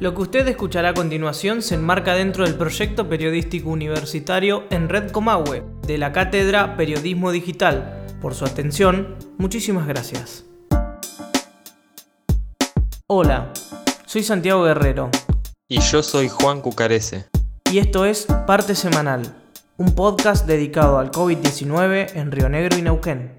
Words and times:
Lo 0.00 0.14
que 0.14 0.22
usted 0.22 0.48
escuchará 0.48 0.88
a 0.88 0.94
continuación 0.94 1.60
se 1.60 1.74
enmarca 1.74 2.14
dentro 2.14 2.46
del 2.46 2.56
proyecto 2.56 3.06
periodístico 3.06 3.68
universitario 3.68 4.64
en 4.70 4.88
Red 4.88 5.10
Comahue 5.10 5.62
de 5.86 5.98
la 5.98 6.10
Cátedra 6.10 6.74
Periodismo 6.74 7.30
Digital. 7.32 8.06
Por 8.22 8.34
su 8.34 8.46
atención, 8.46 9.18
muchísimas 9.36 9.86
gracias. 9.86 10.46
Hola, 13.06 13.52
soy 14.06 14.22
Santiago 14.22 14.64
Guerrero. 14.64 15.10
Y 15.68 15.80
yo 15.80 16.02
soy 16.02 16.30
Juan 16.30 16.62
Cucarese. 16.62 17.28
Y 17.70 17.78
esto 17.78 18.06
es 18.06 18.24
Parte 18.46 18.74
Semanal, 18.74 19.20
un 19.76 19.94
podcast 19.94 20.46
dedicado 20.46 20.98
al 20.98 21.10
COVID-19 21.10 22.12
en 22.14 22.32
Río 22.32 22.48
Negro 22.48 22.78
y 22.78 22.82
Neuquén. 22.82 23.38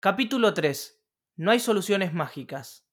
Capítulo 0.00 0.54
3. 0.54 1.02
No 1.36 1.50
hay 1.50 1.60
soluciones 1.60 2.14
mágicas. 2.14 2.86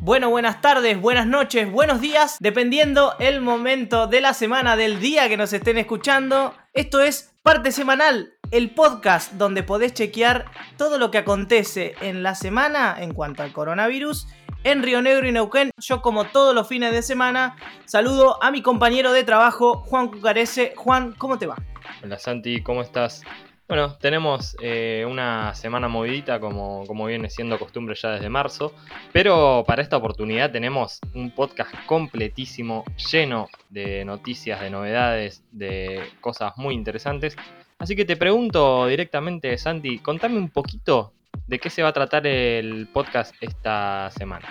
Bueno, 0.00 0.30
buenas 0.30 0.60
tardes, 0.60 1.00
buenas 1.00 1.26
noches, 1.26 1.70
buenos 1.70 2.00
días, 2.00 2.36
dependiendo 2.38 3.14
el 3.18 3.40
momento 3.40 4.06
de 4.06 4.20
la 4.20 4.34
semana, 4.34 4.76
del 4.76 5.00
día 5.00 5.28
que 5.28 5.36
nos 5.36 5.52
estén 5.52 5.78
escuchando. 5.78 6.54
Esto 6.74 7.00
es 7.00 7.34
Parte 7.42 7.72
Semanal, 7.72 8.34
el 8.50 8.70
podcast 8.70 9.32
donde 9.32 9.62
podés 9.62 9.94
chequear 9.94 10.44
todo 10.76 10.98
lo 10.98 11.10
que 11.10 11.18
acontece 11.18 11.94
en 12.00 12.22
la 12.22 12.34
semana 12.34 12.96
en 12.98 13.14
cuanto 13.14 13.42
al 13.42 13.52
coronavirus 13.52 14.28
en 14.64 14.82
Río 14.82 15.00
Negro 15.00 15.26
y 15.26 15.32
Neuquén. 15.32 15.70
Yo 15.78 16.02
como 16.02 16.24
todos 16.24 16.54
los 16.54 16.68
fines 16.68 16.92
de 16.92 17.02
semana 17.02 17.56
saludo 17.86 18.42
a 18.42 18.50
mi 18.50 18.62
compañero 18.62 19.12
de 19.12 19.24
trabajo, 19.24 19.78
Juan 19.86 20.08
Cucarese. 20.08 20.74
Juan, 20.76 21.12
¿cómo 21.18 21.38
te 21.38 21.46
va? 21.46 21.56
Hola 22.02 22.18
Santi, 22.18 22.62
¿cómo 22.62 22.82
estás? 22.82 23.22
Bueno, 23.68 23.96
tenemos 23.96 24.56
eh, 24.62 25.04
una 25.08 25.52
semana 25.54 25.88
movidita 25.88 26.38
como, 26.38 26.84
como 26.86 27.06
viene 27.06 27.28
siendo 27.28 27.58
costumbre 27.58 27.96
ya 27.96 28.10
desde 28.10 28.28
marzo, 28.28 28.72
pero 29.12 29.64
para 29.66 29.82
esta 29.82 29.96
oportunidad 29.96 30.52
tenemos 30.52 31.00
un 31.14 31.32
podcast 31.32 31.74
completísimo, 31.86 32.84
lleno 33.10 33.48
de 33.68 34.04
noticias, 34.04 34.60
de 34.60 34.70
novedades, 34.70 35.42
de 35.50 36.00
cosas 36.20 36.52
muy 36.56 36.76
interesantes. 36.76 37.36
Así 37.78 37.96
que 37.96 38.04
te 38.04 38.16
pregunto 38.16 38.86
directamente, 38.86 39.58
Santi, 39.58 39.98
contame 39.98 40.38
un 40.38 40.50
poquito 40.50 41.12
de 41.48 41.58
qué 41.58 41.68
se 41.68 41.82
va 41.82 41.88
a 41.88 41.92
tratar 41.92 42.24
el 42.24 42.86
podcast 42.92 43.34
esta 43.40 44.12
semana. 44.12 44.48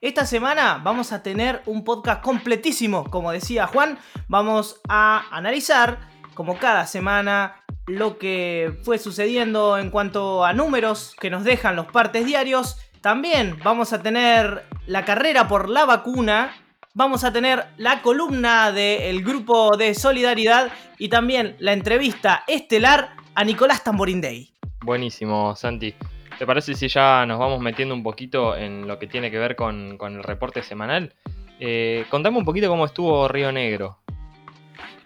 Esta 0.00 0.26
semana 0.26 0.80
vamos 0.84 1.12
a 1.12 1.22
tener 1.22 1.62
un 1.66 1.82
podcast 1.82 2.22
completísimo, 2.22 3.04
como 3.10 3.32
decía 3.32 3.66
Juan, 3.66 3.98
vamos 4.28 4.80
a 4.88 5.24
analizar, 5.30 5.98
como 6.36 6.58
cada 6.58 6.86
semana, 6.86 7.56
lo 7.86 8.18
que 8.18 8.78
fue 8.84 8.98
sucediendo 8.98 9.78
en 9.78 9.90
cuanto 9.90 10.44
a 10.44 10.52
números 10.52 11.16
que 11.18 11.30
nos 11.30 11.42
dejan 11.42 11.74
los 11.74 11.86
partes 11.86 12.24
diarios. 12.24 12.78
También 13.00 13.58
vamos 13.64 13.92
a 13.92 14.02
tener 14.02 14.64
la 14.86 15.04
carrera 15.04 15.48
por 15.48 15.68
la 15.68 15.84
vacuna. 15.84 16.54
Vamos 16.94 17.24
a 17.24 17.32
tener 17.32 17.64
la 17.78 18.02
columna 18.02 18.70
del 18.70 19.24
grupo 19.24 19.76
de 19.76 19.94
solidaridad 19.94 20.70
y 20.98 21.08
también 21.08 21.56
la 21.58 21.72
entrevista 21.72 22.44
estelar 22.46 23.16
a 23.34 23.44
Nicolás 23.44 23.82
Tamborindey. 23.82 24.52
Buenísimo, 24.82 25.56
Santi. 25.56 25.94
¿Te 26.38 26.46
parece 26.46 26.74
si 26.74 26.88
ya 26.88 27.24
nos 27.26 27.38
vamos 27.38 27.60
metiendo 27.60 27.94
un 27.94 28.02
poquito 28.02 28.56
en 28.56 28.86
lo 28.86 28.98
que 28.98 29.06
tiene 29.06 29.30
que 29.30 29.38
ver 29.38 29.56
con, 29.56 29.98
el 30.00 30.22
reporte 30.22 30.62
semanal? 30.62 31.14
Eh, 31.60 32.04
contame 32.10 32.36
un 32.36 32.44
poquito 32.44 32.68
cómo 32.68 32.84
estuvo 32.84 33.26
Río 33.26 33.52
Negro. 33.52 33.98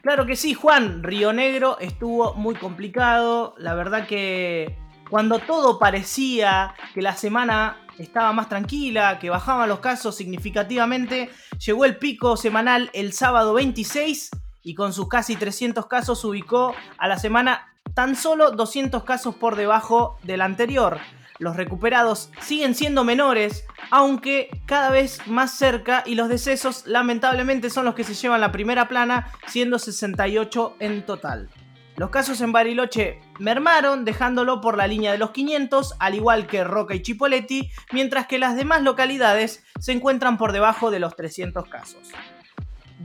Claro 0.03 0.25
que 0.25 0.37
sí, 0.37 0.55
Juan. 0.55 1.03
Río 1.03 1.33
Negro 1.33 1.79
estuvo 1.79 2.34
muy 2.34 2.55
complicado. 2.55 3.55
La 3.59 3.75
verdad 3.75 4.06
que 4.06 4.79
cuando 5.11 5.41
todo 5.41 5.79
parecía 5.79 6.75
que 6.95 7.03
la 7.03 7.17
semana 7.17 7.77
estaba 7.98 8.33
más 8.33 8.48
tranquila, 8.48 9.19
que 9.19 9.28
bajaban 9.28 9.69
los 9.69 9.81
casos 9.81 10.17
significativamente, 10.17 11.31
llegó 11.65 11.84
el 11.84 11.98
pico 11.98 12.37
semanal 12.37 12.91
el 12.95 13.12
sábado 13.12 13.53
26 13.55 14.31
y 14.62 14.75
con 14.75 14.93
sus 14.93 15.09
casi 15.09 15.37
300 15.37 15.87
casos 15.87 16.25
ubicó 16.25 16.75
a 16.97 17.09
la 17.09 17.19
semana 17.19 17.75
tan 17.94 18.17
solo 18.17 18.53
200 18.53 19.05
casos 19.05 19.34
por 19.34 19.56
debajo 19.56 20.19
del 20.22 20.41
anterior. 20.41 20.99
Los 21.41 21.56
recuperados 21.56 22.31
siguen 22.43 22.75
siendo 22.75 23.03
menores, 23.03 23.65
aunque 23.91 24.51
cada 24.67 24.91
vez 24.91 25.27
más 25.27 25.56
cerca 25.56 26.03
y 26.05 26.15
los 26.15 26.28
decesos 26.28 26.87
lamentablemente 26.87 27.71
son 27.71 27.87
los 27.87 27.95
que 27.95 28.05
se 28.05 28.12
llevan 28.12 28.43
la 28.43 28.53
primera 28.53 28.89
plana, 28.89 29.33
siendo 29.47 29.79
68 29.79 30.77
en 30.81 31.06
total. 31.06 31.49
Los 31.97 32.11
casos 32.11 32.43
en 32.43 32.53
Bariloche 32.53 33.21
mermaron, 33.39 34.05
dejándolo 34.05 34.61
por 34.61 34.77
la 34.77 34.87
línea 34.87 35.12
de 35.12 35.19
los 35.19 35.31
500, 35.31 35.97
al 35.99 36.15
igual 36.15 36.47
que 36.47 36.62
Roca 36.62 36.95
y 36.95 37.00
Chipoletti, 37.00 37.71
mientras 37.91 38.27
que 38.27 38.39
las 38.39 38.55
demás 38.55 38.83
localidades 38.83 39.65
se 39.79 39.93
encuentran 39.93 40.37
por 40.37 40.53
debajo 40.53 40.91
de 40.91 41.00
los 41.00 41.17
300 41.17 41.67
casos. 41.69 42.11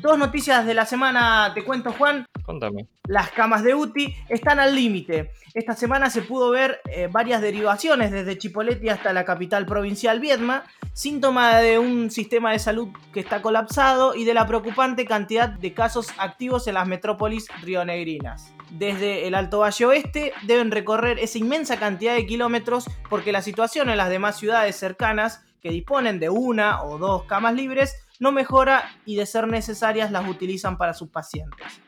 Dos 0.01 0.17
noticias 0.17 0.66
de 0.66 0.73
la 0.73 0.85
semana, 0.85 1.53
te 1.56 1.63
cuento 1.63 1.94
Juan. 1.94 2.25
Contame. 2.44 2.85
Las 3.07 3.31
camas 3.31 3.63
de 3.63 3.73
UTI 3.75 4.13
están 4.28 4.59
al 4.59 4.75
límite. 4.75 5.31
Esta 5.53 5.73
semana 5.73 6.09
se 6.09 6.22
pudo 6.22 6.50
ver 6.50 6.81
eh, 6.91 7.07
varias 7.09 7.41
derivaciones 7.41 8.11
desde 8.11 8.38
Chipoleti 8.38 8.89
hasta 8.89 9.13
la 9.13 9.23
capital 9.23 9.66
provincial 9.66 10.19
Viedma, 10.19 10.66
síntoma 10.91 11.59
de 11.59 11.79
un 11.79 12.11
sistema 12.11 12.51
de 12.51 12.59
salud 12.59 12.89
que 13.13 13.22
está 13.22 13.41
colapsado 13.41 14.16
y 14.16 14.25
de 14.25 14.33
la 14.33 14.45
preocupante 14.45 15.06
cantidad 15.06 15.47
de 15.47 15.73
casos 15.73 16.09
activos 16.17 16.67
en 16.67 16.73
las 16.73 16.88
metrópolis 16.89 17.47
rionegrinas. 17.62 18.53
Desde 18.72 19.27
el 19.27 19.33
Alto 19.33 19.59
Valle 19.59 19.85
Oeste 19.85 20.33
deben 20.44 20.72
recorrer 20.72 21.19
esa 21.19 21.38
inmensa 21.38 21.79
cantidad 21.79 22.16
de 22.16 22.25
kilómetros 22.25 22.89
porque 23.09 23.31
la 23.31 23.41
situación 23.41 23.89
en 23.89 23.97
las 23.97 24.09
demás 24.09 24.38
ciudades 24.38 24.75
cercanas 24.75 25.45
que 25.62 25.69
disponen 25.69 26.19
de 26.19 26.29
una 26.29 26.83
o 26.83 26.97
dos 26.97 27.23
camas 27.23 27.56
libres 27.56 28.04
no 28.19 28.31
mejora 28.31 28.89
y 29.05 29.15
de 29.15 29.25
ser 29.25 29.47
necesarias 29.47 30.11
las 30.11 30.27
utilizan 30.27 30.77
para 30.77 30.93
sus 30.93 31.09
pacientes. 31.09 31.81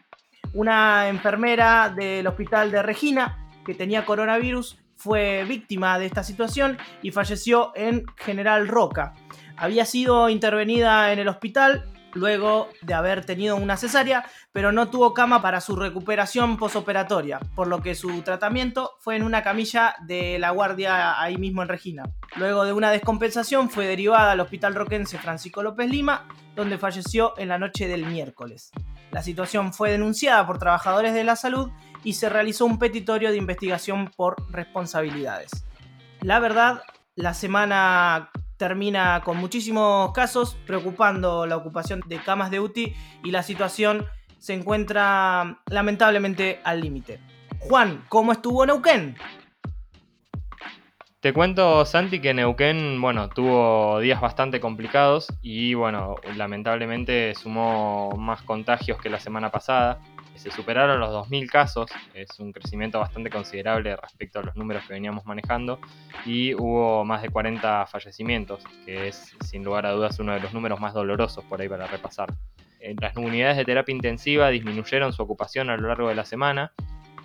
Una 0.53 1.09
enfermera 1.09 1.89
del 1.89 2.25
hospital 2.27 2.71
de 2.71 2.83
Regina 2.83 3.49
que 3.65 3.73
tenía 3.73 4.05
coronavirus 4.05 4.79
fue 4.95 5.45
víctima 5.45 5.99
de 5.99 6.07
esta 6.07 6.23
situación 6.23 6.77
y 7.01 7.11
falleció 7.11 7.71
en 7.75 8.05
General 8.17 8.67
Roca. 8.67 9.13
Había 9.55 9.85
sido 9.85 10.29
intervenida 10.29 11.11
en 11.11 11.19
el 11.19 11.27
hospital 11.27 11.91
luego 12.17 12.69
de 12.81 12.93
haber 12.93 13.25
tenido 13.25 13.55
una 13.55 13.77
cesárea, 13.77 14.25
pero 14.51 14.71
no 14.71 14.89
tuvo 14.89 15.13
cama 15.13 15.41
para 15.41 15.61
su 15.61 15.75
recuperación 15.75 16.57
posoperatoria, 16.57 17.39
por 17.55 17.67
lo 17.67 17.81
que 17.81 17.95
su 17.95 18.21
tratamiento 18.23 18.91
fue 18.99 19.15
en 19.15 19.23
una 19.23 19.43
camilla 19.43 19.95
de 20.05 20.37
la 20.39 20.49
guardia 20.49 21.21
ahí 21.21 21.37
mismo 21.37 21.61
en 21.61 21.69
Regina. 21.69 22.03
Luego 22.35 22.65
de 22.65 22.73
una 22.73 22.91
descompensación 22.91 23.69
fue 23.69 23.85
derivada 23.85 24.31
al 24.31 24.39
Hospital 24.39 24.75
Roquense 24.75 25.17
Francisco 25.17 25.63
López 25.63 25.89
Lima, 25.89 26.27
donde 26.55 26.77
falleció 26.77 27.33
en 27.37 27.49
la 27.49 27.59
noche 27.59 27.87
del 27.87 28.05
miércoles. 28.05 28.71
La 29.11 29.23
situación 29.23 29.73
fue 29.73 29.91
denunciada 29.91 30.45
por 30.45 30.59
trabajadores 30.59 31.13
de 31.13 31.23
la 31.23 31.35
salud 31.35 31.71
y 32.03 32.13
se 32.13 32.29
realizó 32.29 32.65
un 32.65 32.79
petitorio 32.79 33.31
de 33.31 33.37
investigación 33.37 34.11
por 34.15 34.35
responsabilidades. 34.51 35.51
La 36.21 36.39
verdad, 36.39 36.81
la 37.15 37.33
semana 37.33 38.31
termina 38.57 39.21
con 39.23 39.37
muchísimos 39.37 40.11
casos, 40.13 40.57
preocupando 40.65 41.45
la 41.45 41.57
ocupación 41.57 42.01
de 42.07 42.17
camas 42.17 42.51
de 42.51 42.59
UTI 42.59 42.93
y 43.23 43.31
la 43.31 43.43
situación 43.43 44.05
se 44.39 44.53
encuentra 44.53 45.61
lamentablemente 45.67 46.59
al 46.63 46.81
límite. 46.81 47.19
Juan, 47.59 48.03
¿cómo 48.09 48.31
estuvo 48.31 48.65
Neuquén? 48.65 49.15
Te 51.19 51.33
cuento, 51.33 51.83
Santi, 51.85 52.19
que 52.19 52.33
Neuquén, 52.33 53.01
bueno, 53.01 53.29
tuvo 53.29 53.99
días 53.99 54.21
bastante 54.21 54.59
complicados 54.59 55.27
y, 55.41 55.73
bueno, 55.73 56.15
lamentablemente 56.35 57.33
sumó 57.33 58.11
más 58.11 58.43
contagios 58.43 59.01
que 59.01 59.09
la 59.09 59.19
semana 59.19 59.49
pasada 59.49 59.99
se 60.37 60.51
superaron 60.51 60.99
los 60.99 61.09
2.000 61.09 61.49
casos, 61.49 61.89
es 62.13 62.39
un 62.39 62.51
crecimiento 62.51 62.99
bastante 62.99 63.29
considerable 63.29 63.95
respecto 63.95 64.39
a 64.39 64.43
los 64.43 64.55
números 64.55 64.83
que 64.85 64.93
veníamos 64.93 65.25
manejando, 65.25 65.79
y 66.25 66.53
hubo 66.53 67.03
más 67.05 67.21
de 67.21 67.29
40 67.29 67.85
fallecimientos, 67.87 68.63
que 68.85 69.07
es 69.07 69.35
sin 69.45 69.63
lugar 69.63 69.85
a 69.85 69.91
dudas 69.91 70.19
uno 70.19 70.33
de 70.33 70.39
los 70.39 70.53
números 70.53 70.79
más 70.79 70.93
dolorosos 70.93 71.43
por 71.45 71.61
ahí 71.61 71.69
para 71.69 71.87
repasar. 71.87 72.33
Las 73.01 73.17
unidades 73.17 73.57
de 73.57 73.65
terapia 73.65 73.93
intensiva 73.93 74.49
disminuyeron 74.49 75.11
su 75.11 75.21
ocupación 75.23 75.69
a 75.69 75.77
lo 75.77 75.87
largo 75.87 76.09
de 76.09 76.15
la 76.15 76.25
semana, 76.25 76.71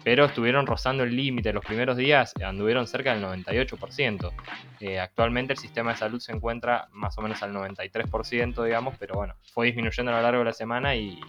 pero 0.04 0.24
estuvieron 0.24 0.66
rozando 0.66 1.04
el 1.04 1.16
límite. 1.16 1.52
Los 1.52 1.64
primeros 1.64 1.96
días 1.96 2.32
anduvieron 2.44 2.86
cerca 2.86 3.14
del 3.14 3.24
98%. 3.24 4.32
Eh, 4.80 4.98
actualmente 4.98 5.52
el 5.52 5.58
sistema 5.58 5.92
de 5.92 5.98
salud 5.98 6.20
se 6.20 6.32
encuentra 6.32 6.88
más 6.92 7.16
o 7.18 7.22
menos 7.22 7.42
al 7.42 7.52
93%, 7.52 8.64
digamos, 8.64 8.96
pero 8.98 9.14
bueno, 9.14 9.34
fue 9.52 9.66
disminuyendo 9.66 10.12
a 10.12 10.16
lo 10.16 10.22
largo 10.22 10.40
de 10.40 10.46
la 10.46 10.52
semana 10.52 10.94
y, 10.96 11.20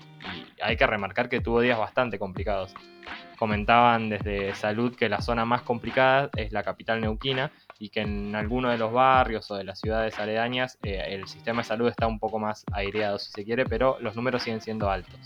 hay 0.62 0.78
que 0.78 0.88
remarcar 0.88 1.28
que 1.28 1.42
tuvo 1.42 1.60
días 1.60 1.78
bastante 1.78 2.18
complicados. 2.18 2.74
Comentaban 3.38 4.08
desde 4.08 4.56
salud 4.56 4.96
que 4.96 5.10
la 5.10 5.20
zona 5.20 5.44
más 5.44 5.64
complicada 5.64 6.30
es 6.38 6.54
la 6.54 6.64
capital 6.64 7.02
neuquina 7.02 7.52
y 7.78 7.90
que 7.90 8.00
en 8.02 8.34
algunos 8.34 8.72
de 8.72 8.78
los 8.78 8.94
barrios 8.94 9.52
o 9.52 9.56
de 9.56 9.66
las 9.66 9.82
ciudades 9.82 10.18
aledañas 10.20 10.78
eh, 10.84 11.04
el 11.10 11.28
sistema 11.28 11.62
de 11.62 11.68
salud 11.68 11.90
está 11.90 12.08
un 12.08 12.20
poco 12.20 12.40
más 12.40 12.64
aireado 12.72 13.20
si 13.20 13.32
se 13.32 13.44
quiere, 13.44 13.66
pero 13.66 13.98
los 14.00 14.16
números 14.16 14.44
siguen 14.44 14.62
siendo 14.62 14.90
altos. 14.90 15.20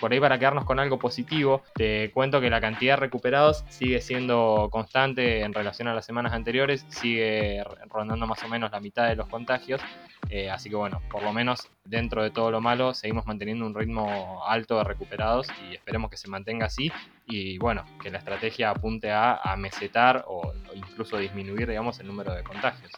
Por 0.00 0.12
ahí 0.12 0.20
para 0.20 0.38
quedarnos 0.38 0.64
con 0.64 0.78
algo 0.78 0.98
positivo, 0.98 1.62
te 1.74 2.10
cuento 2.12 2.40
que 2.40 2.50
la 2.50 2.60
cantidad 2.60 2.94
de 2.94 3.00
recuperados 3.00 3.64
sigue 3.68 4.00
siendo 4.00 4.68
constante 4.70 5.42
en 5.42 5.52
relación 5.52 5.88
a 5.88 5.94
las 5.94 6.06
semanas 6.06 6.32
anteriores, 6.32 6.84
sigue 6.88 7.62
rondando 7.88 8.26
más 8.26 8.42
o 8.42 8.48
menos 8.48 8.70
la 8.72 8.80
mitad 8.80 9.08
de 9.08 9.16
los 9.16 9.28
contagios. 9.28 9.80
Eh, 10.28 10.50
así 10.50 10.68
que 10.68 10.76
bueno, 10.76 11.00
por 11.08 11.22
lo 11.22 11.32
menos 11.32 11.68
dentro 11.84 12.22
de 12.22 12.30
todo 12.30 12.50
lo 12.50 12.60
malo, 12.60 12.94
seguimos 12.94 13.26
manteniendo 13.26 13.64
un 13.64 13.74
ritmo 13.74 14.44
alto 14.46 14.78
de 14.78 14.84
recuperados 14.84 15.46
y 15.68 15.74
esperemos 15.74 16.10
que 16.10 16.16
se 16.16 16.28
mantenga 16.28 16.66
así. 16.66 16.90
Y 17.26 17.58
bueno, 17.58 17.84
que 18.02 18.10
la 18.10 18.18
estrategia 18.18 18.70
apunte 18.70 19.10
a, 19.10 19.36
a 19.36 19.56
mesetar 19.56 20.24
o 20.26 20.52
incluso 20.74 21.16
disminuir, 21.16 21.68
digamos, 21.68 22.00
el 22.00 22.06
número 22.06 22.34
de 22.34 22.42
contagios. 22.42 22.92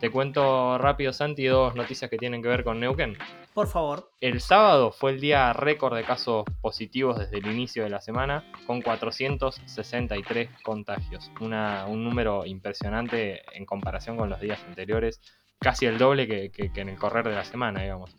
Te 0.00 0.10
cuento 0.10 0.78
rápido, 0.78 1.12
Santi, 1.12 1.46
dos 1.46 1.74
noticias 1.74 2.08
que 2.08 2.18
tienen 2.18 2.40
que 2.40 2.48
ver 2.48 2.62
con 2.62 2.78
Neuquén. 2.78 3.18
Por 3.52 3.66
favor. 3.66 4.12
El 4.20 4.40
sábado 4.40 4.92
fue 4.92 5.10
el 5.10 5.20
día 5.20 5.52
récord 5.52 5.96
de 5.96 6.04
casos 6.04 6.44
positivos 6.60 7.18
desde 7.18 7.38
el 7.38 7.46
inicio 7.46 7.82
de 7.82 7.90
la 7.90 8.00
semana, 8.00 8.44
con 8.64 8.80
463 8.80 10.50
contagios. 10.62 11.32
un 11.40 12.04
número 12.04 12.46
impresionante 12.46 13.42
en 13.56 13.66
comparación 13.66 14.16
con 14.16 14.30
los 14.30 14.40
días 14.40 14.62
anteriores, 14.68 15.20
casi 15.58 15.86
el 15.86 15.98
doble 15.98 16.28
que, 16.28 16.52
que 16.52 16.80
en 16.80 16.90
el 16.90 16.96
correr 16.96 17.28
de 17.28 17.34
la 17.34 17.44
semana, 17.44 17.82
digamos. 17.82 18.16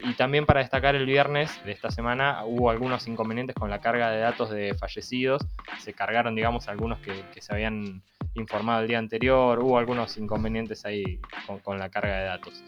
Y 0.00 0.14
también 0.14 0.46
para 0.46 0.60
destacar 0.60 0.94
el 0.94 1.06
viernes 1.06 1.62
de 1.64 1.72
esta 1.72 1.90
semana 1.90 2.44
hubo 2.44 2.70
algunos 2.70 3.06
inconvenientes 3.08 3.56
con 3.56 3.70
la 3.70 3.80
carga 3.80 4.10
de 4.10 4.20
datos 4.20 4.50
de 4.50 4.74
fallecidos. 4.74 5.44
Se 5.80 5.92
cargaron, 5.92 6.34
digamos, 6.34 6.68
algunos 6.68 6.98
que, 7.00 7.40
se 7.40 7.52
habían 7.52 8.02
informado 8.34 8.82
el 8.82 8.88
día 8.88 8.98
anterior. 8.98 9.58
Hubo 9.58 9.78
algunos 9.78 10.16
inconvenientes 10.16 10.84
ahí 10.84 11.20
con, 11.64 11.78
la 11.78 11.88
carga 11.88 12.18
de 12.18 12.24
datos. 12.24 12.64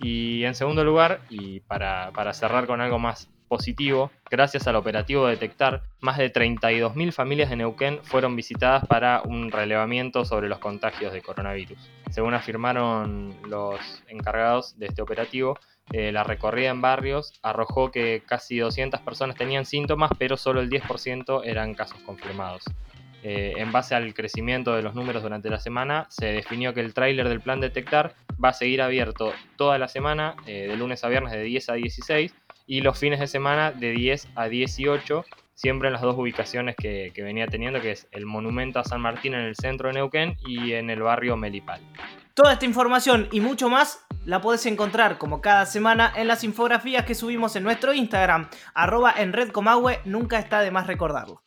Y 0.00 0.44
en 0.44 0.54
segundo 0.54 0.84
lugar, 0.84 1.20
y 1.30 1.60
para, 1.60 2.10
para 2.12 2.32
cerrar 2.32 2.66
con 2.66 2.80
algo 2.80 2.98
más 2.98 3.28
positivo, 3.52 4.10
gracias 4.30 4.66
al 4.66 4.76
operativo 4.76 5.26
Detectar, 5.26 5.82
más 6.00 6.16
de 6.16 6.32
32.000 6.32 7.12
familias 7.12 7.50
de 7.50 7.56
Neuquén 7.56 8.00
fueron 8.02 8.34
visitadas 8.34 8.86
para 8.86 9.20
un 9.26 9.52
relevamiento 9.52 10.24
sobre 10.24 10.48
los 10.48 10.58
contagios 10.58 11.12
de 11.12 11.20
coronavirus. 11.20 11.78
Según 12.10 12.32
afirmaron 12.32 13.36
los 13.46 14.02
encargados 14.08 14.78
de 14.78 14.86
este 14.86 15.02
operativo, 15.02 15.58
eh, 15.90 16.12
la 16.12 16.24
recorrida 16.24 16.70
en 16.70 16.80
barrios 16.80 17.32
arrojó 17.42 17.90
que 17.90 18.22
casi 18.26 18.58
200 18.58 19.00
personas 19.00 19.36
tenían 19.36 19.66
síntomas, 19.66 20.10
pero 20.18 20.36
solo 20.36 20.60
el 20.60 20.70
10% 20.70 21.42
eran 21.44 21.74
casos 21.74 21.98
confirmados. 22.06 22.64
Eh, 23.24 23.52
en 23.56 23.70
base 23.70 23.94
al 23.94 24.14
crecimiento 24.14 24.74
de 24.74 24.82
los 24.82 24.94
números 24.94 25.22
durante 25.22 25.48
la 25.48 25.60
semana, 25.60 26.06
se 26.08 26.26
definió 26.26 26.74
que 26.74 26.80
el 26.80 26.92
tráiler 26.92 27.28
del 27.28 27.40
plan 27.40 27.60
Detectar 27.60 28.14
va 28.42 28.48
a 28.48 28.52
seguir 28.52 28.82
abierto 28.82 29.32
toda 29.56 29.78
la 29.78 29.86
semana, 29.86 30.34
eh, 30.46 30.66
de 30.68 30.76
lunes 30.76 31.04
a 31.04 31.08
viernes 31.08 31.32
de 31.32 31.42
10 31.42 31.68
a 31.68 31.74
16, 31.74 32.34
y 32.66 32.80
los 32.80 32.98
fines 32.98 33.20
de 33.20 33.28
semana 33.28 33.70
de 33.70 33.92
10 33.92 34.28
a 34.34 34.48
18, 34.48 35.24
siempre 35.54 35.88
en 35.88 35.92
las 35.92 36.02
dos 36.02 36.16
ubicaciones 36.18 36.74
que, 36.74 37.12
que 37.14 37.22
venía 37.22 37.46
teniendo, 37.46 37.80
que 37.80 37.92
es 37.92 38.08
el 38.10 38.26
Monumento 38.26 38.80
a 38.80 38.84
San 38.84 39.00
Martín 39.00 39.34
en 39.34 39.42
el 39.42 39.54
centro 39.54 39.88
de 39.88 39.94
Neuquén 39.94 40.36
y 40.44 40.72
en 40.72 40.90
el 40.90 41.02
barrio 41.02 41.36
Melipal. 41.36 41.80
Toda 42.34 42.54
esta 42.54 42.64
información 42.64 43.28
y 43.30 43.40
mucho 43.40 43.68
más 43.68 44.00
la 44.24 44.40
puedes 44.40 44.64
encontrar 44.64 45.18
como 45.18 45.42
cada 45.42 45.66
semana 45.66 46.10
en 46.16 46.28
las 46.28 46.44
infografías 46.44 47.04
que 47.04 47.14
subimos 47.14 47.56
en 47.56 47.62
nuestro 47.62 47.92
Instagram, 47.92 48.48
arroba 48.72 49.12
en 49.14 49.34
Red 49.34 49.52
nunca 50.06 50.38
está 50.38 50.60
de 50.60 50.70
más 50.70 50.86
recordarlo. 50.86 51.42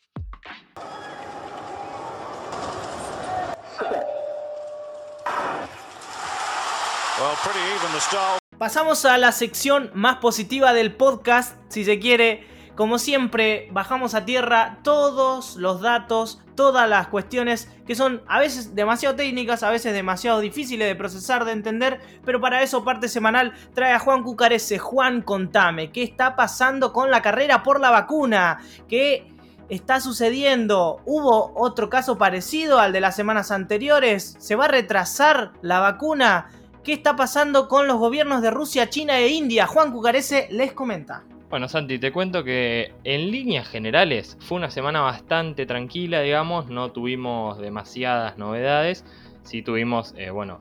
Pasamos 8.60 9.06
a 9.06 9.18
la 9.18 9.32
sección 9.32 9.90
más 9.96 10.18
positiva 10.18 10.74
del 10.74 10.94
podcast, 10.94 11.58
si 11.70 11.84
se 11.84 11.98
quiere. 11.98 12.55
Como 12.76 13.00
siempre, 13.00 13.70
bajamos 13.72 14.16
a 14.16 14.26
tierra 14.26 14.80
todos 14.84 15.56
los 15.56 15.80
datos, 15.80 16.42
todas 16.56 16.90
las 16.90 17.08
cuestiones 17.08 17.70
que 17.88 17.96
son 17.96 18.22
a 18.28 18.40
veces 18.40 18.76
demasiado 18.76 19.16
técnicas, 19.16 19.64
a 19.64 19.70
veces 19.70 19.94
demasiado 19.94 20.42
difíciles 20.42 20.86
de 20.86 20.96
procesar, 20.96 21.46
de 21.46 21.54
entender, 21.54 22.02
pero 22.26 22.42
para 22.42 22.64
eso 22.64 22.84
parte 22.84 23.08
semanal 23.08 23.54
trae 23.74 23.94
a 23.94 24.00
Juan 24.00 24.24
Cucarese. 24.24 24.78
Juan, 24.78 25.22
contame, 25.22 25.94
¿qué 25.94 26.04
está 26.04 26.36
pasando 26.36 26.92
con 26.92 27.12
la 27.12 27.22
carrera 27.22 27.64
por 27.64 27.80
la 27.80 27.92
vacuna? 27.92 28.60
¿Qué 28.90 29.26
está 29.70 30.02
sucediendo? 30.02 31.02
¿Hubo 31.06 31.54
otro 31.56 31.90
caso 31.90 32.18
parecido 32.18 32.80
al 32.80 32.92
de 32.92 33.00
las 33.00 33.16
semanas 33.16 33.52
anteriores? 33.52 34.36
¿Se 34.40 34.56
va 34.56 34.66
a 34.66 34.70
retrasar 34.70 35.54
la 35.62 35.80
vacuna? 35.80 36.50
¿Qué 36.84 36.92
está 36.92 37.16
pasando 37.16 37.70
con 37.70 37.88
los 37.88 37.98
gobiernos 37.98 38.42
de 38.42 38.52
Rusia, 38.52 38.90
China 38.90 39.18
e 39.18 39.30
India? 39.30 39.66
Juan 39.66 39.94
Cucarese 39.94 40.50
les 40.52 40.74
comenta. 40.74 41.24
Bueno, 41.56 41.70
Santi, 41.70 42.00
te 42.00 42.12
cuento 42.12 42.44
que 42.44 42.92
en 43.06 43.32
líneas 43.32 43.66
generales 43.70 44.38
fue 44.42 44.58
una 44.58 44.70
semana 44.70 45.00
bastante 45.00 45.66
tranquila, 45.66 46.20
digamos, 46.20 46.68
no 46.68 46.92
tuvimos 46.92 47.60
demasiadas 47.60 48.38
novedades, 48.38 49.06
sí 49.44 49.62
tuvimos, 49.62 50.14
eh, 50.18 50.32
bueno, 50.32 50.60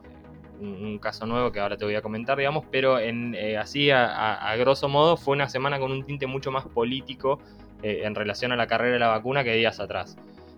un, 0.61 0.97
caso 0.99 1.25
nuevo 1.25 1.51
que 1.51 1.59
ahora 1.59 1.75
te 1.75 1.83
voy 1.83 1.95
a 1.95 2.01
comentar, 2.01 2.37
digamos, 2.37 2.63
pero 2.71 2.97
en, 2.97 3.35
eh, 3.35 3.57
así 3.57 3.91
a, 3.91 4.55
grosso 4.57 4.87
modo 4.87 5.17
fue 5.17 5.35
una 5.35 5.49
semana 5.49 5.79
con 5.79 5.91
un 5.91 6.05
tinte 6.05 6.27
mucho 6.27 6.49
más 6.49 6.65
político 6.65 7.39
eh, 7.83 8.03
en 8.05 8.15
relación 8.15 8.53
a 8.53 8.55
la 8.55 8.67
carrera 8.67 8.93
de 8.93 8.99
la 8.99 9.09
vacuna 9.09 9.43
que 9.43 9.53
días 9.53 9.81
atrás. 9.81 10.15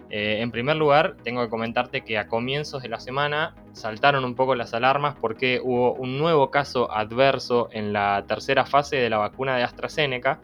Eh, 0.10 0.42
en 0.42 0.52
primer 0.52 0.78
lugar, 0.78 1.18
tengo 1.24 1.42
que 1.44 1.50
comentarte 1.50 2.02
que 2.02 2.18
a 2.18 2.28
comienzos 2.28 2.82
de 2.82 2.90
la 2.90 3.00
semana 3.00 3.56
saltaron 3.74 4.24
un 4.24 4.36
poco 4.36 4.56
las 4.56 4.74
alarmas 4.74 5.16
porque 5.20 5.60
hubo 5.62 5.94
un 5.94 6.18
nuevo 6.18 6.50
caso 6.50 6.92
adverso 6.92 7.70
en 7.72 7.94
la 7.94 8.24
tercera 8.28 8.66
fase 8.66 8.96
de 8.96 9.10
la 9.10 9.18
vacuna 9.18 9.58
de 9.58 9.64
AstraZeneca, 9.64 10.40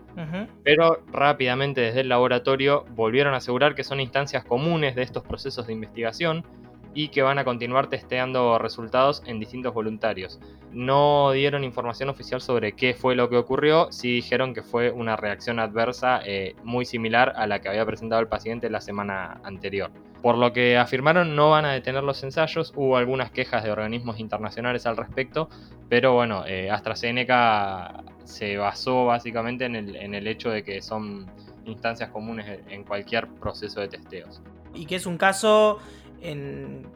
pero 0.63 0.99
rápidamente 1.11 1.81
desde 1.81 2.01
el 2.01 2.09
laboratorio 2.09 2.85
volvieron 2.91 3.33
a 3.33 3.37
asegurar 3.37 3.73
que 3.73 3.83
son 3.83 3.99
instancias 3.99 4.43
comunes 4.43 4.95
de 4.95 5.01
estos 5.03 5.23
procesos 5.23 5.65
de 5.67 5.73
investigación 5.73 6.45
y 6.93 7.09
que 7.09 7.21
van 7.21 7.39
a 7.39 7.43
continuar 7.43 7.87
testeando 7.87 8.57
resultados 8.59 9.23
en 9.25 9.39
distintos 9.39 9.73
voluntarios. 9.73 10.39
No 10.71 11.31
dieron 11.31 11.63
información 11.63 12.09
oficial 12.09 12.41
sobre 12.41 12.73
qué 12.73 12.93
fue 12.93 13.15
lo 13.15 13.29
que 13.29 13.37
ocurrió, 13.37 13.91
sí 13.91 14.13
dijeron 14.13 14.53
que 14.53 14.63
fue 14.63 14.91
una 14.91 15.15
reacción 15.15 15.59
adversa 15.59 16.21
eh, 16.25 16.55
muy 16.63 16.85
similar 16.85 17.33
a 17.35 17.47
la 17.47 17.59
que 17.59 17.69
había 17.69 17.85
presentado 17.85 18.21
el 18.21 18.27
paciente 18.27 18.69
la 18.69 18.81
semana 18.81 19.39
anterior. 19.43 19.91
Por 20.21 20.37
lo 20.37 20.53
que 20.53 20.77
afirmaron 20.77 21.35
no 21.35 21.51
van 21.51 21.65
a 21.65 21.73
detener 21.73 22.03
los 22.03 22.23
ensayos, 22.23 22.71
hubo 22.75 22.95
algunas 22.97 23.31
quejas 23.31 23.63
de 23.63 23.71
organismos 23.71 24.19
internacionales 24.19 24.85
al 24.85 24.95
respecto, 24.97 25.49
pero 25.89 26.13
bueno, 26.13 26.45
eh, 26.47 26.71
AstraZeneca 26.71 28.03
se 28.23 28.57
basó 28.57 29.05
básicamente 29.05 29.65
en 29.65 29.75
el, 29.75 29.95
en 29.95 30.15
el 30.15 30.27
hecho 30.27 30.49
de 30.49 30.63
que 30.63 30.81
son 30.81 31.29
instancias 31.65 32.09
comunes 32.09 32.61
en 32.69 32.83
cualquier 32.83 33.27
proceso 33.27 33.81
de 33.81 33.89
testeos. 33.89 34.41
Y 34.73 34.85
que 34.85 34.95
es 34.95 35.05
un 35.05 35.17
caso 35.17 35.79
en 36.23 36.87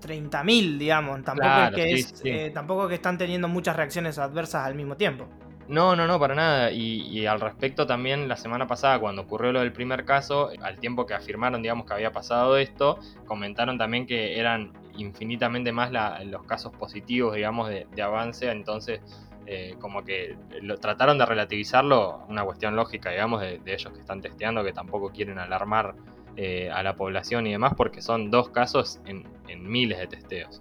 30.000, 0.00 0.78
digamos. 0.78 1.22
Tampoco, 1.24 1.76
es 1.76 2.12
que 2.12 2.46
eh, 2.46 2.50
tampoco 2.50 2.88
que 2.88 2.94
están 2.94 3.18
teniendo 3.18 3.48
muchas 3.48 3.76
reacciones 3.76 4.18
adversas 4.18 4.66
al 4.66 4.74
mismo 4.74 4.96
tiempo. 4.96 5.26
No, 5.66 5.96
no, 5.96 6.06
no, 6.06 6.20
para 6.20 6.34
nada. 6.34 6.70
Y, 6.70 7.26
al 7.26 7.40
respecto 7.40 7.86
también 7.86 8.28
la 8.28 8.36
semana 8.36 8.66
pasada, 8.66 8.98
cuando 8.98 9.22
ocurrió 9.22 9.50
lo 9.52 9.60
del 9.60 9.72
primer 9.72 10.04
caso, 10.04 10.50
al 10.62 10.78
tiempo 10.78 11.06
que 11.06 11.14
afirmaron, 11.14 11.62
digamos, 11.62 11.86
que 11.86 11.94
había 11.94 12.12
pasado 12.12 12.58
esto, 12.58 12.98
comentaron 13.26 13.78
también 13.78 14.06
que 14.06 14.38
eran 14.38 14.72
infinitamente 14.96 15.72
más 15.72 15.90
los 16.26 16.44
casos 16.44 16.72
positivos, 16.76 17.34
digamos, 17.34 17.70
de, 17.70 18.02
avance. 18.02 18.50
Entonces, 18.50 19.00
eh, 19.46 19.76
como 19.80 20.04
que 20.04 20.36
lo, 20.60 20.76
trataron 20.76 21.16
de 21.16 21.24
relativizarlo, 21.24 22.26
una 22.28 22.44
cuestión 22.44 22.76
lógica, 22.76 23.10
digamos, 23.10 23.40
de, 23.40 23.58
de 23.58 23.72
ellos 23.72 23.90
que 23.92 24.00
están 24.00 24.20
testeando, 24.20 24.62
que 24.64 24.72
tampoco 24.74 25.10
quieren 25.10 25.38
alarmar 25.38 25.94
eh, 26.36 26.70
a 26.72 26.82
la 26.82 26.96
población 26.96 27.46
y 27.46 27.52
demás, 27.52 27.74
porque 27.76 28.02
son 28.02 28.30
dos 28.30 28.48
casos 28.48 29.00
en, 29.06 29.24
miles 29.62 29.98
de 29.98 30.06
testeos. 30.06 30.60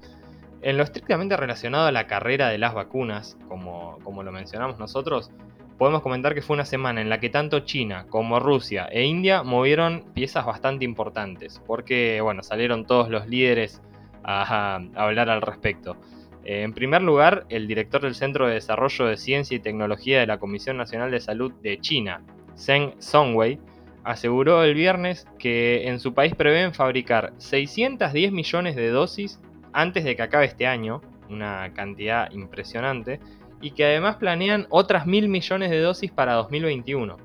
En 0.62 0.77
lo 0.77 0.84
estrictamente 0.84 1.36
relacionado 1.36 1.88
a 1.88 1.92
la 1.92 2.08
carrera 2.08 2.50
de 2.50 2.58
las 2.58 2.74
vacunas, 2.74 3.38
como, 3.48 3.98
como 4.03 4.24
lo 4.24 4.32
mencionamos 4.32 4.80
nosotros, 4.80 5.32
podemos 5.77 6.01
comentar 6.01 6.34
que 6.34 6.42
fue 6.42 6.53
una 6.53 6.65
semana 6.65 7.01
en 7.01 7.10
la 7.10 7.20
que 7.20 7.30
tanto 7.30 7.62
China 7.62 8.06
como 8.10 8.39
Rusia 8.39 8.86
e 8.86 9.03
India 9.03 9.44
movieron 9.44 10.06
piezas 10.13 10.46
bastante 10.46 10.86
importantes, 10.86 11.62
porque 11.65 12.22
bueno, 12.22 12.44
salieron 12.44 12.86
todos 12.86 13.10
los 13.10 13.27
líderes 13.27 13.82
a, 14.24 14.75
hablar 14.96 15.30
al 15.30 15.42
respecto. 15.42 15.98
Eh, 16.46 16.62
en 16.62 16.74
primer 16.74 17.01
lugar, 17.01 17.46
el 17.50 17.68
director 17.68 18.01
del 18.01 18.15
Centro 18.15 18.48
de 18.48 18.53
Desarrollo 18.53 19.06
de 19.06 19.18
Ciencia 19.18 19.56
y 19.56 19.60
Tecnología 19.60 20.20
de 20.20 20.27
la 20.27 20.38
Comisión 20.38 20.77
Nacional 20.77 21.12
de 21.12 21.20
Salud 21.20 21.51
de 21.62 21.80
China, 21.80 22.22
Zheng 22.56 22.94
Songwei, 23.00 23.60
aseguró 24.03 24.63
el 24.63 24.74
viernes 24.74 25.27
que 25.39 25.88
en 25.88 26.00
su 26.00 26.13
país 26.13 26.36
prevén 26.36 26.74
fabricar 26.74 27.33
610 27.38 28.31
millones 28.31 28.75
de 28.75 28.89
dosis 28.89 29.39
antes 29.72 30.03
de 30.03 30.15
que 30.15 30.22
acabe 30.22 30.45
este 30.45 30.67
año, 30.67 31.01
una 31.29 31.74
cantidad 31.74 32.29
impresionante, 32.31 33.19
y 33.62 33.72
que 33.72 33.86
además 33.86 34.17
planean 34.17 34.67
otras 34.69 35.05
mil 35.05 35.29
millones 35.29 35.72
de 35.72 35.79
dosis 35.79 36.12
para 36.12 36.33
2021. 36.33 37.17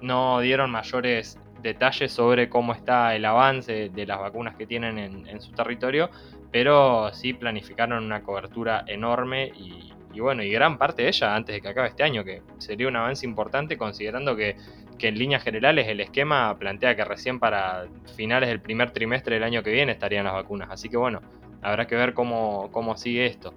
No 0.00 0.40
dieron 0.40 0.70
mayores 0.70 1.38
detalles 1.60 2.12
sobre 2.12 2.48
cómo 2.48 2.72
está 2.72 3.14
el 3.14 3.24
avance 3.24 3.88
de 3.88 4.06
las 4.06 4.18
vacunas 4.18 4.56
que 4.56 4.66
tienen 4.66 4.98
en, 4.98 5.40
su 5.40 5.52
territorio, 5.52 6.10
pero 6.50 7.12
sí 7.12 7.34
planificaron 7.34 8.04
una 8.04 8.22
cobertura 8.22 8.84
enorme 8.86 9.52
y, 9.56 9.92
y, 10.12 10.20
bueno, 10.20 10.42
y 10.42 10.50
gran 10.50 10.78
parte 10.78 11.02
de 11.02 11.08
ella 11.08 11.34
antes 11.34 11.54
de 11.54 11.60
que 11.60 11.68
acabe 11.68 11.88
este 11.88 12.02
año, 12.02 12.24
que 12.24 12.42
sería 12.58 12.88
un 12.88 12.96
avance 12.96 13.26
importante 13.26 13.76
considerando 13.76 14.36
que 14.36 14.56
que 15.02 15.08
en 15.08 15.18
líneas 15.18 15.42
generales 15.42 15.88
el 15.88 15.98
esquema 15.98 16.56
plantea 16.56 16.94
que 16.94 17.04
recién 17.04 17.40
para 17.40 17.86
finales 18.14 18.48
del 18.48 18.60
primer 18.60 18.92
trimestre 18.92 19.34
del 19.34 19.42
año 19.42 19.64
que 19.64 19.72
viene 19.72 19.90
estarían 19.90 20.24
las 20.24 20.32
vacunas. 20.32 20.68
Así 20.70 20.88
que 20.88 20.96
bueno, 20.96 21.20
habrá 21.60 21.88
que 21.88 21.96
ver 21.96 22.14
cómo, 22.14 22.70
cómo 22.70 22.96
sigue 22.96 23.26
esto. 23.26 23.52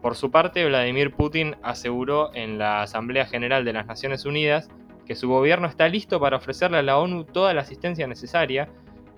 Por 0.00 0.14
su 0.14 0.30
parte, 0.30 0.64
Vladimir 0.64 1.10
Putin 1.10 1.56
aseguró 1.64 2.32
en 2.32 2.58
la 2.58 2.82
Asamblea 2.82 3.26
General 3.26 3.64
de 3.64 3.72
las 3.72 3.86
Naciones 3.86 4.24
Unidas 4.24 4.68
que 5.04 5.16
su 5.16 5.28
gobierno 5.28 5.66
está 5.66 5.88
listo 5.88 6.20
para 6.20 6.36
ofrecerle 6.36 6.78
a 6.78 6.82
la 6.82 6.96
ONU 6.96 7.24
toda 7.24 7.52
la 7.54 7.62
asistencia 7.62 8.06
necesaria, 8.06 8.68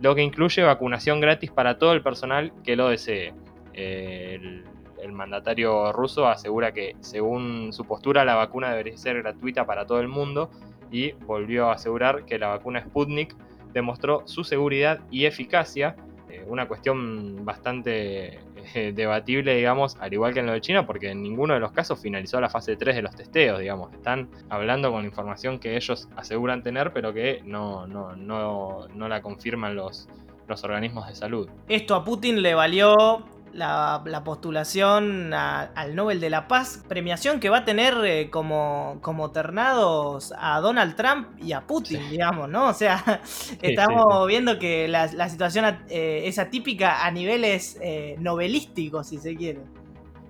lo 0.00 0.14
que 0.14 0.22
incluye 0.22 0.62
vacunación 0.62 1.20
gratis 1.20 1.50
para 1.50 1.76
todo 1.76 1.92
el 1.92 2.02
personal 2.02 2.54
que 2.64 2.74
lo 2.74 2.88
desee. 2.88 3.34
El, 3.74 4.64
el, 5.02 5.12
mandatario 5.12 5.92
ruso 5.92 6.26
asegura 6.26 6.72
que, 6.72 6.96
según 7.00 7.74
su 7.74 7.84
postura, 7.84 8.24
la 8.24 8.34
vacuna 8.34 8.70
debería 8.70 8.96
ser 8.96 9.18
gratuita 9.18 9.66
para 9.66 9.84
todo 9.84 10.00
el 10.00 10.08
mundo 10.08 10.50
y 10.90 11.12
volvió 11.12 11.68
a 11.68 11.74
asegurar 11.74 12.24
que 12.24 12.38
la 12.38 12.48
vacuna 12.48 12.80
Sputnik 12.80 13.34
demostró 13.72 14.22
su 14.26 14.44
seguridad 14.44 15.00
y 15.10 15.26
eficacia, 15.26 15.96
eh, 16.30 16.44
una 16.46 16.66
cuestión 16.66 17.44
bastante 17.44 18.38
eh, 18.74 18.92
debatible, 18.94 19.54
digamos, 19.54 19.96
al 20.00 20.12
igual 20.12 20.34
que 20.34 20.40
en 20.40 20.46
lo 20.46 20.52
de 20.52 20.60
China, 20.60 20.86
porque 20.86 21.10
en 21.10 21.22
ninguno 21.22 21.54
de 21.54 21.60
los 21.60 21.72
casos 21.72 22.00
finalizó 22.00 22.40
la 22.40 22.48
fase 22.48 22.76
3 22.76 22.96
de 22.96 23.02
los 23.02 23.14
testeos, 23.14 23.60
digamos. 23.60 23.92
Están 23.92 24.28
hablando 24.48 24.90
con 24.90 25.04
información 25.04 25.58
que 25.58 25.76
ellos 25.76 26.08
aseguran 26.16 26.62
tener, 26.62 26.92
pero 26.92 27.12
que 27.12 27.42
no, 27.44 27.86
no, 27.86 28.16
no, 28.16 28.88
no 28.94 29.08
la 29.08 29.22
confirman 29.22 29.76
los, 29.76 30.08
los 30.48 30.64
organismos 30.64 31.06
de 31.06 31.14
salud. 31.14 31.48
Esto 31.68 31.94
a 31.94 32.04
Putin 32.04 32.42
le 32.42 32.54
valió 32.54 33.24
la, 33.56 34.22
postulación 34.24 35.32
al 35.34 35.94
Nobel 35.94 36.20
de 36.20 36.30
la 36.30 36.48
Paz, 36.48 36.82
premiación 36.88 37.40
que 37.40 37.50
va 37.50 37.58
a 37.58 37.64
tener 37.64 37.94
eh, 38.04 38.30
como, 38.30 38.98
como 39.00 39.30
ternados 39.30 40.32
a 40.38 40.60
Donald 40.60 40.96
Trump 40.96 41.28
y 41.42 41.52
a 41.52 41.66
Putin, 41.66 42.10
digamos, 42.10 42.48
¿no? 42.48 42.68
O 42.68 42.74
sea, 42.74 43.22
estamos 43.62 44.26
viendo 44.26 44.58
que 44.58 44.88
la, 44.88 45.28
situación 45.28 45.64
eh, 45.88 46.22
es 46.24 46.38
atípica 46.38 47.04
a 47.04 47.10
niveles 47.10 47.78
eh, 47.80 48.16
novelísticos, 48.18 49.08
si 49.08 49.18
se 49.18 49.34
quiere. 49.36 49.60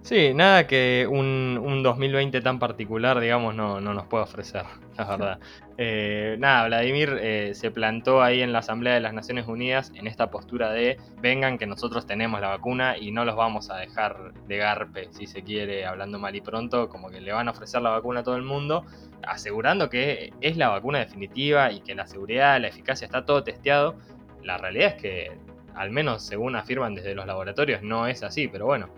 Sí, 0.07 0.35
nada 0.35 0.69
que 0.69 1.05
un, 1.11 1.83
2020 1.83 2.41
tan 2.41 2.61
particular, 2.61 3.19
digamos, 3.19 3.57
no, 3.57 3.81
no 3.81 3.93
nos 3.93 4.07
puede 4.07 4.23
ofrecer, 4.23 4.63
la 4.97 5.05
verdad. 5.05 5.41
Eh, 5.79 6.37
nada, 6.39 6.69
Vladimir 6.69 7.19
eh, 7.21 7.51
se 7.55 7.73
plantó 7.73 8.23
ahí 8.23 8.41
en 8.41 8.53
la 8.53 8.61
Asamblea 8.61 8.95
de 8.95 9.01
las 9.01 9.13
Naciones 9.15 9.49
Unidas 9.49 9.91
en 9.97 10.07
esta 10.07 10.31
postura 10.31 10.71
de 10.71 10.97
vengan 11.21 11.59
que 11.59 11.67
nosotros 11.67 12.07
tenemos 12.07 12.41
la 12.41 12.51
vacuna 12.51 12.97
y 12.97 13.11
no 13.11 13.25
los 13.25 13.35
vamos 13.35 13.69
a 13.69 13.79
dejar 13.79 14.33
de 14.47 14.59
garpe, 14.59 15.09
si 15.11 15.27
se 15.27 15.43
quiere, 15.43 15.85
hablando 15.87 16.21
mal 16.21 16.37
y 16.37 16.41
pronto, 16.41 16.89
como 16.89 17.11
que 17.11 17.21
le 17.21 17.33
van 17.33 17.49
a 17.49 17.51
ofrecer 17.51 17.83
la 17.83 17.91
vacuna 17.91 18.21
a 18.21 18.23
todo 18.23 18.37
el 18.37 18.45
mundo, 18.45 18.85
asegurando 19.27 19.91
que 19.91 20.33
es 20.41 20.57
la 20.57 20.69
vacuna 20.69 21.01
definitiva 21.01 21.73
y 21.73 21.81
que 21.81 21.97
la 21.97 22.07
seguridad, 22.07 22.61
la 22.61 22.69
eficacia 22.69 23.07
está 23.07 23.25
todo 23.25 23.43
testeado. 23.43 23.97
La 24.45 24.57
realidad 24.57 24.95
es 24.95 25.03
que, 25.03 25.33
al 25.75 25.91
menos 25.91 26.23
según 26.23 26.55
afirman 26.55 26.95
desde 26.95 27.17
los 27.17 27.27
laboratorios, 27.27 27.83
no 27.83 28.07
es 28.07 28.23
así, 28.23 28.47
pero 28.47 28.67
bueno 28.67 28.89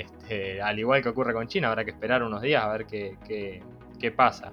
este, 0.00 0.60
al 0.62 0.78
igual 0.78 1.02
que 1.02 1.08
ocurre 1.08 1.32
con 1.32 1.46
China, 1.46 1.68
habrá 1.68 1.84
que 1.84 1.90
esperar 1.90 2.22
unos 2.22 2.42
días 2.42 2.62
a 2.62 2.68
ver 2.68 2.86
qué, 2.86 3.16
qué, 3.26 4.10
pasa. 4.10 4.52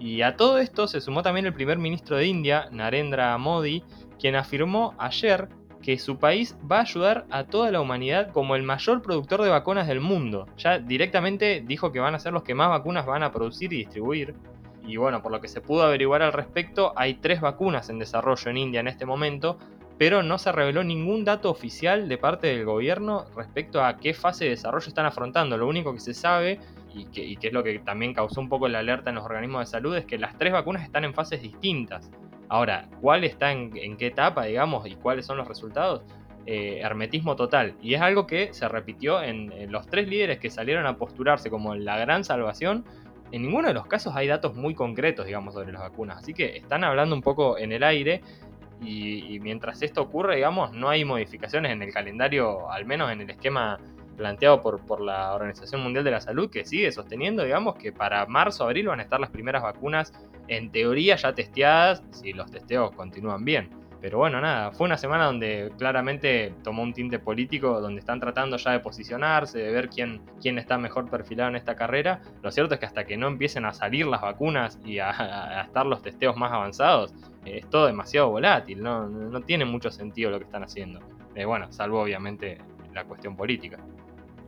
Y 0.00 0.22
a 0.22 0.36
todo 0.36 0.58
esto 0.58 0.88
se 0.88 1.00
sumó 1.00 1.22
también 1.22 1.46
el 1.46 1.54
primer 1.54 1.78
ministro 1.78 2.16
de 2.16 2.26
India, 2.26 2.68
Narendra 2.72 3.36
Modi, 3.38 3.84
quien 4.18 4.34
afirmó 4.34 4.94
ayer 4.98 5.48
que 5.82 5.98
su 5.98 6.18
país 6.18 6.56
va 6.70 6.78
a 6.78 6.82
ayudar 6.82 7.26
a 7.30 7.44
toda 7.44 7.70
la 7.70 7.80
humanidad 7.80 8.32
como 8.32 8.56
el 8.56 8.62
mayor 8.62 9.02
productor 9.02 9.42
de 9.42 9.50
vacunas 9.50 9.86
del 9.86 10.00
mundo. 10.00 10.46
Ya 10.56 10.78
directamente 10.78 11.62
dijo 11.64 11.92
que 11.92 12.00
van 12.00 12.14
a 12.14 12.18
ser 12.18 12.32
los 12.32 12.42
que 12.42 12.54
más 12.54 12.68
vacunas 12.68 13.06
van 13.06 13.22
a 13.22 13.32
producir 13.32 13.72
y 13.72 13.78
distribuir. 13.78 14.34
Y 14.84 14.96
bueno, 14.96 15.22
por 15.22 15.30
lo 15.30 15.40
que 15.40 15.48
se 15.48 15.60
pudo 15.60 15.82
averiguar 15.82 16.22
al 16.22 16.32
respecto, 16.32 16.92
hay 16.96 17.14
tres 17.14 17.40
vacunas 17.40 17.88
en 17.90 17.98
desarrollo 17.98 18.50
en 18.50 18.56
India 18.56 18.80
en 18.80 18.88
este 18.88 19.06
momento, 19.06 19.58
pero 19.98 20.22
no 20.22 20.38
se 20.38 20.52
reveló 20.52 20.84
ningún 20.84 21.24
dato 21.24 21.50
oficial 21.50 22.08
de 22.08 22.18
parte 22.18 22.46
del 22.46 22.64
gobierno 22.64 23.26
respecto 23.36 23.84
a 23.84 23.96
qué 23.98 24.14
fase 24.14 24.44
de 24.44 24.50
desarrollo 24.50 24.86
están 24.86 25.06
afrontando. 25.06 25.58
Lo 25.58 25.66
único 25.66 25.92
que 25.92 25.98
se 25.98 26.14
sabe, 26.14 26.60
y 26.94 27.06
que, 27.06 27.48
es 27.48 27.52
lo 27.52 27.64
que 27.64 27.80
también 27.80 28.14
causó 28.14 28.40
un 28.40 28.48
poco 28.48 28.68
la 28.68 28.78
alerta 28.78 29.10
en 29.10 29.16
los 29.16 29.24
organismos 29.24 29.60
de 29.62 29.66
salud, 29.66 29.96
es 29.96 30.04
que 30.06 30.16
las 30.16 30.38
tres 30.38 30.52
vacunas 30.52 30.84
están 30.84 31.04
en 31.04 31.14
fases 31.14 31.42
distintas. 31.42 32.10
Ahora, 32.48 32.88
¿cuál 33.00 33.24
está 33.24 33.50
en, 33.50 33.72
qué 33.96 34.06
etapa, 34.06 34.44
digamos, 34.44 34.86
y 34.86 34.94
cuáles 34.94 35.26
son 35.26 35.36
los 35.36 35.48
resultados? 35.48 36.02
Eh, 36.46 36.78
hermetismo 36.80 37.36
total. 37.36 37.74
Y 37.82 37.92
es 37.92 38.00
algo 38.00 38.26
que 38.26 38.54
se 38.54 38.68
repitió 38.68 39.22
en, 39.22 39.52
en 39.52 39.70
los 39.70 39.86
tres 39.86 40.08
líderes 40.08 40.38
que 40.38 40.48
salieron 40.48 40.86
a 40.86 40.96
posturarse 40.96 41.50
como 41.50 41.74
la 41.74 41.98
gran 41.98 42.24
salvación 42.24 42.86
en 43.32 43.42
ninguno 43.42 43.68
de 43.68 43.74
los 43.74 43.86
casos 43.86 44.14
hay 44.16 44.26
datos 44.26 44.54
muy 44.54 44.74
concretos, 44.74 45.26
digamos, 45.26 45.54
sobre 45.54 45.72
las 45.72 45.82
vacunas. 45.82 46.18
Así 46.18 46.32
que 46.32 46.56
están 46.56 46.84
hablando 46.84 47.14
un 47.14 47.22
poco 47.22 47.58
en 47.58 47.72
el 47.72 47.82
aire 47.82 48.22
y, 48.80 49.38
mientras 49.40 49.82
esto 49.82 50.02
ocurre, 50.02 50.36
digamos, 50.36 50.72
no 50.72 50.88
hay 50.88 51.04
modificaciones 51.04 51.72
en 51.72 51.82
el 51.82 51.92
calendario, 51.92 52.70
al 52.70 52.84
menos 52.86 53.10
en 53.10 53.20
el 53.20 53.30
esquema 53.30 53.78
planteado 54.16 54.60
por, 54.60 55.00
la 55.00 55.34
Organización 55.34 55.80
Mundial 55.80 56.04
de 56.04 56.10
la 56.10 56.20
Salud, 56.20 56.50
que 56.50 56.64
sigue 56.64 56.90
sosteniendo, 56.92 57.44
digamos, 57.44 57.76
que 57.76 57.92
para 57.92 58.26
marzo, 58.26 58.64
abril 58.64 58.88
van 58.88 59.00
a 59.00 59.02
estar 59.02 59.20
las 59.20 59.30
primeras 59.30 59.62
vacunas, 59.62 60.12
en 60.48 60.70
teoría 60.70 61.16
ya 61.16 61.34
testeadas, 61.34 62.02
si 62.10 62.32
los 62.32 62.50
testeos 62.50 62.90
continúan 62.92 63.44
bien. 63.44 63.70
Pero 64.00 64.18
bueno, 64.18 64.40
nada, 64.40 64.70
fue 64.70 64.86
una 64.86 64.96
semana 64.96 65.24
donde 65.24 65.72
claramente 65.76 66.54
tomó 66.62 66.82
un 66.82 66.92
tinte 66.92 67.18
político, 67.18 67.80
donde 67.80 67.98
están 67.98 68.20
tratando 68.20 68.56
ya 68.56 68.70
de 68.70 68.80
posicionarse, 68.80 69.58
de 69.58 69.72
ver 69.72 69.88
quién, 69.88 70.20
quién 70.40 70.56
está 70.58 70.78
mejor 70.78 71.10
perfilado 71.10 71.50
en 71.50 71.56
esta 71.56 71.74
carrera. 71.74 72.20
Lo 72.42 72.52
cierto 72.52 72.74
es 72.74 72.80
que 72.80 72.86
hasta 72.86 73.04
que 73.04 73.16
no 73.16 73.26
empiecen 73.26 73.64
a 73.64 73.72
salir 73.72 74.06
las 74.06 74.20
vacunas 74.20 74.78
y 74.84 75.00
a 75.00 75.62
estar 75.66 75.84
los 75.84 76.00
testeos 76.02 76.36
más 76.36 76.52
avanzados, 76.52 77.12
es 77.44 77.68
todo 77.70 77.86
demasiado 77.86 78.30
volátil, 78.30 78.82
no, 78.82 79.08
no 79.08 79.40
tiene 79.42 79.64
mucho 79.64 79.90
sentido 79.90 80.30
lo 80.30 80.38
que 80.38 80.44
están 80.44 80.64
haciendo. 80.64 81.00
Eh, 81.34 81.44
bueno, 81.44 81.70
salvo 81.72 82.02
obviamente 82.02 82.58
la 82.92 83.04
cuestión 83.04 83.36
política. 83.36 83.78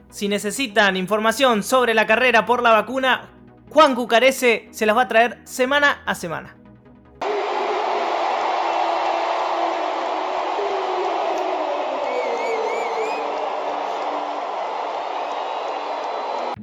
Si 0.08 0.26
necesitan 0.28 0.96
información 0.96 1.62
sobre 1.62 1.94
la 1.94 2.06
carrera 2.06 2.44
por 2.44 2.62
la 2.62 2.72
vacuna, 2.72 3.30
Juan 3.70 3.94
Cucarese 3.94 4.68
se 4.72 4.86
las 4.86 4.96
va 4.96 5.02
a 5.02 5.08
traer 5.08 5.38
semana 5.44 6.02
a 6.04 6.14
semana. 6.16 6.56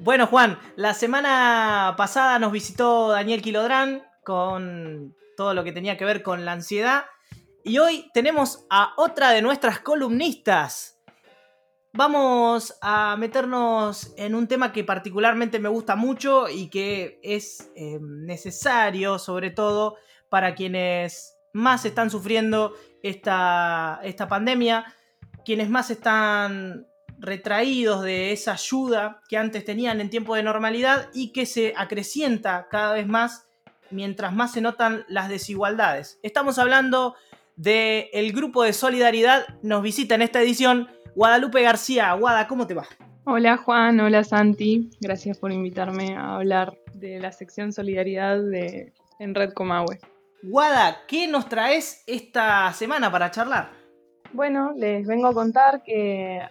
Bueno, 0.08 0.28
Juan, 0.28 0.58
la 0.78 0.94
semana 0.94 1.96
pasada 1.98 2.40
nos 2.40 2.52
visitó 2.52 3.10
Daniel 3.10 3.42
Quilodrán 3.42 4.04
con 4.24 5.14
todo 5.38 5.54
lo 5.54 5.64
que 5.64 5.72
tenía 5.72 5.96
que 5.96 6.04
ver 6.04 6.24
con 6.24 6.44
la 6.44 6.52
ansiedad. 6.52 7.06
Y 7.64 7.78
hoy 7.78 8.10
tenemos 8.14 8.66
a 8.70 8.94
otra 8.98 9.30
de 9.30 9.42
nuestras 9.42 9.80
columnistas. 9.80 11.00
Vamos 11.94 12.78
a 12.82 13.16
meternos 13.18 14.14
en 14.18 14.36
un 14.36 14.48
tema 14.48 14.74
que 14.74 14.84
particularmente 14.84 15.60
me 15.60 15.70
gusta 15.70 15.96
mucho 15.96 16.50
y 16.50 16.70
que 16.70 17.20
es 17.24 17.72
eh, 17.76 18.00
necesario, 18.02 19.20
sobre 19.20 19.52
todo 19.52 19.96
para 20.28 20.56
quienes 20.56 21.36
más 21.54 21.86
están 21.86 22.10
sufriendo 22.10 22.74
esta, 23.02 24.00
esta 24.04 24.28
pandemia, 24.28 24.86
quienes 25.46 25.70
más 25.70 25.90
están 25.90 26.88
retraídos 27.20 28.04
de 28.04 28.32
esa 28.32 28.54
ayuda 28.54 29.22
que 29.28 29.38
antes 29.38 29.66
tenían 29.66 30.02
en 30.02 30.10
tiempo 30.10 30.36
de 30.36 30.44
normalidad 30.44 31.10
y 31.14 31.32
que 31.32 31.46
se 31.46 31.74
acrecienta 31.76 32.68
cada 32.70 32.94
vez 32.94 33.08
más 33.08 33.47
mientras 33.92 34.34
más 34.34 34.52
se 34.52 34.62
notan 34.62 35.06
las 35.08 35.30
desigualdades. 35.30 36.20
Estamos 36.24 36.60
hablando 36.60 37.16
del 37.56 38.08
el 38.14 38.32
grupo 38.34 38.64
de 38.64 38.74
solidaridad. 38.74 39.46
Nos 39.62 39.82
visita 39.82 40.16
en 40.16 40.22
esta 40.22 40.42
edición 40.42 40.88
Guadalupe 41.16 41.62
García. 41.62 42.14
Guada, 42.14 42.48
¿cómo 42.48 42.68
te 42.68 42.74
va? 42.74 42.88
Hola 43.26 43.58
Juan, 43.58 44.00
hola 44.00 44.24
Santi. 44.24 44.90
Gracias 45.02 45.38
por 45.38 45.52
invitarme 45.52 46.16
a 46.16 46.36
hablar 46.36 46.78
de 46.94 47.20
la 47.20 47.32
sección 47.32 47.74
Solidaridad 47.74 48.38
de, 48.42 48.94
en 49.20 49.36
Red 49.36 49.54
Comahue. 49.54 50.00
Guada, 50.44 51.00
¿qué 51.08 51.28
nos 51.28 51.50
traes 51.50 52.04
esta 52.08 52.72
semana 52.74 53.12
para 53.12 53.32
charlar? 53.32 53.72
Bueno, 54.32 54.72
les 54.76 55.06
vengo 55.08 55.28
a 55.28 55.34
contar 55.34 55.84
que 55.84 56.42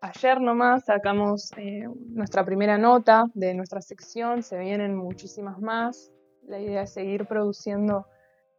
ayer 0.00 0.40
nomás 0.40 0.84
sacamos 0.84 1.50
eh, 1.56 1.88
nuestra 2.10 2.44
primera 2.44 2.78
nota 2.78 3.24
de 3.34 3.54
nuestra 3.54 3.80
sección, 3.80 4.42
se 4.42 4.58
vienen 4.58 4.94
muchísimas 4.94 5.58
más. 5.58 6.12
La 6.46 6.60
idea 6.60 6.82
es 6.82 6.92
seguir 6.92 7.26
produciendo 7.26 8.06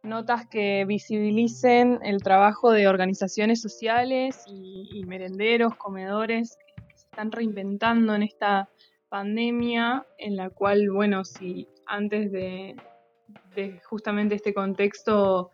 notas 0.02 0.46
que 0.48 0.84
visibilicen 0.84 2.00
el 2.02 2.22
trabajo 2.22 2.72
de 2.72 2.88
organizaciones 2.88 3.60
sociales 3.60 4.44
y, 4.46 5.04
merenderos, 5.06 5.76
comedores 5.76 6.56
que 6.88 6.96
se 6.96 7.04
están 7.04 7.30
reinventando 7.30 8.14
en 8.14 8.22
esta 8.22 8.68
pandemia, 9.08 10.06
en 10.18 10.36
la 10.36 10.50
cual, 10.50 10.90
bueno, 10.90 11.24
si 11.24 11.68
antes 11.86 12.32
de, 12.32 12.76
justamente 13.84 14.34
este 14.34 14.54
contexto 14.54 15.50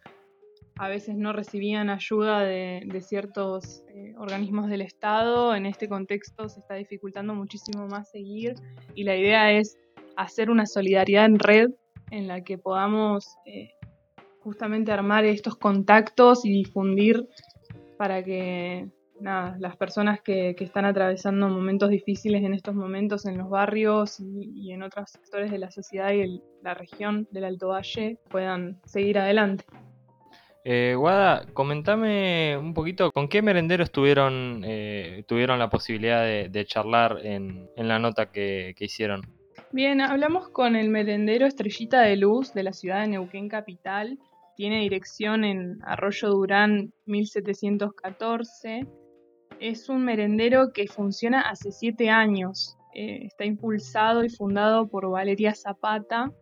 a 0.77 0.89
veces 0.89 1.17
no 1.17 1.33
recibían 1.33 1.91
ayuda 1.91 2.41
de, 2.41 3.03
ciertos 3.03 3.83
eh, 3.89 4.15
organismos 4.17 4.69
del 4.69 4.81
Estado, 4.81 5.55
en 5.55 5.67
este 5.67 5.89
contexto 5.89 6.49
se 6.49 6.61
está 6.61 6.75
dificultando 6.75 7.35
muchísimo 7.35 7.89
más 7.89 8.11
seguir 8.11 8.55
y 8.95 9.03
la 9.03 9.17
idea 9.17 9.51
es 9.53 9.77
hacer 10.17 10.51
una 10.51 10.67
solidaridad 10.67 11.25
en 11.25 11.39
red 11.39 11.71
en 12.11 12.29
la 12.29 12.43
que 12.43 12.59
podamos 12.59 13.37
eh, 13.47 13.73
justamente 14.41 14.93
armar 14.93 15.25
estos 15.25 15.57
contactos 15.57 16.45
y 16.45 16.51
difundir 16.51 17.29
para 17.97 18.23
que 18.23 18.89
nada, 19.21 19.57
las 19.59 19.77
personas 19.77 20.21
que, 20.23 20.55
están 20.59 20.85
atravesando 20.85 21.49
momentos 21.49 21.91
difíciles 21.91 22.43
en 22.43 22.55
estos 22.55 22.75
momentos 22.75 23.27
en 23.27 23.39
los 23.39 23.49
barrios 23.49 24.21
y, 24.21 24.73
en 24.73 24.83
otros 24.83 25.11
sectores 25.11 25.51
de 25.51 25.59
la 25.59 25.71
sociedad 25.71 26.13
y 26.13 26.43
la 26.63 26.75
región 26.75 27.27
del 27.31 27.45
Alto 27.45 27.69
Valle 27.69 28.19
puedan 28.29 28.81
seguir 28.85 29.19
adelante. 29.19 29.65
Eh, 30.65 30.95
Guada, 30.97 31.47
comentame 31.55 32.57
un 32.59 32.75
poquito 32.75 33.11
con 33.13 33.29
qué 33.29 33.41
merendero 33.41 33.83
estuvieron, 33.83 34.63
eh, 34.67 35.25
tuvieron 35.27 35.59
la 35.59 35.71
posibilidad 35.71 36.25
de, 36.25 36.65
charlar 36.67 37.21
en, 37.25 37.71
la 37.77 37.99
nota 37.99 38.31
que, 38.31 38.75
hicieron. 38.79 39.23
Bien, 39.71 40.01
hablamos 40.01 40.49
con 40.49 40.77
el 40.77 40.89
merendero 40.89 41.47
Estrellita 41.47 42.01
de 42.01 42.17
Luz 42.17 42.55
de 42.55 42.63
la 42.63 42.73
ciudad 42.73 43.03
de 43.03 43.09
Neuquén 43.09 43.51
Capital. 43.51 44.19
Tiene 44.57 44.81
dirección 44.81 45.45
en 45.45 45.79
Arroyo 45.83 46.31
Durán 46.31 46.95
1714. 47.05 48.87
Es 49.61 49.91
un 49.91 50.07
merendero 50.07 50.73
que 50.73 50.87
funciona 50.87 51.43
hace 51.43 51.71
siete 51.71 52.09
años. 52.09 52.79
Eh, 52.95 53.27
está 53.27 53.45
impulsado 53.45 54.25
y 54.25 54.31
fundado 54.31 54.89
por 54.89 55.11
Valeria 55.11 55.55
Zapata, 55.55 56.33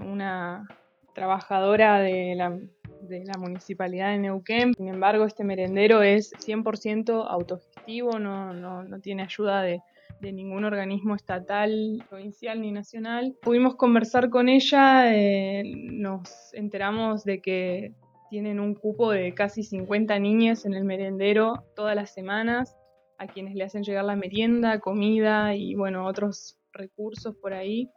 una 0.00 0.66
trabajadora 1.12 1.98
de 1.98 2.36
la 2.36 3.38
municipalidad 3.38 4.12
de 4.12 4.18
Neuquén. 4.18 4.74
Sin 4.74 4.86
embargo, 4.86 5.24
este 5.24 5.42
merendero 5.42 6.02
es 6.02 6.32
100% 6.34 7.26
autogestivo, 7.28 8.20
no, 8.20 9.00
tiene 9.00 9.24
ayuda 9.24 9.62
de, 9.62 9.82
ningún 10.20 10.64
organismo 10.64 11.14
estatal, 11.14 12.04
provincial 12.08 12.60
ni 12.60 12.72
nacional. 12.72 13.36
Pudimos 13.42 13.76
conversar 13.76 14.30
con 14.30 14.48
ella, 14.48 15.14
eh, 15.14 15.62
nos 15.64 16.52
enteramos 16.54 17.24
de 17.24 17.40
que 17.40 17.94
tienen 18.30 18.60
un 18.60 18.74
cupo 18.74 19.10
de 19.10 19.34
casi 19.34 19.62
50 19.62 20.18
niñas 20.18 20.66
en 20.66 20.74
el 20.74 20.84
merendero 20.84 21.64
todas 21.74 21.96
las 21.96 22.12
semanas, 22.12 22.76
a 23.18 23.26
quienes 23.26 23.54
le 23.54 23.64
hacen 23.64 23.82
llegar 23.82 24.04
la 24.04 24.16
merienda, 24.16 24.80
comida 24.80 25.54
y 25.54 25.74
bueno, 25.74 26.06
otros 26.06 26.58
recursos 26.72 27.34
por 27.36 27.54
ahí 27.54 27.90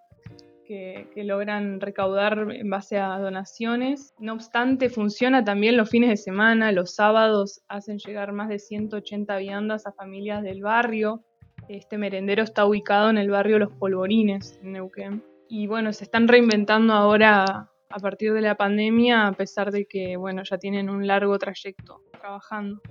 que, 0.66 1.24
logran 1.24 1.82
recaudar 1.82 2.48
en 2.52 2.70
base 2.70 2.98
a 2.98 3.18
donaciones. 3.20 4.14
No 4.20 4.34
obstante, 4.34 4.90
funciona 4.90 5.44
también 5.44 5.78
los 5.78 5.90
fines 5.90 6.10
de 6.10 6.18
semana, 6.18 6.72
los 6.72 6.96
sábados 6.96 7.62
hacen 7.68 7.98
llegar 7.98 8.32
más 8.32 8.48
de 8.48 8.60
180 8.60 9.38
viandas 9.38 9.86
a 9.86 9.92
familias 9.92 10.44
del 10.44 10.62
barrio. 10.62 11.24
Este 11.68 11.98
merendero 11.98 12.44
está 12.44 12.66
ubicado 12.66 13.10
en 13.10 13.18
el 13.18 13.30
barrio 13.30 13.60
Los 13.60 13.72
Polvorines, 13.72 14.60
en 14.62 14.74
Neuquén. 14.74 15.24
Y 15.48 15.68
bueno, 15.68 15.94
se 15.94 16.04
están 16.04 16.28
reinventando 16.28 16.94
ahora 16.94 17.72
a 17.90 18.00
partir 18.00 18.34
de 18.34 18.42
la 18.42 18.56
pandemia, 18.56 19.28
a 19.28 19.34
pesar 19.34 19.72
de 19.72 19.86
que 19.86 20.18
bueno, 20.18 20.44
ya 20.44 20.58
tienen 20.58 20.90
un 20.90 21.06
largo 21.08 21.38
trayecto 21.38 22.02
trabajando. 22.12 22.82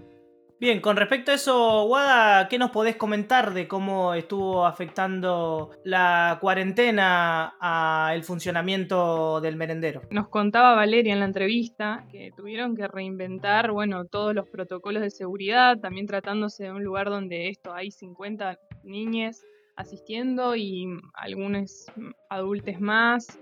Bien, 0.60 0.82
con 0.82 0.98
respecto 0.98 1.30
a 1.30 1.36
eso, 1.36 1.84
Wada, 1.84 2.46
¿qué 2.48 2.58
nos 2.58 2.70
podés 2.70 2.96
comentar 2.96 3.54
de 3.54 3.66
cómo 3.66 4.12
estuvo 4.12 4.66
afectando 4.66 5.70
la 5.84 6.36
cuarentena 6.38 7.54
al 7.58 8.22
funcionamiento 8.24 9.40
del 9.40 9.56
merendero? 9.56 10.02
Nos 10.10 10.28
contaba 10.28 10.74
Valeria 10.74 11.14
en 11.14 11.20
la 11.20 11.24
entrevista 11.24 12.04
que 12.12 12.32
tuvieron 12.36 12.76
que 12.76 12.86
reinventar, 12.86 13.70
bueno, 13.70 14.04
todos 14.04 14.34
los 14.34 14.46
protocolos 14.48 15.00
de 15.00 15.08
seguridad, 15.08 15.78
también 15.78 16.06
tratándose 16.06 16.64
de 16.64 16.72
un 16.72 16.84
lugar 16.84 17.08
donde 17.08 17.48
esto 17.48 17.72
hay 17.72 17.90
50 17.90 18.58
niñas 18.84 19.42
asistiendo 19.76 20.56
y 20.56 20.88
algunos 21.14 21.86
adultos 22.28 22.78
más. 22.80 23.40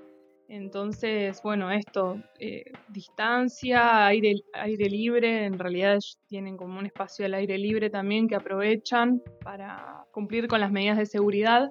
Entonces, 0.49 1.43
bueno, 1.43 1.71
esto, 1.71 2.23
eh, 2.39 2.65
distancia, 2.89 4.07
aire, 4.07 4.37
aire 4.55 4.89
libre, 4.89 5.45
en 5.45 5.59
realidad 5.59 5.99
tienen 6.27 6.57
como 6.57 6.79
un 6.79 6.87
espacio 6.87 7.27
al 7.27 7.35
aire 7.35 7.59
libre 7.59 7.91
también 7.91 8.29
que 8.29 8.35
aprovechan 8.35 9.23
para 9.45 10.07
cumplir 10.11 10.49
con 10.49 10.61
las 10.61 10.73
medidas 10.73 10.97
de 10.97 11.05
seguridad, 11.05 11.71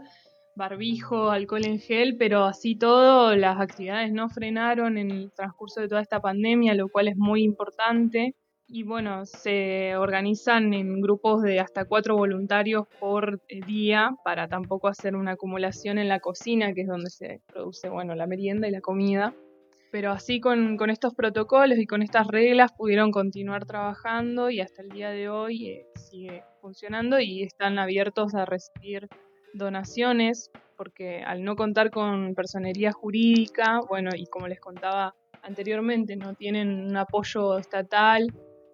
barbijo, 0.55 1.31
alcohol 1.31 1.65
en 1.65 1.79
gel, 1.79 2.17
pero 2.17 2.45
así 2.45 2.75
todo, 2.75 3.35
las 3.35 3.59
actividades 3.59 4.11
no 4.13 4.29
frenaron 4.29 4.99
en 4.99 5.09
el 5.09 5.31
transcurso 5.31 5.81
de 5.81 5.87
toda 5.87 6.01
esta 6.01 6.19
pandemia, 6.21 6.75
lo 6.75 6.87
cual 6.87 7.07
es 7.07 7.17
muy 7.17 7.43
importante 7.43 8.35
y 8.69 8.83
bueno, 8.83 9.25
se 9.25 9.95
organizan 9.95 10.73
en 10.73 10.99
grupos 10.99 11.41
de 11.41 11.61
hasta 11.61 11.85
cuatro 11.85 12.17
voluntarios 12.17 12.85
por 12.99 13.41
eh, 13.47 13.61
día 13.65 14.11
para 14.25 14.49
tampoco 14.49 14.89
hacer 14.89 15.15
una 15.15 15.31
acumulación 15.31 15.97
en 15.97 16.09
la 16.09 16.19
cocina, 16.19 16.73
que 16.73 16.81
es 16.81 16.87
donde 16.87 17.09
se 17.09 17.41
produce 17.47 17.87
bueno, 17.87 18.13
la 18.13 18.27
merienda 18.27 18.67
y 18.67 18.71
la 18.71 18.81
comida. 18.81 19.33
Pero 19.89 20.11
así 20.11 20.41
con, 20.41 20.77
estos 20.89 21.15
protocolos 21.15 21.79
y 21.79 21.87
con 21.87 22.01
estas 22.01 22.27
reglas 22.27 22.73
pudieron 22.77 23.11
continuar 23.11 23.65
trabajando 23.65 24.49
y 24.49 24.59
hasta 24.59 24.81
el 24.81 24.89
día 24.89 25.11
de 25.11 25.29
hoy 25.29 25.67
eh, 25.69 25.85
sigue 25.95 26.43
funcionando 26.59 27.21
y 27.21 27.43
están 27.43 27.79
abiertos 27.79 28.35
a 28.35 28.43
recibir 28.43 29.07
donaciones 29.53 30.51
porque 30.75 31.23
al 31.23 31.43
no 31.43 31.55
contar 31.55 31.89
con 31.89 32.35
personería 32.35 32.91
jurídica, 32.91 33.79
bueno, 33.87 34.11
y 34.13 34.25
como 34.27 34.47
les 34.47 34.59
contaba 34.59 35.15
anteriormente, 35.41 36.17
no 36.17 36.35
tienen 36.35 36.69
un 36.69 36.97
apoyo 36.97 37.57
estatal 37.57 38.27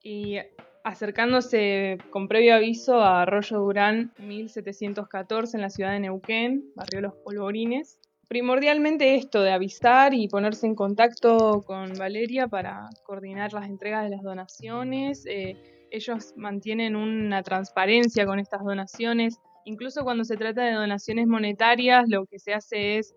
Y 0.03 0.37
acercándose 0.83 1.97
con 2.11 2.27
previo 2.27 2.53
aviso 2.53 3.01
a 3.01 3.23
Arroyo 3.23 3.57
Durán 3.57 4.13
1714 4.19 5.57
en 5.57 5.61
la 5.61 5.71
ciudad 5.71 5.93
de 5.93 6.01
Neuquén, 6.01 6.71
barrio 6.75 7.01
Los 7.01 7.15
Polvorines. 7.15 7.99
Primordialmente 8.27 9.15
esto 9.15 9.41
de 9.41 9.51
avisar 9.51 10.13
y 10.13 10.27
ponerse 10.27 10.67
en 10.67 10.75
contacto 10.75 11.63
con 11.65 11.93
Valeria 11.97 12.47
para 12.47 12.91
coordinar 13.03 13.53
las 13.53 13.67
entregas 13.67 14.03
de 14.03 14.11
las 14.11 14.21
donaciones. 14.21 15.25
Eh, 15.25 15.78
ellos 15.91 16.33
mantienen 16.35 16.95
una 16.95 17.43
transparencia 17.43 18.25
con 18.25 18.39
estas 18.39 18.63
donaciones. 18.63 19.39
Incluso 19.65 20.03
cuando 20.03 20.23
se 20.23 20.37
trata 20.37 20.63
de 20.63 20.73
donaciones 20.73 21.27
monetarias, 21.27 22.07
lo 22.07 22.25
que 22.25 22.39
se 22.39 22.53
hace 22.53 22.97
es 22.97 23.13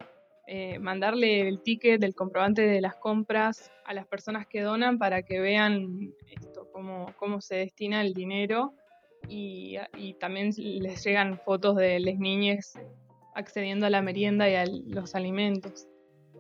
eh, 0.47 0.79
mandarle 0.79 1.49
el 1.49 1.63
ticket 1.63 2.01
del 2.01 2.15
comprobante 2.15 2.63
de 2.63 2.81
las 2.81 2.97
compras 2.97 3.71
a 3.85 3.95
las 3.95 4.07
personas 4.07 4.47
que 4.47 4.61
donan 4.61 4.99
para 4.99 5.23
que 5.23 5.41
vean 5.41 6.13
esto, 6.31 6.69
cómo, 6.73 7.07
cómo 7.19 7.41
se 7.41 7.57
destina 7.57 8.03
el 8.03 8.15
dinero. 8.15 8.75
Y, 9.29 9.77
y 9.97 10.15
también 10.15 10.51
les 10.57 11.05
llegan 11.05 11.39
fotos 11.39 11.77
de 11.77 12.01
las 12.01 12.19
niñas 12.19 12.75
accediendo 13.35 13.87
a 13.87 13.91
la 13.91 14.03
merienda 14.03 14.49
y 14.51 14.57
a 14.57 14.65
los 14.67 15.15
alimentos 15.15 15.87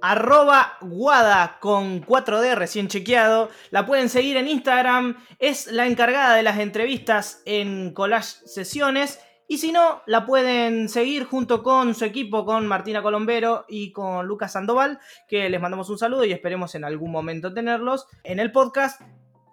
arroba 0.03 0.77
guada 0.81 1.59
con 1.61 2.05
4D 2.05 2.55
recién 2.55 2.88
chequeado. 2.88 3.49
La 3.71 3.87
pueden 3.87 4.09
seguir 4.09 4.37
en 4.37 4.49
Instagram. 4.49 5.17
Es 5.38 5.69
la 5.69 5.87
encargada 5.87 6.35
de 6.35 6.43
las 6.43 6.59
entrevistas 6.59 7.41
en 7.47 7.95
Collage 7.95 8.47
Sesiones. 8.47 9.21
Y 9.49 9.59
si 9.59 9.71
no, 9.71 10.03
la 10.07 10.27
pueden 10.27 10.88
seguir 10.88 11.25
junto 11.25 11.62
con 11.62 11.95
su 11.95 12.05
equipo, 12.05 12.45
con 12.45 12.67
Martina 12.67 13.03
Colombero 13.03 13.65
y 13.69 13.93
con 13.93 14.27
Lucas 14.27 14.53
Sandoval, 14.53 14.99
que 15.29 15.49
les 15.49 15.61
mandamos 15.61 15.88
un 15.91 15.99
saludo 15.99 16.25
y 16.25 16.33
esperemos 16.33 16.75
en 16.75 16.85
algún 16.85 17.12
momento 17.12 17.53
tenerlos 17.53 18.07
en 18.25 18.41
el 18.41 18.51
podcast 18.51 19.01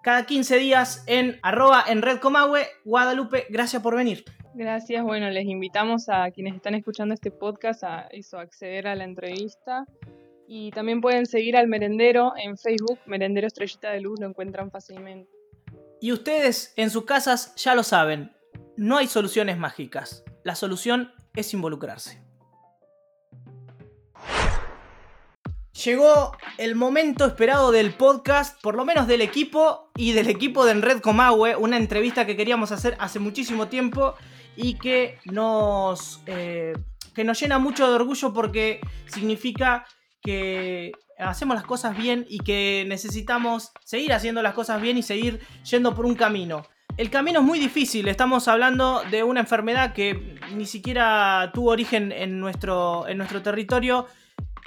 cada 0.01 0.25
15 0.25 0.57
días 0.57 1.03
en 1.05 1.37
arroba 1.43 1.83
en 1.87 2.01
Red 2.01 2.19
Comahue. 2.19 2.65
Guadalupe, 2.85 3.45
gracias 3.49 3.83
por 3.83 3.95
venir. 3.95 4.23
Gracias, 4.55 5.03
bueno, 5.03 5.29
les 5.29 5.45
invitamos 5.45 6.09
a 6.09 6.31
quienes 6.31 6.55
están 6.55 6.75
escuchando 6.75 7.13
este 7.13 7.29
podcast 7.29 7.83
a 7.83 8.07
eso, 8.11 8.39
acceder 8.39 8.87
a 8.87 8.95
la 8.95 9.03
entrevista 9.03 9.85
y 10.51 10.71
también 10.71 10.99
pueden 10.99 11.27
seguir 11.27 11.55
al 11.55 11.67
merendero 11.67 12.33
en 12.35 12.57
Facebook, 12.57 12.97
Merendero 13.05 13.45
Estrellita 13.45 13.91
de 13.91 14.01
Luz, 14.01 14.19
lo 14.19 14.25
encuentran 14.25 14.71
fácilmente. 14.71 15.29
Y 16.01 16.11
ustedes 16.11 16.73
en 16.75 16.89
sus 16.89 17.05
casas 17.05 17.53
ya 17.55 17.75
lo 17.75 17.83
saben, 17.83 18.31
no 18.75 18.97
hay 18.97 19.05
soluciones 19.05 19.59
mágicas. 19.59 20.23
La 20.43 20.55
solución 20.55 21.13
es 21.35 21.53
involucrarse. 21.53 22.23
Llegó 25.85 26.35
el 26.57 26.73
momento 26.73 27.27
esperado 27.27 27.71
del 27.71 27.93
podcast, 27.93 28.59
por 28.63 28.73
lo 28.73 28.85
menos 28.85 29.07
del 29.07 29.21
equipo 29.21 29.91
y 29.95 30.13
del 30.13 30.29
equipo 30.29 30.65
de 30.65 30.71
Enred 30.71 31.01
Comahue, 31.01 31.57
una 31.57 31.77
entrevista 31.77 32.25
que 32.25 32.35
queríamos 32.35 32.71
hacer 32.71 32.97
hace 32.99 33.19
muchísimo 33.19 33.67
tiempo 33.67 34.15
y 34.55 34.79
que 34.79 35.19
nos, 35.25 36.23
eh, 36.25 36.73
que 37.13 37.23
nos 37.23 37.39
llena 37.39 37.59
mucho 37.59 37.87
de 37.87 37.93
orgullo 37.93 38.33
porque 38.33 38.81
significa 39.05 39.85
que 40.21 40.91
hacemos 41.17 41.55
las 41.55 41.65
cosas 41.65 41.97
bien 41.97 42.25
y 42.29 42.39
que 42.39 42.85
necesitamos 42.87 43.71
seguir 43.83 44.13
haciendo 44.13 44.41
las 44.41 44.53
cosas 44.53 44.81
bien 44.81 44.97
y 44.97 45.03
seguir 45.03 45.39
yendo 45.69 45.95
por 45.95 46.05
un 46.05 46.15
camino. 46.15 46.63
El 46.97 47.09
camino 47.09 47.39
es 47.39 47.45
muy 47.45 47.59
difícil, 47.59 48.07
estamos 48.07 48.47
hablando 48.47 49.03
de 49.09 49.23
una 49.23 49.39
enfermedad 49.39 49.93
que 49.93 50.37
ni 50.53 50.65
siquiera 50.65 51.51
tuvo 51.53 51.71
origen 51.71 52.11
en 52.11 52.39
nuestro, 52.39 53.07
en 53.07 53.17
nuestro 53.17 53.41
territorio 53.41 54.07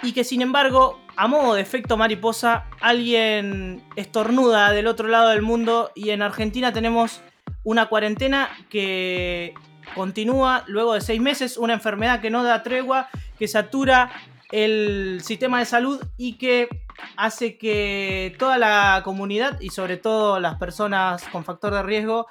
y 0.02 0.12
que 0.12 0.24
sin 0.24 0.40
embargo, 0.40 0.98
a 1.16 1.26
modo 1.26 1.54
de 1.54 1.62
efecto 1.62 1.96
mariposa, 1.96 2.64
alguien 2.80 3.84
estornuda 3.96 4.72
del 4.72 4.86
otro 4.86 5.08
lado 5.08 5.28
del 5.28 5.42
mundo 5.42 5.90
y 5.94 6.10
en 6.10 6.22
Argentina 6.22 6.72
tenemos 6.72 7.20
una 7.64 7.86
cuarentena 7.86 8.48
que 8.70 9.54
continúa 9.94 10.64
luego 10.66 10.94
de 10.94 11.00
seis 11.00 11.20
meses, 11.20 11.56
una 11.56 11.74
enfermedad 11.74 12.20
que 12.20 12.30
no 12.30 12.42
da 12.42 12.62
tregua, 12.62 13.08
que 13.38 13.46
satura 13.46 14.10
el 14.52 15.20
sistema 15.24 15.58
de 15.58 15.64
salud 15.64 16.00
y 16.16 16.34
que 16.34 16.68
hace 17.16 17.58
que 17.58 18.36
toda 18.38 18.58
la 18.58 19.00
comunidad 19.04 19.60
y 19.60 19.70
sobre 19.70 19.96
todo 19.96 20.38
las 20.38 20.56
personas 20.56 21.24
con 21.28 21.44
factor 21.44 21.74
de 21.74 21.82
riesgo 21.82 22.26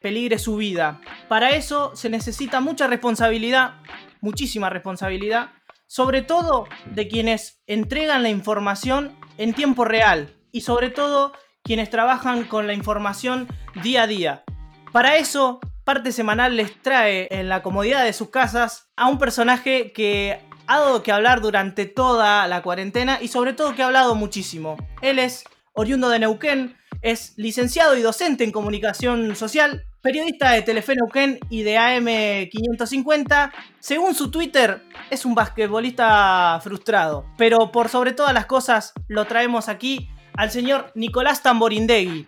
peligre 0.00 0.38
su 0.38 0.56
vida. 0.56 1.00
Para 1.28 1.50
eso 1.50 1.96
se 1.96 2.10
necesita 2.10 2.60
mucha 2.60 2.86
responsabilidad, 2.86 3.76
muchísima 4.20 4.68
responsabilidad, 4.68 5.52
sobre 5.86 6.22
todo 6.22 6.66
de 6.86 7.08
quienes 7.08 7.62
entregan 7.66 8.22
la 8.22 8.28
información 8.28 9.16
en 9.38 9.54
tiempo 9.54 9.84
real 9.84 10.34
y 10.52 10.60
sobre 10.62 10.90
todo 10.90 11.32
quienes 11.62 11.88
trabajan 11.88 12.44
con 12.44 12.66
la 12.66 12.74
información 12.74 13.48
día 13.82 14.02
a 14.02 14.06
día. 14.06 14.44
Para 14.92 15.16
eso, 15.16 15.60
parte 15.84 16.12
semanal 16.12 16.56
les 16.56 16.80
trae 16.82 17.28
en 17.30 17.48
la 17.48 17.62
comodidad 17.62 18.04
de 18.04 18.12
sus 18.12 18.30
casas 18.30 18.90
a 18.96 19.08
un 19.08 19.18
personaje 19.18 19.92
que 19.92 20.40
ha 20.66 20.80
dado 20.80 21.02
que 21.02 21.12
hablar 21.12 21.40
durante 21.40 21.86
toda 21.86 22.46
la 22.48 22.62
cuarentena 22.62 23.18
y 23.20 23.28
sobre 23.28 23.52
todo 23.52 23.74
que 23.74 23.82
ha 23.82 23.86
hablado 23.86 24.14
muchísimo. 24.14 24.76
Él 25.02 25.18
es 25.18 25.44
oriundo 25.72 26.08
de 26.08 26.20
Neuquén, 26.20 26.76
es 27.02 27.34
licenciado 27.36 27.96
y 27.96 28.02
docente 28.02 28.44
en 28.44 28.52
comunicación 28.52 29.36
social, 29.36 29.84
periodista 30.00 30.52
de 30.52 30.62
Telefe 30.62 30.94
Neuquén 30.94 31.38
y 31.50 31.62
de 31.62 31.76
AM550. 31.76 33.52
Según 33.80 34.14
su 34.14 34.30
Twitter, 34.30 34.82
es 35.10 35.24
un 35.24 35.34
basquetbolista 35.34 36.58
frustrado. 36.62 37.26
Pero 37.36 37.70
por 37.72 37.88
sobre 37.88 38.12
todas 38.12 38.32
las 38.32 38.46
cosas, 38.46 38.92
lo 39.08 39.26
traemos 39.26 39.68
aquí 39.68 40.08
al 40.34 40.50
señor 40.50 40.92
Nicolás 40.94 41.42
Tamborindegui, 41.42 42.26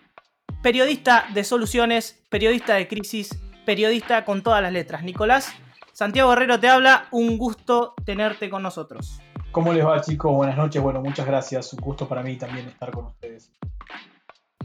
periodista 0.63 1.27
de 1.33 1.45
soluciones, 1.45 2.23
periodista 2.29 2.75
de 2.75 2.89
crisis, 2.89 3.31
periodista 3.65 4.25
con 4.25 4.43
todas 4.43 4.63
las 4.63 4.73
letras. 4.73 5.03
Nicolás, 5.03 5.53
Santiago 5.97 6.29
Guerrero 6.29 6.61
te 6.61 6.69
habla, 6.69 7.07
un 7.11 7.39
gusto 7.39 7.95
tenerte 8.05 8.51
con 8.51 8.63
nosotros. 8.63 9.19
¿Cómo 9.51 9.73
les 9.73 9.83
va 9.83 9.99
chicos? 10.03 10.31
Buenas 10.31 10.59
noches, 10.59 10.83
bueno, 10.83 11.01
muchas 11.01 11.27
gracias, 11.27 11.73
un 11.73 11.81
gusto 11.81 12.07
para 12.07 12.23
mí 12.23 12.37
también 12.37 12.69
estar 12.69 12.91
con 12.91 13.07
ustedes. 13.07 13.51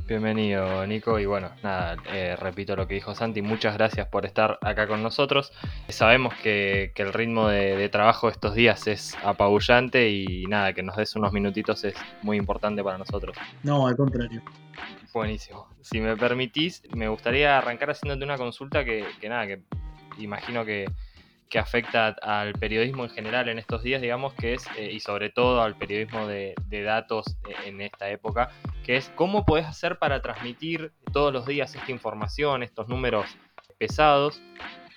Bienvenido 0.05 0.85
Nico 0.85 1.17
y 1.19 1.25
bueno, 1.25 1.51
nada, 1.63 1.95
eh, 2.11 2.35
repito 2.35 2.75
lo 2.75 2.85
que 2.85 2.95
dijo 2.95 3.15
Santi, 3.15 3.41
muchas 3.41 3.75
gracias 3.75 4.09
por 4.09 4.25
estar 4.25 4.59
acá 4.61 4.87
con 4.87 5.01
nosotros. 5.01 5.53
Sabemos 5.87 6.33
que, 6.43 6.91
el 6.97 7.13
ritmo 7.13 7.47
de, 7.47 7.77
de, 7.77 7.87
trabajo 7.87 8.27
estos 8.27 8.53
días 8.53 8.85
es 8.87 9.15
apabullante 9.23 10.09
y 10.09 10.43
nada, 10.47 10.73
que 10.73 10.83
nos 10.83 10.97
des 10.97 11.15
unos 11.15 11.31
minutitos 11.31 11.85
es 11.85 11.95
muy 12.23 12.35
importante 12.35 12.83
para 12.83 12.97
nosotros. 12.97 13.37
No, 13.63 13.87
al 13.87 13.95
contrario. 13.95 14.41
Buenísimo. 15.13 15.69
Si 15.79 16.01
me 16.01 16.17
permitís, 16.17 16.83
me 16.93 17.07
gustaría 17.07 17.57
arrancar 17.57 17.91
haciéndote 17.91 18.25
una 18.25 18.37
consulta 18.37 18.83
que, 18.83 19.05
que 19.21 19.29
nada, 19.29 19.47
que 19.47 19.61
imagino 20.17 20.65
que, 20.65 20.87
que 21.51 21.59
afecta 21.59 22.07
al 22.21 22.53
periodismo 22.53 23.03
en 23.03 23.09
general 23.11 23.49
en 23.49 23.59
estos 23.59 23.83
días, 23.83 24.01
digamos, 24.01 24.33
que 24.33 24.53
es, 24.53 24.65
eh, 24.77 24.89
y 24.91 25.01
sobre 25.01 25.29
todo 25.29 25.61
al 25.61 25.75
periodismo 25.77 26.25
de, 26.25 26.55
datos 26.83 27.25
eh, 27.47 27.53
en 27.67 27.81
esta 27.81 28.09
época, 28.09 28.49
que 28.85 28.95
es 28.95 29.11
cómo 29.15 29.45
podés 29.45 29.65
hacer 29.65 29.99
para 29.99 30.21
transmitir 30.21 30.93
todos 31.11 31.31
los 31.33 31.45
días 31.45 31.75
esta 31.75 31.91
información, 31.91 32.63
estos 32.63 32.87
números 32.87 33.25
pesados, 33.77 34.41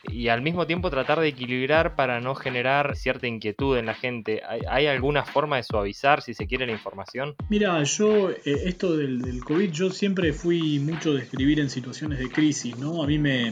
y 0.05 0.29
al 0.29 0.43
mismo 0.43 0.67
tiempo 0.67 0.91
tratar 0.91 1.19
de 1.19 1.29
equilibrar 1.29 1.97
para 1.97 2.21
no 2.21 2.35
generar 2.35 2.95
cierta 2.95 3.27
inquietud 3.27 3.77
en 3.77 3.87
la 3.87 3.95
gente. 3.95 4.43
¿Hay, 4.69 4.87
alguna 4.87 5.25
forma 5.25 5.57
de 5.57 5.63
suavizar, 5.63 6.23
si 6.23 6.35
se 6.35 6.47
quiere, 6.47 6.67
la 6.67 6.73
información? 6.73 7.35
Mira, 7.49 7.83
yo, 7.83 8.31
eh, 8.31 8.37
esto 8.45 8.97
del, 8.97 9.23
del 9.23 9.43
COVID, 9.43 9.73
yo 9.73 9.91
siempre 9.91 10.33
fui 10.33 10.79
mucho 10.79 11.15
de 11.15 11.23
escribir 11.23 11.59
en 11.59 11.71
situaciones 11.71 12.19
de 12.19 12.29
crisis, 12.29 12.79
¿no? 12.79 13.03
A 13.03 13.07
mí 13.07 13.19
me 13.19 13.51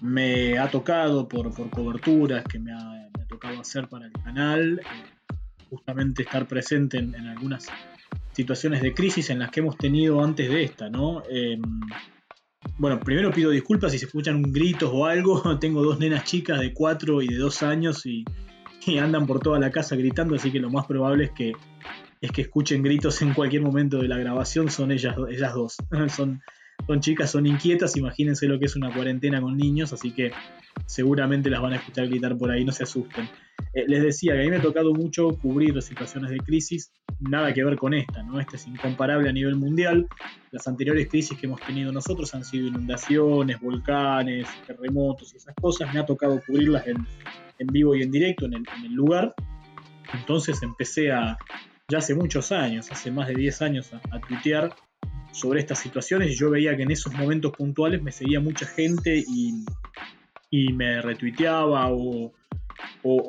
me 0.00 0.58
ha 0.58 0.70
tocado 0.70 1.28
por, 1.28 1.52
coberturas 1.70 2.44
que 2.44 2.58
me 2.58 2.72
ha, 2.72 3.08
tocado 3.28 3.60
hacer 3.60 3.88
para 3.88 4.06
el 4.06 4.12
canal, 4.12 4.80
eh, 4.80 5.28
justamente 5.68 6.22
estar 6.22 6.48
presente 6.48 6.98
en, 6.98 7.14
algunas 7.14 7.68
situaciones 8.32 8.82
de 8.82 8.92
crisis 8.92 9.30
en 9.30 9.38
las 9.38 9.50
que 9.50 9.60
hemos 9.60 9.76
tenido 9.76 10.22
antes 10.22 10.48
de 10.48 10.64
esta, 10.64 10.90
¿no? 10.90 11.22
Em, 11.30 11.62
bueno, 12.78 12.98
primero 13.00 13.30
pido 13.30 13.50
disculpas 13.50 13.92
si 13.92 13.98
se 13.98 14.06
escuchan 14.06 14.42
gritos 14.42 14.90
o 14.92 15.06
algo. 15.06 15.42
Tengo 15.60 15.82
dos 15.82 15.98
nenas 15.98 16.24
chicas 16.24 16.60
de 16.60 16.72
4 16.72 17.22
y 17.22 17.28
de 17.28 17.36
2 17.36 17.62
años 17.62 18.06
y, 18.06 18.24
andan 18.98 19.26
por 19.26 19.38
toda 19.38 19.60
la 19.60 19.70
casa 19.70 19.94
gritando, 19.94 20.34
así 20.34 20.50
que 20.50 20.58
lo 20.58 20.68
más 20.68 20.86
probable 20.86 21.24
es 21.24 21.30
que, 21.30 21.52
es 22.20 22.32
que 22.32 22.42
escuchen 22.42 22.82
gritos 22.82 23.22
en 23.22 23.34
cualquier 23.34 23.62
momento 23.62 23.98
de 23.98 24.08
la 24.08 24.18
grabación. 24.18 24.70
Son 24.70 24.90
ellas, 24.90 25.14
ellas 25.30 25.54
dos. 25.54 25.76
son, 26.08 26.42
son 26.90 27.00
chicas, 27.00 27.30
son 27.30 27.46
inquietas, 27.46 27.96
imagínense 27.96 28.48
lo 28.48 28.58
que 28.58 28.64
es 28.64 28.74
una 28.74 28.92
cuarentena 28.92 29.40
con 29.40 29.56
niños, 29.56 29.92
así 29.92 30.10
que 30.10 30.32
seguramente 30.86 31.48
las 31.48 31.62
van 31.62 31.74
a 31.74 31.76
escuchar 31.76 32.08
gritar 32.08 32.36
por 32.36 32.50
ahí, 32.50 32.64
no 32.64 32.72
se 32.72 32.82
asusten. 32.82 33.28
Eh, 33.74 33.84
les 33.86 34.02
decía 34.02 34.32
que 34.32 34.40
a 34.40 34.42
mí 34.42 34.50
me 34.50 34.56
ha 34.56 34.60
tocado 34.60 34.92
mucho 34.92 35.28
cubrir 35.40 35.80
situaciones 35.82 36.32
de 36.32 36.38
crisis, 36.38 36.92
nada 37.20 37.54
que 37.54 37.62
ver 37.62 37.76
con 37.76 37.94
esta, 37.94 38.24
¿no? 38.24 38.40
Este 38.40 38.56
es 38.56 38.66
incomparable 38.66 39.28
a 39.28 39.32
nivel 39.32 39.54
mundial. 39.54 40.08
Las 40.50 40.66
anteriores 40.66 41.06
crisis 41.06 41.38
que 41.38 41.46
hemos 41.46 41.60
tenido 41.60 41.92
nosotros 41.92 42.34
han 42.34 42.44
sido 42.44 42.66
inundaciones, 42.66 43.60
volcanes, 43.60 44.48
terremotos 44.66 45.32
y 45.32 45.36
esas 45.36 45.54
cosas. 45.54 45.94
Me 45.94 46.00
ha 46.00 46.06
tocado 46.06 46.42
cubrirlas 46.44 46.88
en, 46.88 47.06
vivo 47.68 47.94
y 47.94 48.02
en 48.02 48.10
directo 48.10 48.46
en 48.46 48.54
el, 48.54 48.92
lugar. 48.92 49.32
Entonces 50.12 50.60
empecé 50.64 51.12
a, 51.12 51.38
ya 51.88 51.98
hace 51.98 52.16
muchos 52.16 52.50
años, 52.50 52.90
hace 52.90 53.12
más 53.12 53.28
de 53.28 53.34
10 53.34 53.62
años, 53.62 53.94
a, 53.94 54.00
a 54.10 54.20
sobre 55.32 55.60
estas 55.60 55.78
situaciones 55.78 56.30
y 56.30 56.34
yo 56.34 56.50
veía 56.50 56.76
que 56.76 56.82
en 56.82 56.90
esos 56.90 57.12
momentos 57.14 57.52
puntuales 57.52 58.02
me 58.02 58.12
seguía 58.12 58.40
mucha 58.40 58.66
gente 58.66 59.24
y, 59.26 59.64
me 60.72 61.00
retuiteaba 61.00 61.88
o, 61.90 62.32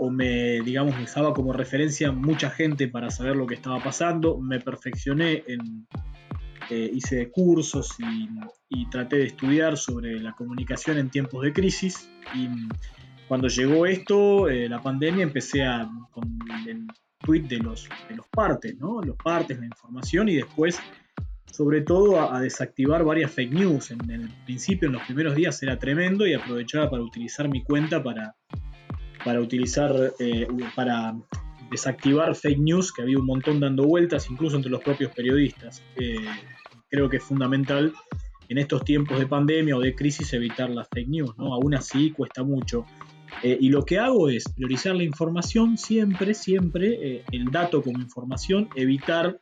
me, 0.09 0.61
digamos, 0.61 0.99
usaba 0.99 1.33
como 1.33 1.53
referencia 1.53 2.11
mucha 2.11 2.49
gente 2.49 2.87
para 2.87 3.11
saber 3.11 3.35
lo 3.35 3.45
que 3.45 3.55
estaba 3.55 3.79
pasando. 3.79 4.39
Me 4.39 4.59
perfeccioné 4.59 5.43
en, 5.47 5.87
eh, 6.69 6.89
hice 6.93 7.29
cursos 7.29 7.95
y, 8.69 8.85
traté 8.89 9.17
de 9.17 9.25
estudiar 9.27 9.77
sobre 9.77 10.19
la 10.19 10.33
comunicación 10.33 10.97
en 10.97 11.09
tiempos 11.09 11.43
de 11.43 11.53
crisis 11.53 12.09
y 12.33 12.49
cuando 13.27 13.47
llegó 13.47 13.85
esto, 13.85 14.49
eh, 14.49 14.67
la 14.67 14.81
pandemia, 14.81 15.23
empecé 15.23 15.63
a, 15.63 15.89
con 16.11 16.37
el 16.67 16.87
tweet 17.19 17.43
de 17.43 17.59
los, 17.59 17.87
de 18.09 18.15
los 18.15 18.27
partes, 18.27 18.77
¿no? 18.77 19.01
Los 19.01 19.15
partes, 19.17 19.59
la 19.59 19.65
información 19.65 20.27
y 20.27 20.35
después 20.35 20.79
sobre 21.51 21.81
todo 21.81 22.19
a, 22.19 22.41
desactivar 22.41 23.03
varias 23.03 23.31
fake 23.31 23.51
news. 23.51 23.91
En, 23.91 24.09
el 24.09 24.29
principio, 24.45 24.87
en 24.87 24.93
los 24.93 25.03
primeros 25.03 25.35
días 25.35 25.61
era 25.61 25.77
tremendo 25.77 26.25
y 26.25 26.33
aprovechaba 26.33 26.89
para 26.89 27.03
utilizar 27.03 27.49
mi 27.49 27.63
cuenta 27.63 28.01
para, 28.01 28.35
para 29.23 29.41
utilizar, 29.41 30.13
eh, 30.19 30.47
para 30.75 31.13
desactivar 31.69 32.35
fake 32.35 32.59
news, 32.59 32.91
que 32.91 33.01
había 33.01 33.17
un 33.17 33.25
montón 33.25 33.59
dando 33.59 33.83
vueltas, 33.83 34.29
incluso 34.29 34.55
entre 34.55 34.71
los 34.71 34.81
propios 34.81 35.11
periodistas. 35.13 35.83
Eh, 35.97 36.15
creo 36.89 37.09
que 37.09 37.17
es 37.17 37.23
fundamental 37.23 37.93
en 38.49 38.57
estos 38.57 38.83
tiempos 38.83 39.19
de 39.19 39.27
pandemia 39.27 39.77
o 39.77 39.79
de 39.79 39.95
crisis 39.95 40.33
evitar 40.33 40.69
las 40.69 40.87
fake 40.93 41.07
news, 41.07 41.37
¿no? 41.37 41.53
Aún 41.53 41.75
así 41.75 42.11
cuesta 42.11 42.43
mucho. 42.43 42.85
Eh, 43.43 43.57
y 43.59 43.69
lo 43.69 43.85
que 43.85 43.97
hago 43.97 44.29
es 44.29 44.43
priorizar 44.53 44.93
la 44.95 45.03
información 45.03 45.77
siempre, 45.77 46.33
siempre, 46.33 47.23
el 47.31 47.45
dato 47.45 47.81
como 47.81 47.99
información, 47.99 48.67
evitar 48.75 49.39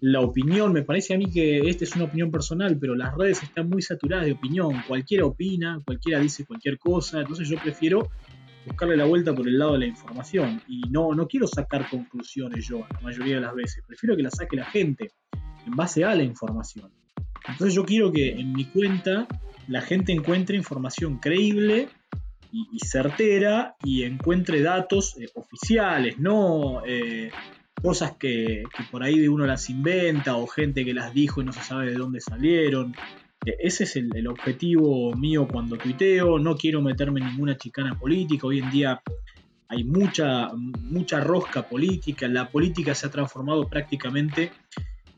la 0.00 0.20
opinión, 0.20 0.72
me 0.72 0.82
parece 0.82 1.14
a 1.14 1.18
mí 1.18 1.30
que 1.30 1.58
esta 1.68 1.84
es 1.84 1.96
una 1.96 2.04
opinión 2.04 2.30
personal, 2.30 2.78
pero 2.78 2.94
las 2.94 3.14
redes 3.16 3.42
están 3.42 3.68
muy 3.68 3.82
saturadas 3.82 4.26
de 4.26 4.32
opinión, 4.32 4.82
cualquiera 4.86 5.24
opina, 5.24 5.78
cualquiera 5.84 6.20
dice 6.20 6.44
cualquier 6.44 6.78
cosa, 6.78 7.20
entonces 7.20 7.48
yo 7.48 7.58
prefiero 7.58 8.08
buscarle 8.64 8.96
la 8.96 9.06
vuelta 9.06 9.34
por 9.34 9.48
el 9.48 9.58
lado 9.58 9.72
de 9.72 9.80
la 9.80 9.86
información. 9.86 10.62
Y 10.68 10.82
no, 10.90 11.14
no 11.14 11.26
quiero 11.26 11.46
sacar 11.46 11.88
conclusiones 11.90 12.66
yo 12.66 12.86
la 12.92 13.00
mayoría 13.00 13.36
de 13.36 13.40
las 13.40 13.54
veces, 13.54 13.82
prefiero 13.86 14.16
que 14.16 14.22
la 14.22 14.30
saque 14.30 14.56
la 14.56 14.66
gente 14.66 15.10
en 15.66 15.74
base 15.74 16.04
a 16.04 16.14
la 16.14 16.22
información. 16.22 16.90
Entonces 17.48 17.74
yo 17.74 17.84
quiero 17.84 18.12
que 18.12 18.32
en 18.32 18.52
mi 18.52 18.66
cuenta 18.66 19.26
la 19.66 19.80
gente 19.80 20.12
encuentre 20.12 20.56
información 20.56 21.18
creíble 21.18 21.88
y, 22.52 22.78
certera 22.86 23.74
y 23.84 24.04
encuentre 24.04 24.62
datos 24.62 25.16
eh, 25.18 25.26
oficiales, 25.34 26.18
no... 26.18 26.82
Eh, 26.86 27.30
cosas 27.82 28.12
que, 28.18 28.64
por 28.90 29.02
ahí 29.02 29.28
uno 29.28 29.46
las 29.46 29.70
inventa 29.70 30.36
o 30.36 30.46
gente 30.46 30.84
que 30.84 30.94
las 30.94 31.12
dijo 31.14 31.40
y 31.40 31.44
no 31.44 31.52
se 31.52 31.62
sabe 31.62 31.86
de 31.86 31.94
dónde 31.94 32.20
salieron. 32.20 32.94
E, 33.44 33.56
ese 33.60 33.84
es 33.84 33.96
el, 33.96 34.26
objetivo 34.26 35.14
mío 35.14 35.46
cuando 35.50 35.76
tuiteo. 35.76 36.38
No 36.38 36.56
quiero 36.56 36.82
meterme 36.82 37.20
en 37.20 37.26
ninguna 37.26 37.56
chicana 37.56 37.98
política. 37.98 38.46
Hoy 38.46 38.60
en 38.60 38.70
día 38.70 39.00
hay 39.68 39.84
mucha, 39.84 40.48
mucha 40.54 41.20
rosca 41.20 41.68
política, 41.68 42.26
la 42.26 42.48
política 42.48 42.94
se 42.94 43.06
ha 43.06 43.10
transformado 43.10 43.68
prácticamente 43.68 44.50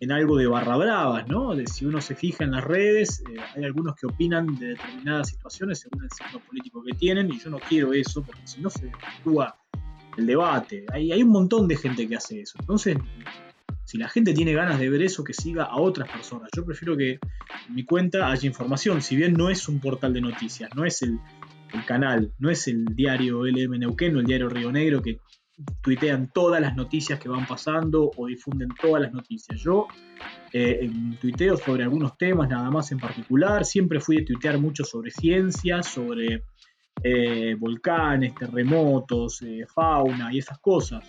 en 0.00 0.12
algo 0.12 0.36
de 0.38 0.46
barra 0.46 0.76
bravas, 0.76 1.28
¿no? 1.28 1.54
De 1.54 1.66
si 1.66 1.84
uno 1.84 2.00
se 2.00 2.14
fija 2.16 2.42
en 2.42 2.52
las 2.52 2.64
redes, 2.64 3.22
eh, 3.30 3.36
hay 3.54 3.64
algunos 3.64 3.94
que 3.94 4.06
opinan 4.06 4.58
de 4.58 4.68
determinadas 4.68 5.28
situaciones 5.28 5.80
según 5.80 6.04
el 6.04 6.10
signo 6.10 6.40
político 6.40 6.82
que 6.82 6.94
tienen, 6.94 7.30
y 7.30 7.38
yo 7.38 7.50
no 7.50 7.58
quiero 7.58 7.92
eso, 7.92 8.22
porque 8.22 8.46
si 8.46 8.62
no 8.62 8.70
se 8.70 8.88
actúa 8.88 9.59
el 10.16 10.26
debate. 10.26 10.84
Hay, 10.92 11.12
hay 11.12 11.22
un 11.22 11.30
montón 11.30 11.68
de 11.68 11.76
gente 11.76 12.06
que 12.08 12.16
hace 12.16 12.40
eso. 12.40 12.56
Entonces, 12.60 12.96
si 13.90 13.98
la 13.98 14.08
gente 14.08 14.32
tiene 14.32 14.52
ganas 14.52 14.78
de 14.78 14.88
ver 14.88 15.02
eso, 15.02 15.24
que 15.24 15.32
siga 15.32 15.64
a 15.64 15.80
otras 15.80 16.08
personas. 16.08 16.48
Yo 16.54 16.64
prefiero 16.64 16.96
que 16.96 17.18
en 17.68 17.74
mi 17.74 17.84
cuenta 17.84 18.30
haya 18.30 18.46
información, 18.46 19.02
si 19.02 19.16
bien 19.16 19.32
no 19.32 19.50
es 19.50 19.68
un 19.68 19.80
portal 19.80 20.12
de 20.12 20.20
noticias, 20.20 20.70
no 20.76 20.84
es 20.84 21.02
el, 21.02 21.18
canal, 21.88 22.32
no 22.38 22.50
es 22.50 22.68
el 22.68 22.84
diario 22.84 23.44
LM 23.44 23.80
Neuquén 23.80 24.14
o 24.14 24.20
el 24.20 24.26
diario 24.26 24.48
Río 24.48 24.70
Negro 24.70 25.02
que 25.02 25.18
tuitean 25.82 26.30
todas 26.32 26.60
las 26.60 26.76
noticias 26.76 27.18
que 27.18 27.28
van 27.28 27.48
pasando 27.48 28.12
o 28.16 28.26
difunden 28.26 28.68
todas 28.80 29.02
las 29.02 29.12
noticias. 29.12 29.60
Yo 29.60 29.88
eh, 30.52 30.88
tuiteo 31.20 31.56
sobre 31.56 31.82
algunos 31.82 32.16
temas 32.16 32.48
nada 32.48 32.70
más 32.70 32.92
en 32.92 32.98
particular, 32.98 33.64
siempre 33.64 33.98
fui 33.98 34.18
a 34.18 34.24
tuitear 34.24 34.58
mucho 34.58 34.84
sobre 34.84 35.10
ciencia, 35.10 35.82
sobre 35.82 36.44
eh, 37.02 37.54
volcanes, 37.58 38.34
terremotos, 38.34 39.42
eh, 39.42 39.66
fauna 39.66 40.32
y 40.32 40.38
esas 40.38 40.58
cosas. 40.58 41.04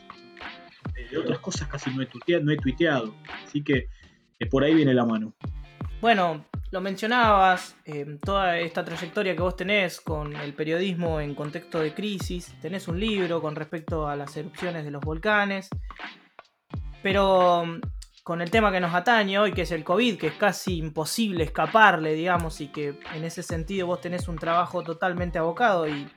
De 1.12 1.18
otras 1.18 1.40
cosas 1.40 1.68
casi 1.68 1.90
no 1.94 2.02
he 2.02 2.58
tuiteado, 2.58 3.14
así 3.46 3.64
que 3.64 3.90
eh, 4.40 4.46
por 4.48 4.64
ahí 4.64 4.74
viene 4.74 4.94
la 4.94 5.06
mano. 5.06 5.34
Bueno, 6.02 6.46
lo 6.72 6.82
mencionabas, 6.82 7.76
eh, 7.86 8.18
toda 8.24 8.58
esta 8.58 8.84
trayectoria 8.84 9.36
que 9.36 9.42
vos 9.42 9.56
tenés 9.56 10.02
con 10.02 10.36
el 10.36 10.54
periodismo 10.56 11.22
en 11.22 11.36
contexto 11.36 11.80
de 11.80 11.94
crisis, 11.94 12.56
tenés 12.60 12.88
un 12.88 13.00
libro 13.00 13.40
con 13.40 13.56
respecto 13.56 14.08
a 14.08 14.16
las 14.16 14.36
erupciones 14.36 14.84
de 14.84 14.90
los 14.90 15.02
volcanes, 15.02 15.70
pero 17.04 17.66
mm, 17.66 17.82
con 18.24 18.42
el 18.42 18.52
tema 18.52 18.72
que 18.72 18.80
nos 18.80 18.94
atañe 18.94 19.40
hoy, 19.40 19.52
que 19.52 19.64
es 19.64 19.72
el 19.72 19.84
COVID, 19.84 20.18
que 20.18 20.28
es 20.28 20.34
casi 20.34 20.78
imposible 20.78 21.44
escaparle, 21.44 22.14
digamos, 22.14 22.62
y 22.62 22.68
que 22.68 23.00
en 23.14 23.24
ese 23.24 23.42
sentido 23.42 23.88
vos 23.88 24.02
tenés 24.02 24.28
un 24.28 24.38
trabajo 24.38 24.84
totalmente 24.84 25.40
abocado 25.40 25.88
y 25.88 26.08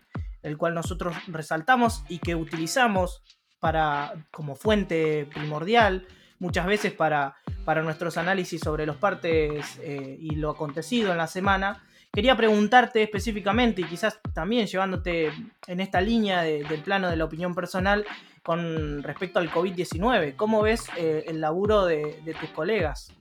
el 0.43 0.59
cual 0.59 0.75
nosotros 0.75 1.17
resaltamos 1.27 2.05
y 2.09 2.19
que 2.19 2.35
utilizamos 2.35 3.23
para, 3.59 4.13
como 4.31 4.55
fuente 4.55 5.27
primordial, 5.33 6.07
muchas 6.39 6.67
veces 6.67 6.93
para, 6.93 7.37
para 7.65 7.83
nuestros 7.83 8.19
análisis 8.19 8.61
sobre 8.61 8.85
los 8.85 8.97
partes 8.97 9.79
eh, 9.83 10.19
y 10.21 10.37
lo 10.37 10.51
acontecido 10.51 11.13
en 11.13 11.19
la 11.19 11.27
semana. 11.27 11.83
Quería 12.13 12.37
preguntarte 12.37 13.03
específicamente 13.03 13.81
y 13.81 13.85
quizás 13.85 14.21
también 14.35 14.67
llevándote 14.67 15.33
en 15.67 15.81
esta 15.81 16.01
línea 16.03 16.43
del 16.43 16.83
plano 16.83 17.09
de 17.09 17.17
la 17.17 17.25
opinión 17.25 17.55
personal 17.55 18.05
con 18.45 19.03
respecto 19.03 19.39
al 19.39 19.51
COVID-19. 19.51 20.37
¿Cómo 20.37 20.63
ves 20.63 20.87
eh, 20.99 21.25
el 21.27 21.41
laburo 21.41 21.87
de, 21.87 22.23
tus 22.39 22.51
colegas? 22.51 23.13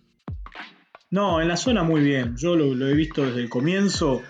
No, 1.09 1.41
en 1.41 1.47
la 1.47 1.57
zona 1.57 1.83
muy 1.83 2.01
bien. 2.01 2.35
Yo 2.35 2.55
lo, 2.55 2.87
he 2.87 2.93
visto 2.93 3.25
desde 3.25 3.41
el 3.41 3.49
comienzo. 3.49 4.21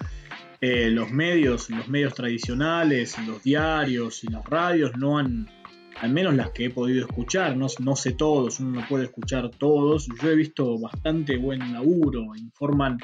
Eh, 0.61 0.89
los 0.91 1.11
medios, 1.11 1.69
los 1.69 1.89
medios 1.89 2.13
tradicionales, 2.13 3.17
los 3.27 3.43
diarios 3.43 4.23
y 4.23 4.27
las 4.27 4.45
radios 4.45 4.95
no 4.95 5.17
han, 5.17 5.49
al 5.99 6.13
menos 6.13 6.35
las 6.35 6.51
que 6.51 6.65
he 6.65 6.69
podido 6.69 7.05
escuchar, 7.05 7.57
no, 7.57 7.67
sé 7.67 8.13
todos, 8.13 8.61
uno 8.61 8.79
no 8.79 8.87
puede 8.87 9.05
escuchar 9.05 9.49
todos, 9.49 10.07
yo 10.21 10.29
he 10.29 10.35
visto 10.35 10.79
bastante 10.79 11.35
buen 11.35 11.73
laburo, 11.73 12.33
informan 12.37 12.97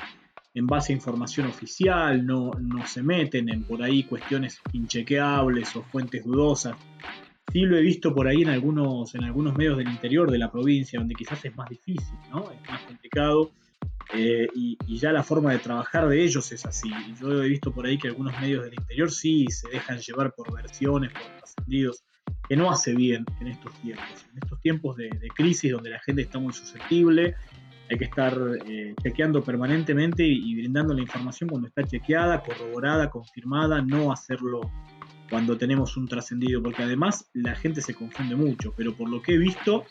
en 0.54 0.68
base 0.68 0.94
a 0.94 0.96
información 0.96 1.48
oficial, 1.48 2.26
no, 2.26 2.52
no 2.62 2.88
se 2.88 3.04
meten 3.04 3.50
en 3.50 3.66
por 3.66 3.84
ahí 3.84 4.04
cuestiones 4.04 4.62
inchequeables 4.72 5.76
o 5.76 5.84
fuentes 5.84 6.24
dudosas. 6.24 6.78
Sí 7.52 7.62
lo 7.62 7.78
he 7.78 7.82
visto 7.82 8.14
por 8.14 8.28
ahí 8.28 8.44
en 8.44 8.50
algunos, 8.50 9.16
en 9.16 9.24
algunos 9.24 9.56
medios 9.56 9.78
del 9.78 9.88
interior 9.88 10.30
de 10.30 10.38
la 10.38 10.52
provincia, 10.52 11.00
donde 11.00 11.16
quizás 11.16 11.44
es 11.46 11.56
más 11.56 11.70
difícil, 11.70 12.16
¿no? 12.32 12.52
Es 12.52 12.70
más 12.70 12.82
complicado. 12.84 13.52
Eh, 14.14 14.48
y, 14.56 14.78
y, 14.88 14.98
ya 14.98 15.12
la 15.12 15.24
forma 15.24 15.52
de 15.52 15.60
trabajar 15.60 16.08
de 16.08 16.24
ellos 16.24 16.52
es 16.52 16.66
así. 16.66 16.90
Yo 17.20 17.44
he 17.44 17.50
visto 17.50 17.72
por 17.72 17.86
ahí 17.86 17.98
que 17.98 18.08
algunos 18.08 18.40
medios 18.42 18.64
del 18.64 18.74
interior 18.74 19.12
sí 19.12 19.46
se 19.50 19.70
dejan 19.70 20.00
llevar 20.00 20.34
por 20.34 20.52
versiones, 20.54 21.12
por 21.14 21.22
trascendidos 21.38 22.04
que 22.50 22.56
no 22.56 22.72
hace 22.72 22.96
bien 22.96 23.26
en 23.40 23.48
estos 23.48 23.72
tiempos. 23.82 24.26
En 24.32 24.44
estos 24.44 24.60
tiempos 24.62 24.98
de, 24.98 25.10
crisis 25.36 25.72
donde 25.72 25.92
la 25.92 26.00
gente 26.00 26.24
está 26.24 26.40
muy 26.40 26.52
susceptible, 26.52 27.36
hay 27.90 27.98
que 27.98 28.06
estar 28.06 28.38
eh, 28.66 28.96
chequeando 29.02 29.44
permanentemente 29.44 30.24
y, 30.26 30.56
brindando 30.56 30.94
la 30.94 31.02
información 31.02 31.50
cuando 31.50 31.68
está 31.68 31.84
chequeada, 31.84 32.42
corroborada, 32.42 33.10
confirmada, 33.10 33.82
no 33.82 34.12
hacerlo 34.12 34.62
cuando 35.30 35.58
tenemos 35.58 35.96
un 35.98 36.08
trascendido, 36.08 36.62
porque 36.62 36.84
además 36.84 37.30
la 37.34 37.56
gente 37.56 37.82
se 37.82 37.94
confunde 37.94 38.36
mucho, 38.36 38.74
pero 38.76 38.96
por 38.96 39.10
lo 39.10 39.22
que 39.22 39.36
he 39.36 39.38
visto, 39.38 39.86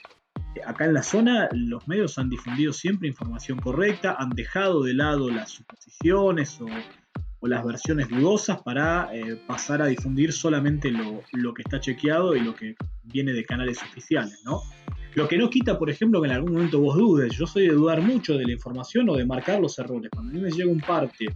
acá 0.67 0.85
en 0.85 0.95
la 0.95 1.03
zona 1.03 1.49
los 1.53 1.87
medios 1.89 2.19
han 2.19 2.31
difundido 2.31 2.73
siempre 2.73 3.09
información 3.09 3.59
correcta, 3.59 4.17
han 4.19 4.31
dejado 4.31 4.83
de 4.83 4.95
lado 4.95 5.31
las 5.31 5.51
suposiciones 5.51 6.59
o 7.41 7.47
las 7.47 7.65
versiones 7.65 8.09
dudosas 8.09 8.63
para 8.63 9.15
eh, 9.15 9.37
pasar 9.47 9.81
a 9.83 9.87
difundir 9.87 10.33
solamente 10.33 10.91
lo, 10.91 11.55
que 11.55 11.63
está 11.63 11.81
chequeado 11.81 12.35
y 12.35 12.41
lo 12.41 12.55
que 12.55 12.75
viene 13.05 13.33
de 13.33 13.45
canales 13.45 13.83
oficiales, 13.83 14.43
¿no? 14.45 14.63
Lo 15.15 15.27
que 15.27 15.39
no 15.39 15.49
quita, 15.49 15.79
por 15.79 15.89
ejemplo, 15.89 16.21
que 16.21 16.29
en 16.29 16.35
algún 16.35 16.53
momento 16.53 16.81
vos 16.81 16.97
dudes. 16.97 17.35
Yo 17.37 17.47
soy 17.47 17.69
de 17.69 17.75
dudar 17.75 18.03
mucho 18.03 18.37
de 18.37 18.45
la 18.45 18.53
información 18.53 19.09
o 19.09 19.17
de 19.17 19.25
marcar 19.25 19.61
los 19.61 19.79
errores. 19.79 20.11
Cuando 20.13 20.31
a 20.31 20.35
mí 20.35 20.41
me 20.41 20.51
llega 20.51 20.71
un 20.71 20.81
parte 20.81 21.35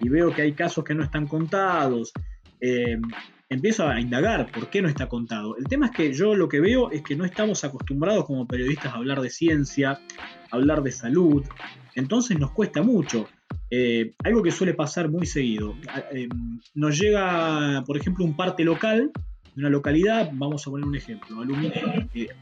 y 0.00 0.08
veo 0.08 0.34
que 0.34 0.42
hay 0.42 0.52
casos 0.52 0.84
que 0.84 0.94
no 0.94 1.04
están 1.04 1.26
contados, 1.26 2.12
eh, 2.60 2.98
empiezo 3.48 3.86
a 3.88 4.00
indagar 4.00 4.50
por 4.50 4.70
qué 4.70 4.82
no 4.82 4.88
está 4.88 5.08
contado. 5.08 5.56
El 5.56 5.64
tema 5.64 5.86
es 5.86 5.92
que 5.92 6.12
yo 6.12 6.34
lo 6.34 6.48
que 6.48 6.60
veo 6.60 6.90
es 6.90 7.02
que 7.02 7.16
no 7.16 7.24
estamos 7.24 7.64
acostumbrados 7.64 8.24
como 8.24 8.46
periodistas 8.46 8.92
a 8.92 8.96
hablar 8.96 9.20
de 9.20 9.30
ciencia, 9.30 9.92
a 10.50 10.56
hablar 10.56 10.82
de 10.82 10.92
salud, 10.92 11.44
entonces 11.94 12.38
nos 12.38 12.52
cuesta 12.52 12.82
mucho. 12.82 13.28
Eh, 13.70 14.14
algo 14.24 14.42
que 14.42 14.50
suele 14.50 14.74
pasar 14.74 15.10
muy 15.10 15.26
seguido. 15.26 15.74
Eh, 16.12 16.28
nos 16.74 16.98
llega, 16.98 17.82
por 17.86 17.96
ejemplo, 17.96 18.24
un 18.24 18.36
parte 18.36 18.64
local 18.64 19.10
de 19.54 19.60
una 19.60 19.70
localidad, 19.70 20.30
vamos 20.32 20.66
a 20.66 20.70
poner 20.70 20.86
un 20.86 20.96
ejemplo, 20.96 21.42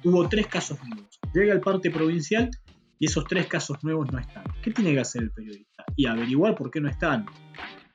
hubo 0.04 0.28
tres 0.28 0.46
casos 0.46 0.78
nuevos. 0.86 1.20
Llega 1.34 1.52
el 1.52 1.60
parte 1.60 1.90
provincial 1.90 2.50
y 2.98 3.06
esos 3.06 3.24
tres 3.24 3.46
casos 3.46 3.82
nuevos 3.82 4.10
no 4.12 4.18
están. 4.18 4.44
¿Qué 4.62 4.70
tiene 4.70 4.94
que 4.94 5.00
hacer 5.00 5.22
el 5.22 5.30
periodista? 5.30 5.84
Y 5.96 6.06
averiguar 6.06 6.54
por 6.54 6.70
qué 6.70 6.80
no 6.80 6.88
están. 6.88 7.26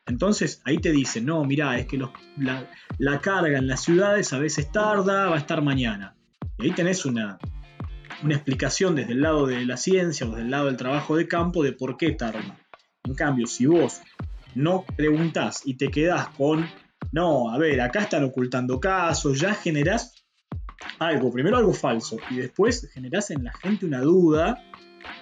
Entonces 0.07 0.61
ahí 0.63 0.77
te 0.77 0.91
dicen, 0.91 1.25
no, 1.25 1.43
mira, 1.43 1.77
es 1.77 1.85
que 1.85 1.97
la, 1.97 3.21
carga 3.21 3.57
en 3.57 3.67
las 3.67 3.83
ciudades 3.83 4.31
a 4.33 4.39
veces 4.39 4.71
tarda, 4.71 5.27
va 5.27 5.35
a 5.35 5.39
estar 5.39 5.61
mañana. 5.61 6.15
Y 6.57 6.65
ahí 6.65 6.71
tenés 6.71 7.05
una, 7.05 7.37
una 8.23 8.35
explicación 8.35 8.95
desde 8.95 9.13
el 9.13 9.21
lado 9.21 9.47
de 9.47 9.65
la 9.65 9.77
ciencia 9.77 10.25
o 10.25 10.29
desde 10.29 10.43
el 10.43 10.51
lado 10.51 10.67
del 10.67 10.77
trabajo 10.77 11.15
de 11.15 11.27
campo 11.27 11.61
de 11.63 11.73
por 11.73 11.97
qué 11.97 12.11
tarda. 12.11 12.57
En 13.03 13.15
cambio, 13.15 13.47
si 13.47 13.65
vos 13.65 14.01
no 14.55 14.85
preguntás 14.95 15.61
y 15.65 15.75
te 15.75 15.89
quedás 15.89 16.29
con, 16.29 16.67
no, 17.11 17.51
a 17.51 17.57
ver, 17.57 17.81
acá 17.81 18.01
están 18.01 18.23
ocultando 18.23 18.79
casos, 18.79 19.39
ya 19.39 19.53
generás 19.53 20.13
algo, 20.99 21.31
primero 21.31 21.57
algo 21.57 21.73
falso, 21.73 22.17
y 22.29 22.37
después 22.37 22.89
generás 22.93 23.29
en 23.31 23.43
la 23.43 23.53
gente 23.53 23.85
una 23.85 24.01
duda, 24.01 24.63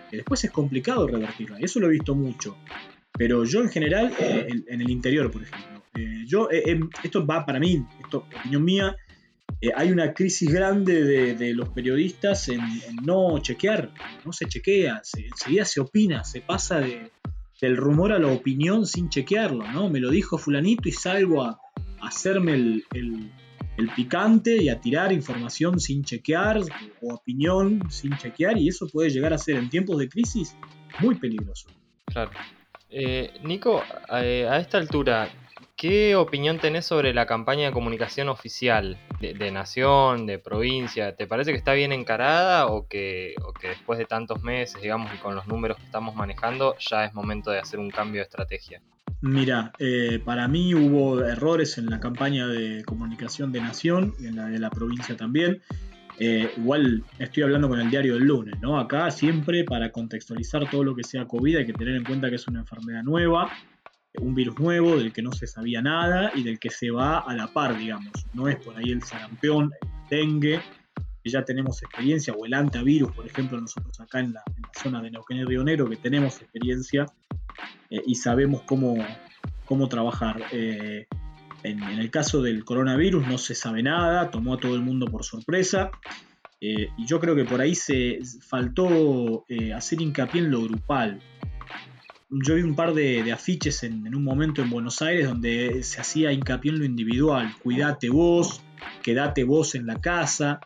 que 0.10 0.18
después 0.18 0.44
es 0.44 0.52
complicado 0.52 1.08
revertirla. 1.08 1.58
Eso 1.60 1.80
lo 1.80 1.88
he 1.88 1.92
visto 1.92 2.16
mucho. 2.16 2.56
Pero 3.18 3.46
yo 3.46 3.62
en 3.62 3.70
general, 3.70 4.14
eh, 4.20 4.48
en, 4.68 4.82
el 4.82 4.90
interior, 4.90 5.32
por 5.32 5.44
ejemplo, 5.44 5.84
eh, 5.96 6.24
yo, 6.28 6.50
eh, 6.52 6.80
esto 7.04 7.26
va 7.26 7.46
para 7.46 7.60
mí, 7.60 7.86
esto 8.04 8.26
opinión 8.40 8.64
mía, 8.64 8.96
hay 9.76 9.92
una 9.92 10.14
crisis 10.14 10.52
grande 10.52 11.34
de, 11.36 11.54
los 11.54 11.70
periodistas 11.70 12.50
en, 12.50 12.62
no 13.04 13.40
chequear, 13.40 13.92
no 14.26 14.34
se 14.34 14.46
chequea, 14.46 15.02
enseguida 15.18 15.66
se 15.66 15.80
opina, 15.80 16.24
se 16.24 16.42
pasa 16.42 16.80
de, 16.80 17.12
del 17.62 17.78
rumor 17.78 18.12
a 18.12 18.20
la 18.20 18.28
opinión 18.28 18.86
sin 18.86 19.10
chequearlo, 19.10 19.66
¿no? 19.72 19.90
Me 19.90 20.00
lo 20.00 20.10
dijo 20.10 20.38
fulanito 20.38 20.90
y 20.90 20.92
salgo 20.92 21.44
a, 21.44 21.60
hacerme 22.02 22.54
el, 22.54 23.32
picante 23.96 24.62
y 24.62 24.70
a 24.70 24.80
tirar 24.80 25.12
información 25.12 25.80
sin 25.80 26.04
chequear 26.04 26.60
o 27.02 27.14
opinión 27.14 27.82
sin 27.90 28.16
chequear 28.18 28.58
y 28.58 28.70
eso 28.70 28.88
puede 28.88 29.10
llegar 29.10 29.34
a 29.34 29.38
ser 29.38 29.58
en 29.58 29.70
tiempos 29.70 29.98
de 29.98 30.08
crisis 30.08 30.56
muy 31.02 31.16
peligroso. 31.16 31.68
Claro. 32.06 32.32
Eh, 32.98 33.30
Nico, 33.44 33.84
eh, 34.10 34.48
a 34.50 34.58
esta 34.58 34.78
altura, 34.78 35.30
¿Qué 35.78 36.16
opinión 36.16 36.58
tenés 36.60 36.86
sobre 36.86 37.14
la 37.14 37.26
campaña 37.26 37.66
de 37.66 37.74
comunicación 37.74 38.30
oficial 38.30 38.98
de, 39.20 39.52
nación, 39.52 40.26
de 40.26 40.40
provincia? 40.40 41.18
¿Te 41.18 41.28
parece 41.28 41.52
que 41.52 41.58
está 41.58 41.74
bien 41.74 41.92
encarada 41.92 42.68
o 42.68 42.88
que, 42.88 43.36
después 43.62 44.00
de 44.00 44.06
tantos 44.06 44.42
meses, 44.42 44.82
digamos, 44.82 45.14
y 45.14 45.18
con 45.18 45.36
los 45.36 45.48
números 45.48 45.76
que 45.76 45.84
estamos 45.84 46.16
manejando, 46.16 46.78
ya 46.80 47.04
es 47.04 47.14
momento 47.14 47.52
de 47.52 47.60
hacer 47.60 47.82
un 47.82 47.90
cambio 47.90 48.22
de 48.22 48.24
estrategia? 48.24 48.82
Mira, 49.20 49.74
eh, 49.78 50.22
para 50.24 50.48
mí 50.48 50.74
hubo 50.74 51.22
errores 51.22 51.78
en 51.78 51.88
la 51.88 52.00
campaña 52.00 52.48
de 52.48 52.86
comunicación 52.86 53.52
de 53.52 53.60
nación 53.60 54.16
y 54.18 54.28
en 54.28 54.38
la 54.38 54.46
de 54.46 54.60
la 54.60 54.70
provincia 54.70 55.18
también. 55.18 55.62
Eh, 56.20 56.50
igual 56.58 57.04
estoy 57.20 57.44
hablando 57.44 57.68
con 57.68 57.80
el 57.80 57.90
diario 57.90 58.14
del 58.14 58.24
lunes, 58.24 58.56
¿no? 58.62 58.80
Acá 58.80 59.12
siempre 59.12 59.64
para 59.64 59.92
contextualizar 59.92 60.70
todo 60.70 60.84
lo 60.84 60.96
que 60.96 61.04
sea 61.04 61.26
COVID 61.26 61.58
hay 61.58 61.66
que 61.66 61.74
tener 61.74 61.96
en 61.96 62.04
cuenta 62.04 62.30
que 62.30 62.36
es 62.36 62.48
una 62.48 62.60
enfermedad 62.62 63.04
nueva, 63.04 63.52
un 64.20 64.34
virus 64.34 64.58
nuevo 64.60 64.98
del 64.98 65.12
que 65.12 65.22
no 65.22 65.32
se 65.34 65.46
sabía 65.46 65.82
nada 65.82 66.32
y 66.34 66.44
del 66.44 66.58
que 66.60 66.70
se 66.70 66.90
va 66.90 67.20
a 67.20 67.34
la 67.34 67.48
par, 67.48 67.78
digamos. 67.78 68.12
No 68.34 68.48
es 68.48 68.56
por 68.58 68.78
ahí 68.78 68.92
el 68.92 69.04
sarampión, 69.04 69.72
el 69.82 70.10
dengue, 70.10 70.62
que 71.24 71.30
ya 71.30 71.44
tenemos 71.44 71.82
experiencia, 71.82 72.34
o 72.34 72.46
el 72.46 72.54
antivirus, 72.54 73.12
por 73.12 73.26
ejemplo, 73.26 73.60
nosotros 73.60 74.00
acá 74.00 74.20
en 74.20 74.34
la, 74.34 74.44
zona 74.82 75.02
de 75.02 75.12
Neuquén 75.12 75.38
y 75.38 75.44
Río 75.44 75.64
Negro, 75.64 75.90
que 75.90 75.96
tenemos 75.98 76.40
experiencia 76.42 77.06
eh, 77.90 78.02
y 78.06 78.16
sabemos 78.16 78.62
cómo, 78.62 78.96
cómo 79.66 79.90
trabajar. 79.90 80.44
Eh, 80.52 81.08
en, 81.70 81.84
el 81.84 82.12
caso 82.12 82.42
del 82.42 82.64
coronavirus 82.64 83.28
no 83.28 83.38
se 83.38 83.56
sabe 83.56 83.84
nada, 83.84 84.32
tomó 84.32 84.56
a 84.56 84.58
todo 84.58 84.76
el 84.76 84.82
mundo 84.82 85.08
por 85.08 85.24
sorpresa. 85.24 85.92
Eh, 86.62 86.88
y 86.98 87.06
yo 87.06 87.20
creo 87.20 87.36
que 87.36 87.46
por 87.46 87.62
ahí 87.62 87.76
se 87.76 88.20
faltó 88.42 89.46
hacer 89.76 90.02
hincapié 90.02 90.42
en 90.42 90.52
lo 90.52 90.62
grupal. 90.64 91.20
Yo 92.30 92.56
vi 92.56 92.62
un 92.62 92.76
par 92.76 92.94
de, 92.94 93.32
afiches 93.32 93.84
en, 93.84 94.08
en, 94.08 94.16
un 94.16 94.24
momento 94.24 94.62
en 94.62 94.70
Buenos 94.70 95.02
Aires 95.02 95.28
donde 95.28 95.84
se 95.84 96.02
hacía 96.02 96.32
hincapié 96.32 96.72
en 96.72 96.80
lo 96.80 96.86
individual. 96.86 97.54
Cuídate 97.62 98.10
vos, 98.10 98.64
quédate 99.04 99.44
vos 99.44 99.76
en 99.76 99.86
la 99.86 100.00
casa, 100.02 100.60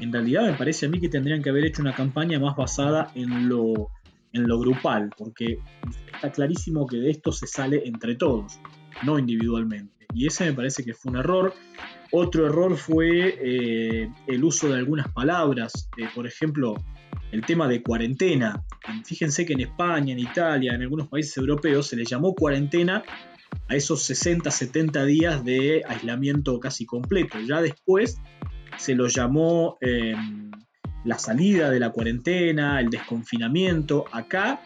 en 0.00 0.12
realidad 0.12 0.46
me 0.46 0.54
parece 0.54 0.86
a 0.86 0.88
mí 0.88 0.98
que 0.98 1.08
tendrían 1.08 1.42
que 1.42 1.50
haber 1.50 1.64
hecho 1.64 1.82
una 1.82 1.94
campaña 1.94 2.38
más 2.40 2.56
basada 2.56 3.12
en 3.14 3.48
lo, 3.48 3.90
en 4.32 4.48
lo 4.48 4.58
grupal, 4.58 5.10
porque 5.16 5.58
está 6.14 6.32
clarísimo 6.32 6.86
que 6.86 6.96
de 6.96 7.10
esto 7.10 7.32
se 7.32 7.46
sale 7.46 7.82
entre 7.86 8.16
todos, 8.16 8.58
no 9.04 9.18
individualmente. 9.18 9.99
Y 10.12 10.26
ese 10.26 10.46
me 10.46 10.52
parece 10.52 10.84
que 10.84 10.94
fue 10.94 11.12
un 11.12 11.18
error. 11.18 11.54
Otro 12.12 12.46
error 12.46 12.76
fue 12.76 13.38
eh, 13.40 14.08
el 14.26 14.44
uso 14.44 14.68
de 14.68 14.78
algunas 14.78 15.12
palabras, 15.12 15.88
eh, 15.96 16.08
por 16.14 16.26
ejemplo, 16.26 16.74
el 17.30 17.42
tema 17.42 17.68
de 17.68 17.82
cuarentena. 17.82 18.64
Fíjense 19.04 19.46
que 19.46 19.52
en 19.52 19.60
España, 19.60 20.12
en 20.12 20.18
Italia, 20.18 20.74
en 20.74 20.82
algunos 20.82 21.08
países 21.08 21.36
europeos 21.36 21.86
se 21.86 21.96
le 21.96 22.04
llamó 22.04 22.34
cuarentena 22.34 23.04
a 23.68 23.76
esos 23.76 24.02
60, 24.02 24.50
70 24.50 25.04
días 25.04 25.44
de 25.44 25.82
aislamiento 25.86 26.58
casi 26.58 26.86
completo. 26.86 27.38
Ya 27.40 27.62
después 27.62 28.18
se 28.76 28.94
lo 28.94 29.06
llamó 29.06 29.78
em, 29.80 30.50
la 31.04 31.18
salida 31.18 31.70
de 31.70 31.80
la 31.80 31.90
cuarentena, 31.90 32.80
el 32.80 32.90
desconfinamiento. 32.90 34.06
Acá 34.10 34.62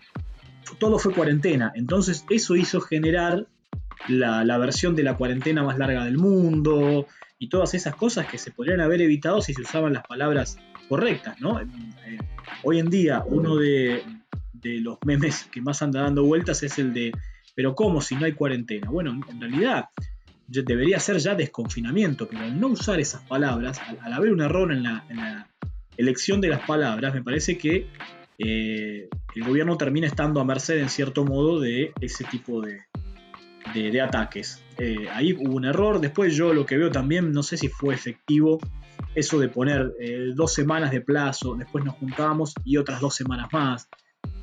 todo 0.79 0.99
fue 0.99 1.13
cuarentena. 1.13 1.73
Entonces 1.75 2.25
eso 2.31 2.57
hizo 2.57 2.81
generar 2.81 3.47
la, 4.09 4.59
versión 4.59 4.95
de 4.95 5.03
la 5.03 5.17
cuarentena 5.17 5.63
más 5.63 5.79
larga 5.79 6.05
del 6.05 6.19
mundo 6.19 7.07
y 7.39 7.49
todas 7.49 7.75
esas 7.75 7.95
cosas 7.95 8.27
que 8.27 8.39
se 8.39 8.51
podrían 8.51 8.81
haber 8.81 9.03
evitado 9.03 9.41
si 9.41 9.55
se 9.55 9.63
usaban 9.63 9.93
las 9.93 10.07
palabras 10.07 10.59
correctas. 10.89 11.41
¿no? 11.41 11.61
Eh, 11.61 11.67
hoy 12.63 12.79
en 12.79 12.91
día 12.91 13.23
uno 13.27 13.57
de, 13.57 14.03
de 14.53 14.81
los 14.81 14.99
memes 15.05 15.45
que 15.53 15.61
más 15.61 15.83
anda 15.83 16.03
dando 16.03 16.25
vueltas 16.25 16.63
es 16.63 16.79
el 16.79 16.93
de, 16.93 17.13
pero 17.55 17.75
¿cómo 17.75 18.01
si 18.01 18.15
no 18.17 18.25
hay 18.25 18.33
cuarentena? 18.33 18.91
Bueno, 18.91 19.21
en 19.29 19.41
realidad 19.41 19.87
debería 20.47 20.99
ser 21.01 21.19
ya 21.19 21.35
desconfinamiento, 21.35 22.29
pero 22.29 22.43
al 22.43 22.59
no 22.59 22.69
usar 22.69 23.01
esas 23.01 23.23
palabras, 23.23 23.81
al, 24.03 24.13
haber 24.13 24.33
un 24.33 24.43
error 24.43 24.73
en 24.73 24.83
la, 24.83 25.49
elección 25.97 26.41
de 26.41 26.49
las 26.49 26.67
palabras, 26.67 27.15
me 27.15 27.23
parece 27.23 27.57
que 27.57 27.87
eh, 28.39 29.09
el 29.37 29.45
gobierno 29.45 29.77
termina 29.77 30.09
estando 30.09 30.41
a 30.41 30.45
merced 30.45 30.79
en 30.79 30.89
cierto 30.89 31.25
modo 31.25 31.61
de 31.61 31.93
ese 32.01 32.25
tipo 32.25 32.61
de, 32.61 32.81
ataques. 34.03 34.63
Eh, 34.79 35.09
ahí 35.13 35.33
hubo 35.33 35.55
un 35.55 35.65
error, 35.65 36.01
después 36.01 36.35
yo 36.35 36.53
lo 36.53 36.67
que 36.67 36.77
veo 36.77 36.91
también, 36.91 37.33
no 37.33 37.43
sé 37.43 37.57
si 37.57 37.69
fue 37.69 37.95
efectivo 37.95 38.59
eso 39.15 39.39
de 39.39 39.49
poner 39.49 39.95
eh, 40.01 40.33
dos 40.35 40.53
semanas 40.53 40.91
de 40.91 41.01
plazo, 41.01 41.55
después 41.55 41.85
nos 41.85 41.95
juntamos 41.95 42.55
y 42.65 42.77
otras 42.77 43.01
dos 43.01 43.15
semanas 43.15 43.49
más. 43.53 43.89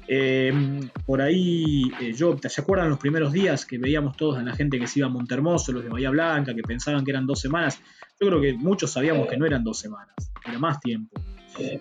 Em, 0.08 0.90
por 1.06 1.22
ahí, 1.22 1.84
eh, 2.02 2.14
yo, 2.14 2.38
¿se 2.38 2.62
acuerdan 2.62 2.90
los 2.90 3.00
primeros 3.00 3.32
días 3.32 3.66
que 3.66 3.78
veíamos 3.78 4.18
todos 4.18 4.38
a 4.38 4.44
la 4.44 4.54
gente 4.54 4.80
que 4.80 4.88
se 4.88 5.00
iba 5.00 5.08
a 5.08 5.12
Montermoso, 5.12 5.72
los 5.72 5.84
de 5.84 5.90
Bahía 5.90 6.10
Blanca, 6.10 6.54
que 6.54 6.64
pensaban 6.64 7.06
que 7.06 7.12
eran 7.12 7.26
dos 7.26 7.40
semanas? 7.40 7.80
Yo 8.20 8.28
creo 8.28 8.42
que 8.42 8.54
muchos 8.54 8.92
sabíamos 8.92 9.28
que 9.28 9.38
no 9.38 9.46
eran 9.46 9.64
dos 9.64 9.80
semanas, 9.80 10.16
era 10.46 10.60
más 10.60 10.80
tiempo. 10.80 11.22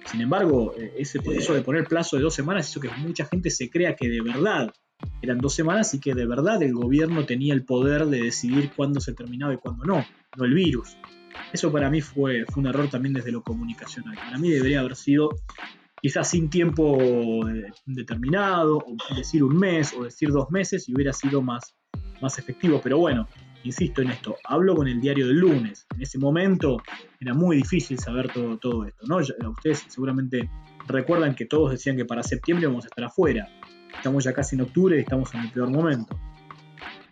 Sin 0.05 0.21
embargo, 0.21 0.75
eh, 0.77 0.95
ese, 0.99 1.21
eso 1.33 1.55
de 1.55 1.63
poner 1.63 1.85
plazo 1.85 2.17
de 2.17 2.23
dos 2.23 2.35
semanas 2.35 2.69
hizo 2.69 2.81
que 2.81 2.91
mucha 2.99 3.25
gente 3.25 3.51
se 3.51 3.71
crea 3.71 3.95
que 3.95 4.09
de 4.09 4.21
verdad 4.21 4.73
eran 5.23 5.39
dos 5.39 5.55
semanas 5.55 5.95
y 5.95 6.01
que 6.01 6.15
de 6.15 6.27
verdad 6.27 6.63
el 6.63 6.73
gobierno 6.73 7.27
tenía 7.27 7.55
el 7.55 7.65
poder 7.65 8.07
de 8.07 8.23
decidir 8.23 8.71
cuándo 8.75 9.01
se 9.01 9.13
terminaba 9.13 9.55
y 9.55 9.59
cuándo 9.59 9.85
no, 9.85 10.05
no 10.37 10.45
el 10.45 10.55
virus. 10.55 10.97
Eso 11.53 11.73
para 11.73 11.91
mí 11.91 12.01
fue, 12.01 12.45
un 12.57 12.67
error 12.67 12.89
también 12.89 13.15
desde 13.15 13.33
lo 13.33 13.43
comunicacional. 13.43 14.17
Para 14.17 14.39
mí 14.39 14.51
debería 14.51 14.81
haber 14.81 14.97
sido 14.97 15.31
quizás 16.01 16.31
sin 16.31 16.49
tiempo 16.49 16.99
determinado, 17.87 18.79
o 18.79 19.15
decir 19.15 19.45
un 19.45 19.57
mes 19.59 19.93
o 19.95 20.05
decir 20.05 20.31
dos 20.31 20.51
meses 20.51 20.89
y 20.89 20.95
hubiera 20.95 21.13
sido 21.13 21.43
más, 21.43 21.75
más 22.21 22.39
efectivo. 22.39 22.81
Pero 22.83 22.99
bueno, 22.99 23.29
insisto 23.65 24.03
en 24.03 24.11
esto, 24.11 24.37
hablo 24.45 24.75
con 24.75 24.89
el 24.89 25.01
diario 25.01 25.27
del 25.27 25.39
lunes. 25.39 25.87
En 25.95 26.03
ese 26.03 26.19
momento 26.19 26.83
era 27.21 27.35
muy 27.35 27.57
difícil 27.57 27.99
saber 27.99 28.33
todo, 28.33 28.59
todo 28.59 28.87
esto. 28.87 29.07
¿no? 29.07 29.19
Ustedes 29.51 29.85
seguramente 29.89 30.49
recuerdan 30.87 31.35
que 31.35 31.47
todos 31.47 31.73
decían 31.73 31.97
que 31.97 32.05
para 32.05 32.23
septiembre 32.23 32.67
vamos 32.67 32.85
a 32.85 32.89
estar 32.89 33.05
afuera. 33.05 33.49
Estamos 34.01 34.25
ya 34.25 34.33
casi 34.33 34.57
en 34.57 34.63
octubre 34.63 34.97
y 34.97 35.01
estamos 35.01 35.35
en 35.35 35.43
el 35.43 35.51
peor 35.51 35.69
momento. 35.69 36.19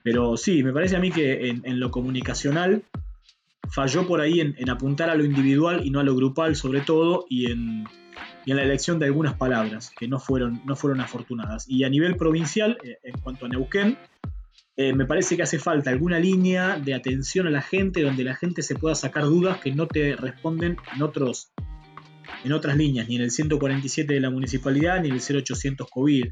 Pero 0.03 0.39
sí, 0.39 0.63
me 0.63 0.73
parece 0.73 0.97
a 0.97 1.01
mí 1.01 1.11
que 1.11 1.51
en, 1.51 1.81
lo 1.81 1.91
comunicacional 1.91 2.83
falló 3.71 4.07
por 4.07 4.23
ahí 4.23 4.41
en, 4.41 4.71
apuntar 4.71 5.11
a 5.11 5.15
lo 5.15 5.23
individual 5.23 5.85
y 5.85 5.91
no 5.91 6.01
a 6.01 6.03
lo 6.03 6.17
grupal 6.17 6.57
sobre 6.57 6.81
todo 6.81 7.27
y 7.29 7.53
en, 7.53 7.85
y 8.47 8.53
en 8.53 8.57
la 8.57 8.63
elección 8.63 8.99
de 8.99 9.05
algunas 9.05 9.35
palabras 9.35 9.93
que 9.99 10.09
no 10.09 10.19
fueron, 10.19 10.63
no 10.65 10.77
fueron 10.77 11.03
afortunadas. 11.03 11.69
Y 11.69 11.85
a 11.85 11.91
nivel 11.91 12.17
provincial, 12.17 12.79
eh, 12.83 12.97
en 13.03 13.21
cuanto 13.21 13.45
a 13.45 13.51
Neuquén, 13.51 13.99
eh, 14.79 14.95
me 14.95 15.05
parece 15.05 15.37
que 15.37 15.43
hace 15.43 15.59
falta 15.59 15.91
alguna 15.91 16.19
línea 16.19 16.79
de 16.79 16.95
atención 16.95 17.47
a 17.47 17.51
la 17.51 17.61
gente 17.61 18.01
donde 18.01 18.25
la 18.25 18.35
gente 18.35 18.63
se 18.63 18.77
pueda 18.77 18.95
sacar 18.95 19.25
dudas 19.25 19.59
que 19.59 19.75
no 19.75 19.87
te 19.87 20.17
responden 20.17 20.79
en 20.97 21.03
otros 21.03 21.53
en 22.45 22.53
otras 22.53 22.77
líneas, 22.77 23.09
ni 23.09 23.17
en 23.17 23.23
el 23.23 23.31
147 23.31 24.15
de 24.15 24.21
la 24.21 24.31
municipalidad, 24.31 25.01
ni 25.01 25.09
en 25.09 25.15
el 25.15 25.21
0800 25.21 25.89
COVID. 25.91 26.25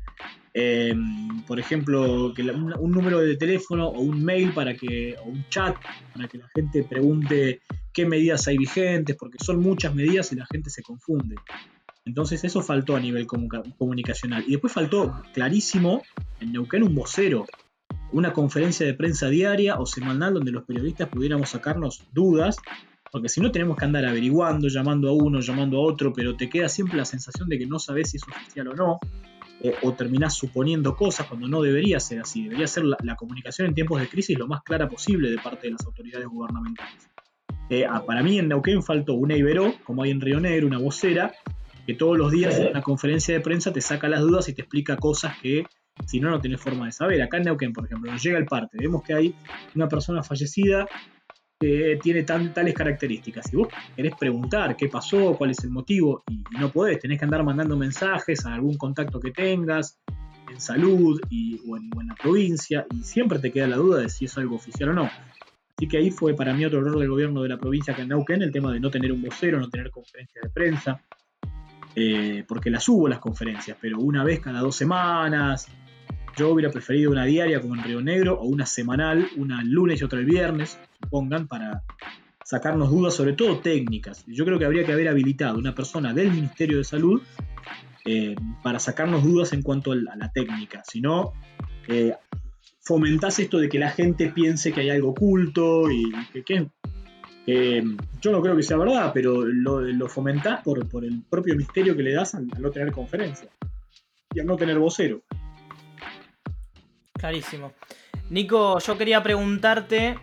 Em, 0.55 1.43
por 1.47 1.61
ejemplo, 1.61 2.33
que 2.35 2.43
un, 2.43 2.91
número 2.91 3.21
de 3.21 3.37
teléfono 3.37 3.89
o 3.89 4.01
un 4.01 4.25
mail 4.25 4.53
para 4.53 4.75
que, 4.75 5.17
o 5.23 5.29
un 5.29 5.45
chat 5.49 5.77
para 6.15 6.29
que 6.29 6.39
la 6.39 6.49
gente 6.55 6.83
pregunte 6.85 7.61
qué 7.93 8.07
medidas 8.07 8.47
hay 8.49 8.57
vigentes, 8.57 9.17
porque 9.19 9.39
son 9.43 9.61
muchas 9.61 9.95
medidas 9.95 10.33
y 10.33 10.37
la 10.37 10.47
gente 10.47 10.71
se 10.71 10.83
confunde. 10.83 11.37
Entonces 12.07 12.45
eso 12.45 12.63
faltó 12.63 12.95
a 12.97 13.01
nivel 13.01 13.27
comunicacional. 13.27 14.45
Y 14.47 14.53
después 14.53 14.73
faltó 14.73 15.23
clarísimo 15.35 16.03
en 16.41 16.53
Neuquén 16.53 16.85
un 16.85 16.95
vocero, 16.95 17.45
una 18.13 18.33
conferencia 18.33 18.87
de 18.87 18.95
prensa 18.95 19.29
diaria 19.29 19.79
o 19.79 19.87
semanal 19.87 20.35
donde 20.35 20.53
los 20.53 20.65
periodistas 20.65 21.09
pudiéramos 21.09 21.51
sacarnos 21.51 22.05
dudas, 22.13 22.57
porque 23.17 23.31
si 23.31 23.41
no 23.41 23.51
tenemos 23.51 23.79
que 23.79 23.85
andar 23.87 24.05
averiguando, 24.05 24.69
llamando 24.69 25.09
a 25.09 25.13
uno, 25.15 25.41
llamando 25.41 25.79
a 25.79 25.81
otro, 25.81 26.13
pero 26.13 26.37
te 26.37 26.51
queda 26.51 26.69
siempre 26.69 26.99
la 26.99 27.07
sensación 27.07 27.49
de 27.49 27.59
que 27.59 27.65
no 27.65 27.79
sabes 27.79 28.11
si 28.11 28.19
es 28.19 28.23
oficial 28.25 28.69
o 28.69 28.75
no, 28.75 29.01
o 29.83 29.93
terminás 29.95 30.35
suponiendo 30.35 30.95
cosas 30.95 31.27
cuando 31.27 31.49
no 31.49 31.63
debería 31.63 31.99
ser 31.99 32.21
así. 32.21 32.43
Debería 32.43 32.67
ser 32.67 32.85
la, 32.85 33.17
comunicación 33.17 33.69
en 33.69 33.75
tiempos 33.75 34.03
de 34.03 34.09
crisis 34.11 34.39
lo 34.39 34.47
más 34.47 34.61
clara 34.63 34.87
posible 34.87 35.31
de 35.31 35.39
parte 35.39 35.69
de 35.69 35.71
las 35.71 35.87
autoridades 35.87 36.27
gubernamentales. 36.27 37.09
Eh, 37.71 37.87
ah, 37.89 38.05
para 38.05 38.23
mí 38.23 38.39
en 38.39 38.49
Neuquén 38.49 38.83
faltó 38.83 39.15
una 39.15 39.35
Ibero, 39.35 39.73
como 39.85 40.03
hay 40.03 40.11
en 40.11 40.21
Río 40.21 40.39
Negro, 40.39 40.67
una 40.67 40.77
vocera, 40.77 41.33
que 41.87 41.95
todos 41.95 42.19
los 42.19 42.31
días 42.31 42.59
en 42.59 42.67
una 42.67 42.83
conferencia 42.83 43.33
de 43.33 43.41
prensa 43.41 43.73
te 43.73 43.81
saca 43.81 44.11
las 44.11 44.21
dudas 44.21 44.47
y 44.51 44.53
te 44.53 44.61
explica 44.61 44.99
cosas 44.99 45.39
que 45.41 45.65
si 46.05 46.21
no, 46.21 46.29
no 46.29 46.39
tenés 46.39 46.61
forma 46.61 46.85
de 46.85 46.93
saber. 46.93 47.23
Acá 47.23 47.39
en 47.39 47.45
Neuquén, 47.45 47.73
por 47.73 47.87
ejemplo, 47.87 48.13
nos 48.13 48.23
llega 48.23 48.37
el 48.37 48.45
parte, 48.45 48.77
vemos 48.79 49.03
que 49.03 49.15
hay 49.15 49.35
una 49.75 49.89
persona 49.89 50.23
fallecida 50.23 50.87
que 51.59 51.99
tiene 52.03 52.23
tales 52.23 52.75
características. 52.75 53.47
Si 53.49 53.57
vos 53.57 53.69
querés 53.95 54.15
preguntar 54.19 54.77
qué 54.77 54.89
pasó, 54.89 55.35
cuál 55.37 55.51
es 55.51 55.65
el 55.65 55.71
motivo, 55.71 56.23
y, 56.31 56.43
no 56.59 56.71
podés, 56.71 56.99
tenés 56.99 57.19
que 57.19 57.25
andar 57.25 57.43
mandando 57.43 57.77
mensajes 57.77 58.45
a 58.45 58.55
algún 58.55 58.77
contacto 58.77 59.21
que 59.21 59.31
tengas 59.31 59.99
en 60.51 60.61
salud 60.61 61.21
y, 61.31 61.61
o, 61.69 61.77
en, 61.77 61.91
la 62.07 62.15
provincia, 62.15 62.87
y 62.91 63.03
siempre 63.03 63.39
te 63.39 63.51
queda 63.51 63.67
la 63.67 63.77
duda 63.77 64.01
de 64.01 64.09
si 64.09 64.27
es 64.27 64.37
algo 64.37 64.57
oficial 64.57 64.91
o 64.91 64.93
no. 64.93 65.05
Así 65.05 65.89
que 65.89 65.99
ahí 65.99 66.11
fue 66.11 66.35
para 66.35 66.55
mí 66.55 66.65
otro 66.65 66.81
error 66.81 66.99
del 66.99 67.09
gobierno 67.09 67.43
de 67.43 67.49
la 67.49 67.59
provincia 67.59 67.93
acá 67.93 68.03
en 68.03 68.09
Neuquén, 68.09 68.43
el 68.43 68.53
tema 68.53 68.73
de 68.73 68.81
no 68.81 68.91
tener 68.91 69.13
un 69.13 69.23
vocero, 69.23 69.59
no 69.59 69.69
tener 69.69 69.91
conferencia 69.91 70.41
de 70.43 70.51
prensa. 70.51 71.03
Eh, 71.95 72.45
porque 72.47 72.71
las 72.71 72.87
hubo 72.91 73.09
las 73.09 73.19
conferencias, 73.19 73.77
pero 73.81 73.99
una 73.99 74.23
vez 74.23 74.41
cada 74.41 74.61
dos 74.61 74.77
semanas. 74.77 75.67
Yo 76.37 76.51
hubiera 76.51 76.71
preferido 76.71 77.11
una 77.11 77.25
diaria 77.25 77.61
como 77.61 77.75
en 77.75 77.83
Río 77.83 78.03
Negro 78.03 78.39
o 78.39 78.45
una 78.45 78.67
semanal, 78.67 79.27
una 79.37 79.63
el 79.63 79.71
lunes 79.71 80.01
y 80.01 80.05
otra 80.05 80.19
el 80.19 80.27
viernes, 80.27 80.79
supongan, 81.03 81.49
para 81.49 81.83
sacarnos 82.45 82.91
dudas, 82.91 83.15
sobre 83.15 83.33
todo 83.33 83.59
técnicas. 83.59 84.25
Yo 84.27 84.45
creo 84.45 84.59
que 84.59 84.67
habría 84.67 84.85
que 84.85 84.93
haber 84.93 85.09
habilitado 85.09 85.59
una 85.59 85.75
persona 85.75 86.13
del 86.13 86.31
Ministerio 86.31 86.79
de 86.79 86.85
Salud 86.85 87.23
eh, 88.05 88.37
para 88.63 88.79
sacarnos 88.79 89.25
dudas 89.25 89.53
en 89.53 89.63
cuanto 89.63 89.93
a 89.93 89.97
la, 89.97 90.31
técnica. 90.33 90.83
Si 90.85 91.01
no, 91.01 91.33
eh, 91.89 92.15
fomentás 92.81 93.39
esto 93.41 93.59
de 93.59 93.69
que 93.69 93.79
la 93.79 93.91
gente 93.91 94.29
piense 94.29 94.73
que 94.73 94.83
hay 94.83 94.91
algo 94.91 95.11
oculto 95.11 95.91
y 95.91 96.13
que, 96.45 96.69
yo 98.21 98.33
no 98.33 98.43
creo 98.43 98.57
que 98.57 98.63
sea 98.63 98.77
verdad, 98.77 99.11
pero 99.13 99.45
lo, 99.45 99.81
lo 99.81 100.09
fomentás 100.09 100.63
por, 100.63 100.79
el 101.05 101.23
propio 101.29 101.57
misterio 101.57 101.97
que 101.97 102.03
le 102.03 102.13
das 102.13 102.35
al, 102.35 102.47
no 102.47 102.71
tener 102.71 102.93
conferencia 102.93 103.49
y 104.35 104.41
al 104.41 104.47
no 104.47 104.57
tener 104.57 104.79
vocero. 104.79 105.23
Clarísimo. 107.27 107.73
Nico, 108.31 108.79
yo 108.79 108.97
quería 108.97 109.21
preguntarte, 109.21 110.17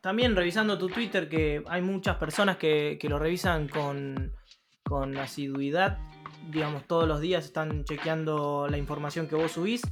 también 0.00 0.36
revisando 0.36 0.78
tu 0.78 0.88
Twitter, 0.88 1.28
que 1.28 1.64
hay 1.66 1.82
muchas 1.82 2.18
personas 2.18 2.56
que, 2.56 2.96
lo 3.02 3.18
revisan 3.18 3.66
con, 3.66 4.32
con 4.84 5.16
asiduidad, 5.18 5.98
digamos, 6.48 6.86
todos 6.86 7.08
los 7.08 7.20
días 7.20 7.44
están 7.44 7.82
chequeando 7.82 8.68
la 8.70 8.78
información 8.78 9.26
que 9.26 9.34
vos 9.34 9.50
subís. 9.50 9.82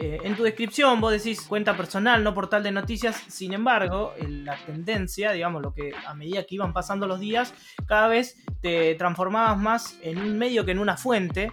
Eh, 0.00 0.18
en 0.24 0.34
tu 0.34 0.42
descripción 0.42 1.00
vos 1.00 1.12
decís 1.12 1.42
cuenta 1.42 1.76
personal, 1.76 2.24
no 2.24 2.34
portal 2.34 2.64
de 2.64 2.72
noticias, 2.72 3.14
sin 3.28 3.52
embargo, 3.52 4.14
la 4.18 4.56
tendencia, 4.66 5.30
digamos, 5.30 5.62
lo 5.62 5.72
que 5.72 5.92
a 6.08 6.14
medida 6.14 6.42
que 6.42 6.56
iban 6.56 6.72
pasando 6.72 7.06
los 7.06 7.20
días, 7.20 7.54
cada 7.86 8.08
vez 8.08 8.42
te 8.60 8.96
transformabas 8.96 9.56
más 9.58 9.96
en 10.02 10.18
un 10.18 10.36
medio 10.38 10.64
que 10.64 10.72
en 10.72 10.80
una 10.80 10.96
fuente. 10.96 11.52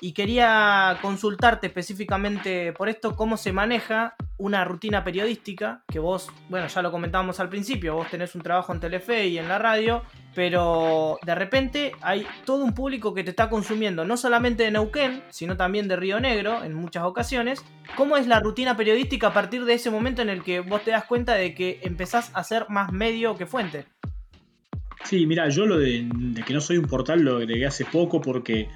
Y 0.00 0.12
quería 0.12 0.98
consultarte 1.02 1.66
específicamente 1.66 2.72
por 2.72 2.88
esto, 2.88 3.14
cómo 3.14 3.36
se 3.36 3.52
maneja 3.52 4.14
una 4.38 4.64
rutina 4.64 5.04
periodística, 5.04 5.84
que 5.86 5.98
vos, 5.98 6.30
bueno, 6.48 6.66
ya 6.66 6.80
lo 6.80 6.90
comentábamos 6.90 7.38
al 7.40 7.50
principio, 7.50 7.94
vos 7.94 8.08
tenés 8.10 8.34
un 8.34 8.40
trabajo 8.40 8.72
en 8.72 8.80
Telefe 8.80 9.26
y 9.28 9.36
en 9.36 9.48
la 9.48 9.58
radio, 9.58 10.02
pero 10.34 11.18
de 11.26 11.34
repente 11.34 11.92
hay 12.00 12.26
todo 12.46 12.64
un 12.64 12.72
público 12.72 13.12
que 13.12 13.22
te 13.22 13.30
está 13.30 13.50
consumiendo, 13.50 14.06
no 14.06 14.16
solamente 14.16 14.62
de 14.62 14.70
Neuquén, 14.70 15.22
sino 15.28 15.58
también 15.58 15.88
de 15.88 15.96
Río 15.96 16.18
Negro 16.20 16.64
en 16.64 16.72
muchas 16.72 17.04
ocasiones. 17.04 17.62
¿Cómo 17.96 18.16
es 18.16 18.26
la 18.26 18.40
rutina 18.40 18.78
periodística 18.78 19.26
a 19.26 19.34
partir 19.34 19.66
de 19.66 19.74
ese 19.74 19.90
momento 19.90 20.22
en 20.22 20.30
el 20.30 20.42
que 20.42 20.60
vos 20.60 20.82
te 20.82 20.92
das 20.92 21.04
cuenta 21.04 21.34
de 21.34 21.54
que 21.54 21.80
empezás 21.82 22.30
a 22.34 22.42
ser 22.42 22.64
más 22.70 22.92
medio 22.92 23.36
que 23.36 23.44
fuente? 23.44 23.84
Sí, 25.04 25.26
mira, 25.26 25.48
yo 25.48 25.66
lo 25.66 25.78
de, 25.78 26.08
que 26.46 26.54
no 26.54 26.60
soy 26.60 26.76
un 26.78 26.86
portal 26.86 27.22
lo 27.22 27.36
agregué 27.36 27.66
hace 27.66 27.84
poco 27.84 28.20
porque 28.20 28.68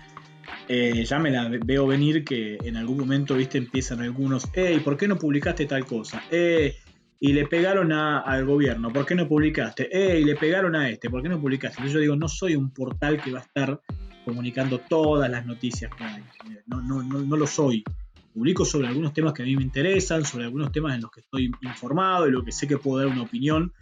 eh, 0.68 1.04
ya 1.04 1.18
me 1.18 1.30
la 1.30 1.48
veo 1.48 1.86
venir 1.86 2.24
que 2.24 2.58
en 2.62 2.76
algún 2.76 2.98
momento, 2.98 3.34
viste, 3.34 3.58
empiezan 3.58 4.00
algunos, 4.00 4.48
hey, 4.52 4.80
¿por 4.84 4.96
qué 4.96 5.08
no 5.08 5.16
publicaste 5.16 5.66
tal 5.66 5.84
cosa? 5.84 6.22
Eh, 6.30 6.76
y 7.20 7.32
le 7.32 7.46
pegaron 7.46 7.92
al 7.92 8.44
gobierno, 8.44 8.92
¿por 8.92 9.06
qué 9.06 9.14
no 9.14 9.26
publicaste? 9.26 9.88
Eh, 9.90 10.20
y 10.20 10.24
le 10.24 10.36
pegaron 10.36 10.74
a 10.76 10.90
este, 10.90 11.08
¿por 11.08 11.22
qué 11.22 11.28
no 11.28 11.40
publicaste? 11.40 11.76
Entonces 11.78 11.94
yo 11.94 12.00
digo, 12.00 12.16
no 12.16 12.28
soy 12.28 12.54
un 12.54 12.70
portal 12.70 13.22
que 13.22 13.30
va 13.30 13.38
a 13.38 13.42
estar 13.42 13.80
comunicando 14.24 14.78
todas 14.78 15.30
las 15.30 15.46
noticias 15.46 15.90
hay. 15.98 16.22
No, 16.66 16.80
no, 16.80 17.02
no, 17.02 17.20
no 17.20 17.36
lo 17.36 17.46
soy. 17.46 17.84
Publico 18.32 18.64
sobre 18.64 18.88
algunos 18.88 19.12
temas 19.12 19.32
que 19.32 19.42
a 19.42 19.46
mí 19.46 19.54
me 19.56 19.62
interesan, 19.62 20.24
sobre 20.24 20.44
algunos 20.44 20.72
temas 20.72 20.94
en 20.94 21.02
los 21.02 21.10
que 21.10 21.20
estoy 21.20 21.50
informado 21.62 22.26
y 22.26 22.32
lo 22.32 22.44
que 22.44 22.52
sé 22.52 22.66
que 22.66 22.78
puedo 22.78 22.98
dar 22.98 23.06
una 23.06 23.22
opinión 23.22 23.72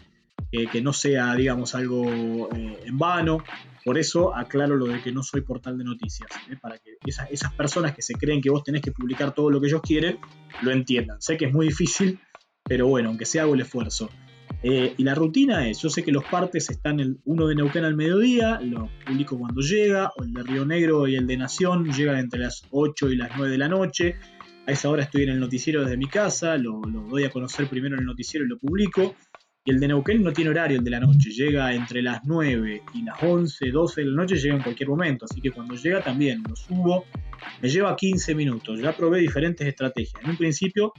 eh, 0.51 0.67
que 0.67 0.83
no 0.83 0.93
sea, 0.93 1.35
digamos, 1.35 1.75
algo 1.75 2.49
eh, 2.55 2.83
en 2.85 2.99
vano. 2.99 3.39
Por 3.85 3.99
eso 3.99 4.35
aclaro 4.35 4.77
lo 4.77 4.87
de 4.87 5.01
que 5.03 5.13
no 5.13 5.23
soy 5.23 5.41
portal 5.41 5.77
de 5.77 5.85
noticias, 5.85 6.31
¿eh? 6.51 6.57
para 6.61 6.79
que 6.79 6.97
esas, 7.05 7.53
personas 7.55 7.95
que 7.95 8.03
se 8.03 8.15
creen 8.15 8.41
que 8.41 8.51
vos 8.51 8.63
tenés 8.63 8.83
que 8.83 8.93
publicar 8.93 9.35
todo 9.35 9.51
lo 9.51 9.61
que 9.61 9.67
ellos 9.67 9.83
quieren, 9.83 10.19
lo 10.63 10.71
entiendan. 10.71 11.21
Sé 11.21 11.37
que 11.37 11.47
es 11.47 11.53
muy 11.53 11.69
difícil, 11.69 12.21
pero 12.63 12.87
bueno, 12.87 13.09
aunque 13.09 13.25
sea 13.25 13.43
hago 13.43 13.55
el 13.55 13.61
esfuerzo. 13.61 14.09
Eh, 14.63 14.95
y 14.97 15.03
la 15.03 15.15
rutina 15.17 15.69
es, 15.69 15.83
yo 15.83 15.91
sé 15.91 16.05
que 16.05 16.13
los 16.13 16.25
partes 16.25 16.71
están 16.71 17.01
el 17.01 17.19
uno 17.25 17.49
de 17.49 17.57
Neuquén 17.57 17.85
al 17.85 17.97
mediodía, 17.97 18.61
lo 18.61 18.89
publico 19.05 19.37
cuando 19.37 19.61
llega, 19.61 20.13
o 20.17 20.23
el 20.23 20.33
de 20.33 20.43
Río 20.45 20.65
Negro 20.65 21.09
y 21.09 21.17
el 21.17 21.27
de 21.27 21.37
Nación 21.37 21.91
llegan 21.93 22.19
entre 22.19 22.41
las 22.41 22.63
8 22.71 23.11
y 23.11 23.17
las 23.17 23.31
9 23.37 23.51
de 23.51 23.59
la 23.59 23.69
noche. 23.69 24.17
A 24.65 24.71
esa 24.71 24.89
hora 24.91 25.03
estoy 25.03 25.25
en 25.25 25.31
el 25.31 25.41
noticiero 25.41 25.83
desde 25.83 25.97
mi 25.97 26.07
casa, 26.07 26.57
lo, 26.57 26.81
doy 27.11 27.25
a 27.25 27.31
conocer 27.31 27.67
primero 27.67 27.97
en 27.97 28.03
el 28.03 28.07
noticiero 28.07 28.47
y 28.47 28.49
lo 28.49 28.59
publico. 28.59 29.17
Y 29.65 29.71
el 29.71 29.79
de 29.79 29.89
Neuquén 29.89 30.25
no 30.25 30.33
tiene 30.33 30.51
horario, 30.51 30.79
el 30.79 30.85
de 30.85 30.91
la 30.91 30.99
noche, 30.99 31.31
llega 31.31 31.73
entre 31.73 32.03
las 32.03 32.23
9 32.25 32.83
y 32.95 33.03
las 33.03 33.23
11, 33.23 33.71
12 33.71 34.01
de 34.01 34.07
la 34.09 34.17
noche, 34.23 34.37
llega 34.37 34.57
en 34.57 34.63
cualquier 34.63 34.89
momento. 34.89 35.25
Así 35.25 35.41
que 35.41 35.53
cuando 35.53 35.77
llega 35.77 36.03
también 36.03 36.43
lo 36.49 36.57
subo, 36.57 37.05
me 37.61 37.69
lleva 37.69 37.95
15 37.95 38.35
minutos. 38.35 38.81
Ya 38.81 38.93
probé 38.93 39.21
diferentes 39.21 39.65
estrategias. 39.65 40.21
En 40.25 40.31
un 40.31 40.37
principio 40.37 40.93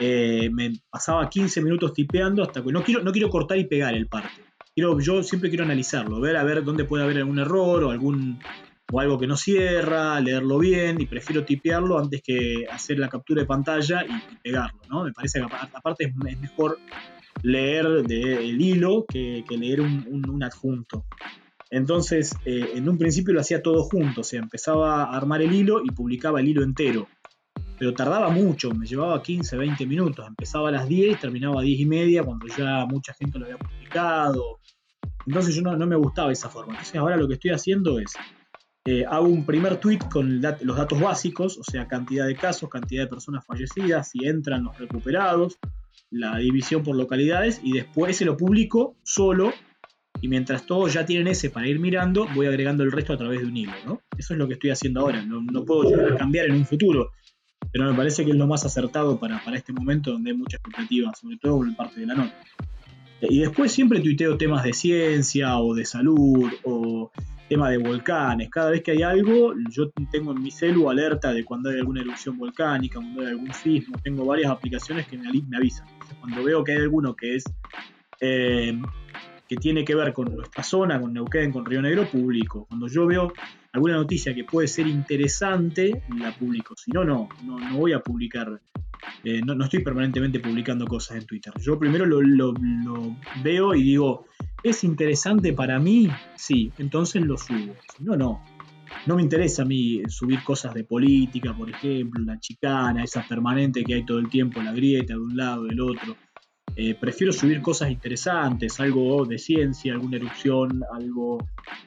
eh, 0.00 0.50
me 0.52 0.72
pasaba 0.90 1.28
15 1.28 1.62
minutos 1.62 1.92
tipeando 1.92 2.42
hasta 2.42 2.64
que 2.64 2.72
no 2.72 2.82
quiero, 2.82 3.02
no 3.02 3.12
quiero 3.12 3.30
cortar 3.30 3.58
y 3.58 3.64
pegar 3.66 3.94
el 3.94 4.08
parte. 4.08 4.42
Quiero, 4.74 4.98
yo 4.98 5.22
siempre 5.22 5.48
quiero 5.48 5.64
analizarlo, 5.64 6.20
ver 6.20 6.36
a 6.36 6.42
ver 6.42 6.64
dónde 6.64 6.84
puede 6.84 7.04
haber 7.04 7.18
algún 7.18 7.38
error 7.38 7.84
o 7.84 7.90
algún 7.92 8.40
o 8.92 9.00
algo 9.00 9.18
que 9.18 9.26
no 9.26 9.36
cierra, 9.36 10.20
leerlo 10.20 10.58
bien 10.58 11.00
y 11.00 11.06
prefiero 11.06 11.44
tipearlo 11.44 11.98
antes 11.98 12.22
que 12.22 12.66
hacer 12.70 12.98
la 12.98 13.08
captura 13.08 13.42
de 13.42 13.46
pantalla 13.46 14.04
y, 14.04 14.36
pegarlo, 14.42 14.80
¿no? 14.90 15.04
Me 15.04 15.12
parece 15.12 15.40
que 15.40 15.46
aparte 15.46 16.04
es, 16.04 16.40
mejor 16.40 16.78
leer 17.42 18.02
de, 18.04 18.48
el 18.48 18.60
hilo 18.60 19.04
que, 19.06 19.44
leer 19.50 19.80
un, 19.80 20.42
adjunto. 20.42 21.04
Entonces, 21.70 22.36
eh, 22.44 22.72
en 22.74 22.88
un 22.88 22.98
principio 22.98 23.34
lo 23.34 23.40
hacía 23.40 23.62
todo 23.62 23.82
junto, 23.84 24.20
o 24.20 24.24
sea, 24.24 24.40
empezaba 24.40 25.04
a 25.04 25.16
armar 25.16 25.42
el 25.42 25.52
hilo 25.52 25.82
y 25.84 25.90
publicaba 25.90 26.40
el 26.40 26.48
hilo 26.48 26.62
entero 26.62 27.08
pero 27.78 27.92
tardaba 27.94 28.30
mucho, 28.30 28.70
me 28.72 28.86
llevaba 28.86 29.22
15, 29.22 29.56
20 29.56 29.86
minutos. 29.86 30.26
Empezaba 30.26 30.68
a 30.68 30.72
las 30.72 30.88
10 30.88 31.20
terminaba 31.20 31.60
a 31.60 31.64
10 31.64 31.80
y 31.80 31.86
media 31.86 32.22
cuando 32.22 32.46
ya 32.46 32.86
mucha 32.86 33.12
gente 33.14 33.38
lo 33.38 33.46
había 33.46 33.58
publicado. 33.58 34.60
Entonces 35.26 35.54
yo 35.54 35.62
no, 35.62 35.86
me 35.86 35.96
gustaba 35.96 36.32
esa 36.32 36.48
forma. 36.48 36.72
Entonces 36.72 36.96
ahora 36.96 37.16
lo 37.16 37.26
que 37.26 37.34
estoy 37.34 37.50
haciendo 37.50 37.98
es, 37.98 38.12
eh, 38.86 39.04
hago 39.06 39.26
un 39.26 39.44
primer 39.44 39.78
tweet 39.78 39.98
con 40.10 40.40
los 40.40 40.76
datos 40.76 41.00
básicos, 41.00 41.58
o 41.58 41.64
sea, 41.64 41.88
cantidad 41.88 42.26
de 42.26 42.36
casos, 42.36 42.68
cantidad 42.68 43.04
de 43.04 43.08
personas 43.08 43.44
fallecidas, 43.44 44.10
si 44.10 44.26
entran 44.26 44.64
los 44.64 44.78
recuperados, 44.78 45.58
la 46.10 46.38
división 46.38 46.82
por 46.82 46.96
localidades, 46.96 47.60
y 47.62 47.72
después 47.72 48.16
se 48.16 48.24
lo 48.24 48.36
publico 48.36 48.96
solo. 49.02 49.52
Y 50.20 50.28
mientras 50.28 50.64
todos 50.64 50.92
ya 50.92 51.04
tienen 51.04 51.26
ese 51.26 51.50
para 51.50 51.66
ir 51.66 51.80
mirando, 51.80 52.26
voy 52.34 52.46
agregando 52.46 52.82
el 52.82 52.92
resto 52.92 53.12
a 53.12 53.18
través 53.18 53.40
de 53.40 53.46
un 53.46 53.56
hilo. 53.56 53.72
¿no? 53.84 54.00
Eso 54.16 54.32
es 54.32 54.38
lo 54.38 54.46
que 54.46 54.54
estoy 54.54 54.70
haciendo 54.70 55.00
ahora. 55.00 55.22
No, 55.24 55.64
puedo 55.64 56.16
cambiar 56.16 56.46
en 56.46 56.52
un 56.52 56.64
futuro 56.64 57.10
pero 57.74 57.90
me 57.90 57.96
parece 57.96 58.24
que 58.24 58.30
es 58.30 58.36
lo 58.36 58.46
más 58.46 58.64
acertado 58.64 59.18
para, 59.18 59.40
este 59.52 59.72
momento 59.72 60.12
donde 60.12 60.30
hay 60.30 60.36
mucha 60.36 60.58
expectativa, 60.58 61.12
sobre 61.20 61.38
todo 61.38 61.56
por 61.56 61.74
parte 61.74 61.98
de 61.98 62.06
la 62.06 62.14
nota. 62.14 62.34
Y 63.20 63.40
después 63.40 63.72
siempre 63.72 63.98
tuiteo 63.98 64.36
temas 64.36 64.62
de 64.62 64.72
ciencia 64.72 65.58
o 65.58 65.74
de 65.74 65.84
salud 65.84 66.52
o 66.62 67.10
tema 67.48 67.70
de 67.70 67.78
volcanes. 67.78 68.48
Cada 68.48 68.70
vez 68.70 68.82
que 68.84 68.92
hay 68.92 69.02
algo, 69.02 69.54
yo 69.70 69.90
tengo 70.12 70.30
en 70.30 70.42
mi 70.42 70.52
celu 70.52 70.88
alerta 70.88 71.32
de 71.32 71.44
cuando 71.44 71.70
hay 71.70 71.78
alguna 71.80 72.02
erupción 72.02 72.38
volcánica, 72.38 73.00
cuando 73.00 73.22
hay 73.22 73.28
algún 73.28 73.52
sismo. 73.52 73.96
Tengo 74.04 74.24
varias 74.24 74.52
aplicaciones 74.52 75.08
que 75.08 75.18
me, 75.18 75.28
avisan. 75.56 75.86
Cuando 76.20 76.42
veo 76.44 76.64
que 76.64 76.72
hay 76.72 76.78
alguno 76.78 77.14
que 77.14 77.36
es 77.36 77.44
eh, 78.20 78.78
que 79.48 79.56
tiene 79.56 79.84
que 79.84 79.94
ver 79.94 80.12
con 80.12 80.34
nuestra 80.34 80.62
zona, 80.62 81.00
con 81.00 81.12
Neuquén, 81.12 81.52
con 81.52 81.64
Río 81.64 81.82
Negro, 81.82 82.08
publico. 82.10 82.66
Cuando 82.66 82.88
yo 82.88 83.06
veo 83.06 83.32
alguna 83.72 83.94
noticia 83.94 84.34
que 84.34 84.44
puede 84.44 84.68
ser 84.68 84.86
interesante, 84.86 86.02
la 86.16 86.32
publico. 86.32 86.74
Si 86.76 86.90
no, 86.90 87.04
no, 87.04 87.28
no, 87.44 87.76
voy 87.76 87.92
a 87.92 88.00
publicar. 88.00 88.60
Eh, 89.22 89.42
no, 89.44 89.62
estoy 89.62 89.82
permanentemente 89.82 90.40
publicando 90.40 90.86
cosas 90.86 91.18
en 91.18 91.26
Twitter. 91.26 91.52
Yo 91.60 91.78
primero 91.78 92.06
lo, 92.06 92.54
veo 93.42 93.74
y 93.74 93.82
digo, 93.82 94.26
¿es 94.62 94.82
interesante 94.82 95.52
para 95.52 95.78
mí? 95.78 96.08
Sí, 96.36 96.72
entonces 96.78 97.22
lo 97.22 97.36
subo. 97.36 97.74
Si 97.96 98.02
no, 98.02 98.16
no. 98.16 98.42
No 99.06 99.16
me 99.16 99.22
interesa 99.22 99.62
a 99.62 99.64
mí 99.66 100.02
subir 100.08 100.42
cosas 100.42 100.72
de 100.72 100.84
política, 100.84 101.54
por 101.54 101.68
ejemplo, 101.68 102.24
la 102.24 102.40
chicana, 102.40 103.04
esa 103.04 103.22
permanente 103.28 103.84
que 103.84 103.94
hay 103.94 104.06
todo 104.06 104.18
el 104.18 104.30
tiempo, 104.30 104.62
la 104.62 104.72
grieta 104.72 105.12
de 105.12 105.20
un 105.20 105.36
lado, 105.36 105.64
del 105.64 105.80
otro. 105.80 106.16
Eh, 106.76 106.96
prefiero 106.96 107.32
subir 107.32 107.60
cosas 107.62 107.90
interesantes, 107.90 108.80
algo 108.80 109.24
de 109.26 109.38
ciencia, 109.38 109.92
alguna 109.92 110.16
erupción, 110.16 110.82
algo, 110.92 111.38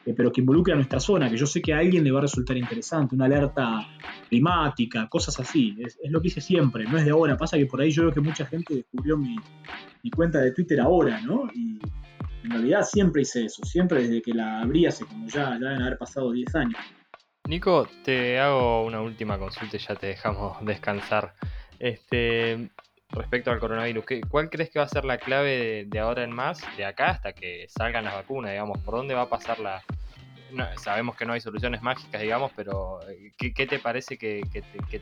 eh, 0.06 0.14
pero 0.16 0.32
que 0.32 0.42
involucre 0.42 0.74
a 0.74 0.76
nuestra 0.78 1.00
zona, 1.00 1.30
que 1.30 1.36
yo 1.36 1.46
sé 1.46 1.62
que 1.62 1.74
a 1.74 1.80
alguien 1.80 2.04
le 2.04 2.12
va 2.12 2.20
a 2.20 2.22
resultar 2.22 2.56
interesante, 2.56 3.14
una 3.14 3.26
alerta 3.26 3.86
climática, 4.30 5.10
cosas 5.10 5.40
así. 5.40 5.76
Es, 5.80 5.98
lo 6.10 6.22
que 6.22 6.28
hice 6.28 6.40
siempre, 6.40 6.86
no 6.86 6.98
es 6.98 7.04
de 7.04 7.12
ahora. 7.12 7.36
Pasa 7.36 7.58
que 7.58 7.66
por 7.66 7.82
ahí 7.82 7.92
yo 7.92 8.04
veo 8.04 8.14
que 8.14 8.22
mucha 8.22 8.46
gente 8.46 8.76
descubrió 8.76 9.18
mi, 9.18 9.36
cuenta 10.16 10.40
de 10.40 10.52
Twitter 10.52 10.80
ahora, 10.80 11.20
¿no? 11.22 11.50
Y 11.54 11.80
en 12.44 12.52
realidad 12.52 12.84
siempre 12.84 13.24
hice 13.24 13.46
eso, 13.46 13.66
siempre 13.66 14.04
desde 14.04 14.22
que 14.22 14.34
la 14.34 14.62
abrí 14.62 14.86
hace 14.86 15.04
como 15.04 15.28
ya, 15.28 15.58
ya 15.60 15.68
deben 15.68 15.82
haber 15.82 15.98
pasado 15.98 16.32
10 16.32 16.56
años. 16.56 16.78
Nico, 17.48 17.88
te 18.04 18.40
hago 18.40 18.84
una 18.84 19.02
última 19.02 19.40
consulta 19.40 19.78
y 19.78 19.80
ya 19.80 19.96
te 19.96 20.08
dejamos 20.08 20.58
descansar. 20.66 21.34
Este, 21.80 22.70
respecto 23.12 23.52
al 23.52 23.60
coronavirus. 23.60 24.04
¿Cuál 24.30 24.50
crees 24.50 24.70
que 24.70 24.80
va 24.80 24.86
a 24.86 24.90
ser 24.90 25.06
la 25.06 25.18
clave 25.18 25.86
de, 25.88 26.00
ahora 26.00 26.24
en 26.24 26.32
más, 26.32 26.62
de 26.76 26.86
acá 26.86 27.10
hasta 27.12 27.34
que 27.34 27.68
salgan 27.70 28.04
las 28.04 28.16
vacunas, 28.16 28.52
digamos? 28.52 28.80
¿Por 28.80 28.96
dónde 28.96 29.14
va 29.14 29.24
a 29.24 29.30
pasar 29.30 29.60
la...? 29.60 29.82
sabemos 30.78 31.18
que 31.18 31.26
no 31.26 31.34
hay 31.34 31.42
soluciones 31.42 31.82
mágicas, 31.82 32.22
digamos, 32.22 32.52
pero 32.56 33.02
eh, 33.10 33.34
¿qué, 33.38 33.68
te 33.68 33.80
parece 33.80 34.18
que, 34.18 34.42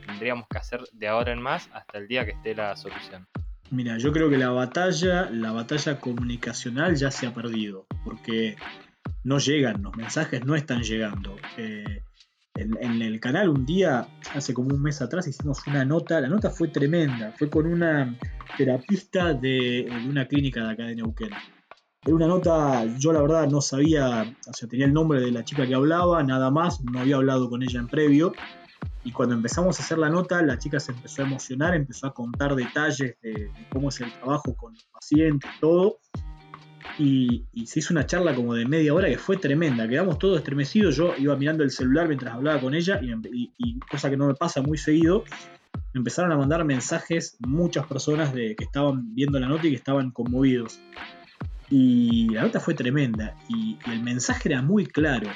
tendríamos 0.04 0.48
que 0.48 0.58
hacer 0.58 0.80
de 0.92 1.06
ahora 1.06 1.32
en 1.32 1.40
más 1.40 1.70
hasta 1.72 1.98
el 1.98 2.08
día 2.08 2.24
que 2.24 2.32
esté 2.32 2.54
la 2.54 2.74
solución? 2.74 3.28
Mira, 3.70 3.96
yo 3.96 4.12
creo 4.12 4.28
que 4.28 4.38
la 4.38 4.50
batalla, 4.50 5.30
la 5.30 5.52
batalla 5.52 6.00
comunicacional 6.00 6.96
ya 6.96 7.12
se 7.12 7.28
ha 7.28 7.32
perdido, 7.32 7.86
porque 8.04 8.56
no 9.22 9.38
llegan, 9.38 9.82
los 9.82 9.96
mensajes 9.96 10.44
no 10.44 10.56
están 10.56 10.82
llegando. 10.82 11.36
Eh, 11.56 12.02
en, 12.56 13.02
el 13.02 13.20
canal 13.20 13.48
un 13.48 13.66
día, 13.66 14.08
hace 14.34 14.54
como 14.54 14.74
un 14.74 14.82
mes 14.82 15.00
atrás, 15.02 15.26
hicimos 15.26 15.66
una 15.66 15.84
nota. 15.84 16.20
La 16.20 16.28
nota 16.28 16.50
fue 16.50 16.68
tremenda. 16.68 17.32
Fue 17.38 17.50
con 17.50 17.66
una 17.66 18.16
terapista 18.56 19.34
de, 19.34 19.88
una 20.08 20.26
clínica 20.26 20.64
de 20.64 20.72
acá 20.72 20.84
de 20.84 20.96
Neuquén. 20.96 21.30
Era 22.04 22.14
una 22.14 22.26
nota, 22.26 22.84
yo 22.98 23.12
la 23.12 23.20
verdad 23.20 23.48
no 23.48 23.60
sabía, 23.60 24.22
o 24.48 24.52
sea, 24.52 24.68
tenía 24.68 24.86
el 24.86 24.92
nombre 24.92 25.20
de 25.20 25.32
la 25.32 25.44
chica 25.44 25.66
que 25.66 25.74
hablaba, 25.74 26.22
nada 26.22 26.50
más, 26.52 26.80
no 26.84 27.00
había 27.00 27.16
hablado 27.16 27.50
con 27.50 27.62
ella 27.62 27.80
en 27.80 27.88
previo. 27.88 28.32
y 29.02 29.12
cuando 29.12 29.34
empezamos 29.34 29.78
a 29.78 29.82
hacer 29.82 29.98
la 29.98 30.08
nota, 30.08 30.42
la 30.42 30.58
chica 30.58 30.78
se 30.78 30.92
empezó 30.92 31.22
a 31.22 31.26
emocionar, 31.26 31.74
empezó 31.74 32.06
a 32.06 32.14
contar 32.14 32.54
detalles 32.54 33.16
de, 33.22 33.50
cómo 33.70 33.88
es 33.88 34.00
el 34.00 34.12
trabajo 34.12 34.54
con 34.54 34.74
los 34.74 34.84
pacientes, 34.84 35.50
todo. 35.60 35.98
Y, 36.98 37.44
se 37.66 37.80
hizo 37.80 37.92
una 37.92 38.06
charla 38.06 38.34
como 38.34 38.54
de 38.54 38.64
media 38.66 38.94
hora 38.94 39.08
que 39.08 39.18
fue 39.18 39.36
tremenda. 39.36 39.88
Quedamos 39.88 40.18
todos 40.18 40.38
estremecidos. 40.38 40.96
Yo 40.96 41.14
iba 41.18 41.36
mirando 41.36 41.62
el 41.62 41.70
celular 41.70 42.08
mientras 42.08 42.34
hablaba 42.34 42.60
con 42.60 42.74
ella 42.74 43.00
y, 43.02 43.78
cosa 43.90 44.10
que 44.10 44.16
no 44.16 44.26
me 44.26 44.34
pasa 44.34 44.62
muy 44.62 44.78
seguido 44.78 45.24
empezaron 45.94 46.32
a 46.32 46.36
mandar 46.36 46.64
mensajes 46.64 47.36
muchas 47.40 47.86
personas 47.86 48.32
de, 48.34 48.54
que 48.54 48.64
estaban 48.64 49.14
viendo 49.14 49.38
la 49.38 49.48
nota 49.48 49.66
y 49.66 49.70
que 49.70 49.76
estaban 49.76 50.10
conmovidos. 50.10 50.78
Y 51.68 52.28
la 52.28 52.42
nota 52.42 52.60
fue 52.60 52.74
tremenda 52.74 53.36
y, 53.48 53.78
el 53.90 54.02
mensaje 54.02 54.48
era 54.50 54.62
muy 54.62 54.86
claro. 54.86 55.28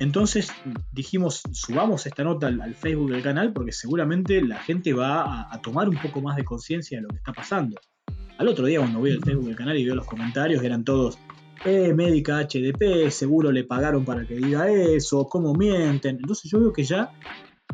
Entonces 0.00 0.50
dijimos, 0.92 1.42
subamos 1.52 2.06
esta 2.06 2.24
nota 2.24 2.48
al, 2.48 2.74
Facebook 2.74 3.12
del 3.12 3.22
canal 3.22 3.52
porque 3.52 3.72
seguramente 3.72 4.42
la 4.42 4.58
gente 4.58 4.92
va 4.92 5.52
a, 5.52 5.62
tomar 5.62 5.88
un 5.88 5.96
poco 5.96 6.20
más 6.20 6.36
de 6.36 6.44
conciencia 6.44 6.98
de 6.98 7.02
lo 7.02 7.08
que 7.08 7.16
está 7.16 7.32
pasando. 7.32 7.80
Al 8.38 8.48
otro 8.48 8.66
día 8.66 8.78
cuando 8.78 9.00
voy 9.00 9.10
al 9.10 9.20
Facebook 9.20 9.46
del 9.46 9.56
canal 9.56 9.76
y 9.76 9.84
veo 9.84 9.94
los 9.94 10.06
comentarios, 10.06 10.62
eran 10.62 10.84
todos, 10.84 11.18
eh, 11.64 11.92
médica 11.92 12.40
HDP, 12.40 13.10
seguro 13.10 13.50
le 13.50 13.64
pagaron 13.64 14.04
para 14.04 14.24
que 14.24 14.36
diga 14.36 14.70
eso, 14.70 15.26
cómo 15.26 15.54
mienten. 15.54 16.16
Entonces 16.16 16.50
yo 16.50 16.60
veo 16.60 16.72
que 16.72 16.84
ya 16.84 17.12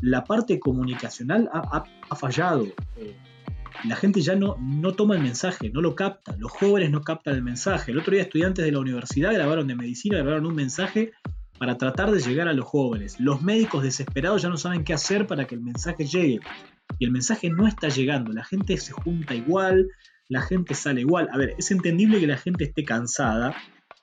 la 0.00 0.24
parte 0.24 0.58
comunicacional 0.58 1.50
ha, 1.52 2.16
fallado. 2.16 2.64
Eh, 2.96 3.14
la 3.84 3.96
gente 3.96 4.22
ya 4.22 4.36
no, 4.36 4.56
no 4.58 4.92
toma 4.92 5.16
el 5.16 5.22
mensaje, 5.22 5.68
no 5.68 5.82
lo 5.82 5.94
capta. 5.94 6.34
Los 6.38 6.50
jóvenes 6.52 6.90
no 6.90 7.02
captan 7.02 7.34
el 7.34 7.42
mensaje. 7.42 7.92
El 7.92 7.98
otro 7.98 8.14
día 8.14 8.22
estudiantes 8.22 8.64
de 8.64 8.72
la 8.72 8.78
universidad 8.78 9.34
grabaron 9.34 9.66
de 9.66 9.74
medicina, 9.74 10.18
grabaron 10.18 10.46
un 10.46 10.54
mensaje 10.54 11.12
para 11.58 11.76
tratar 11.76 12.10
de 12.10 12.20
llegar 12.20 12.48
a 12.48 12.54
los 12.54 12.64
jóvenes. 12.64 13.20
Los 13.20 13.42
médicos 13.42 13.82
desesperados 13.82 14.40
ya 14.42 14.48
no 14.48 14.56
saben 14.56 14.84
qué 14.84 14.94
hacer 14.94 15.26
para 15.26 15.46
que 15.46 15.54
el 15.54 15.60
mensaje 15.60 16.06
llegue. 16.06 16.40
Y 16.98 17.04
el 17.04 17.10
mensaje 17.10 17.50
no 17.50 17.66
está 17.66 17.88
llegando. 17.88 18.32
La 18.32 18.44
gente 18.44 18.76
se 18.78 18.92
junta 18.92 19.34
igual, 19.34 19.88
la 20.29 20.43
gente 20.43 20.75
sale 20.75 21.01
igual. 21.01 21.29
A 21.33 21.39
ver, 21.39 21.55
es 21.59 21.70
entendible 21.70 22.20
que 22.20 22.27
la 22.27 22.37
gente 22.37 22.64
esté 22.64 22.85
cansada, 22.85 23.55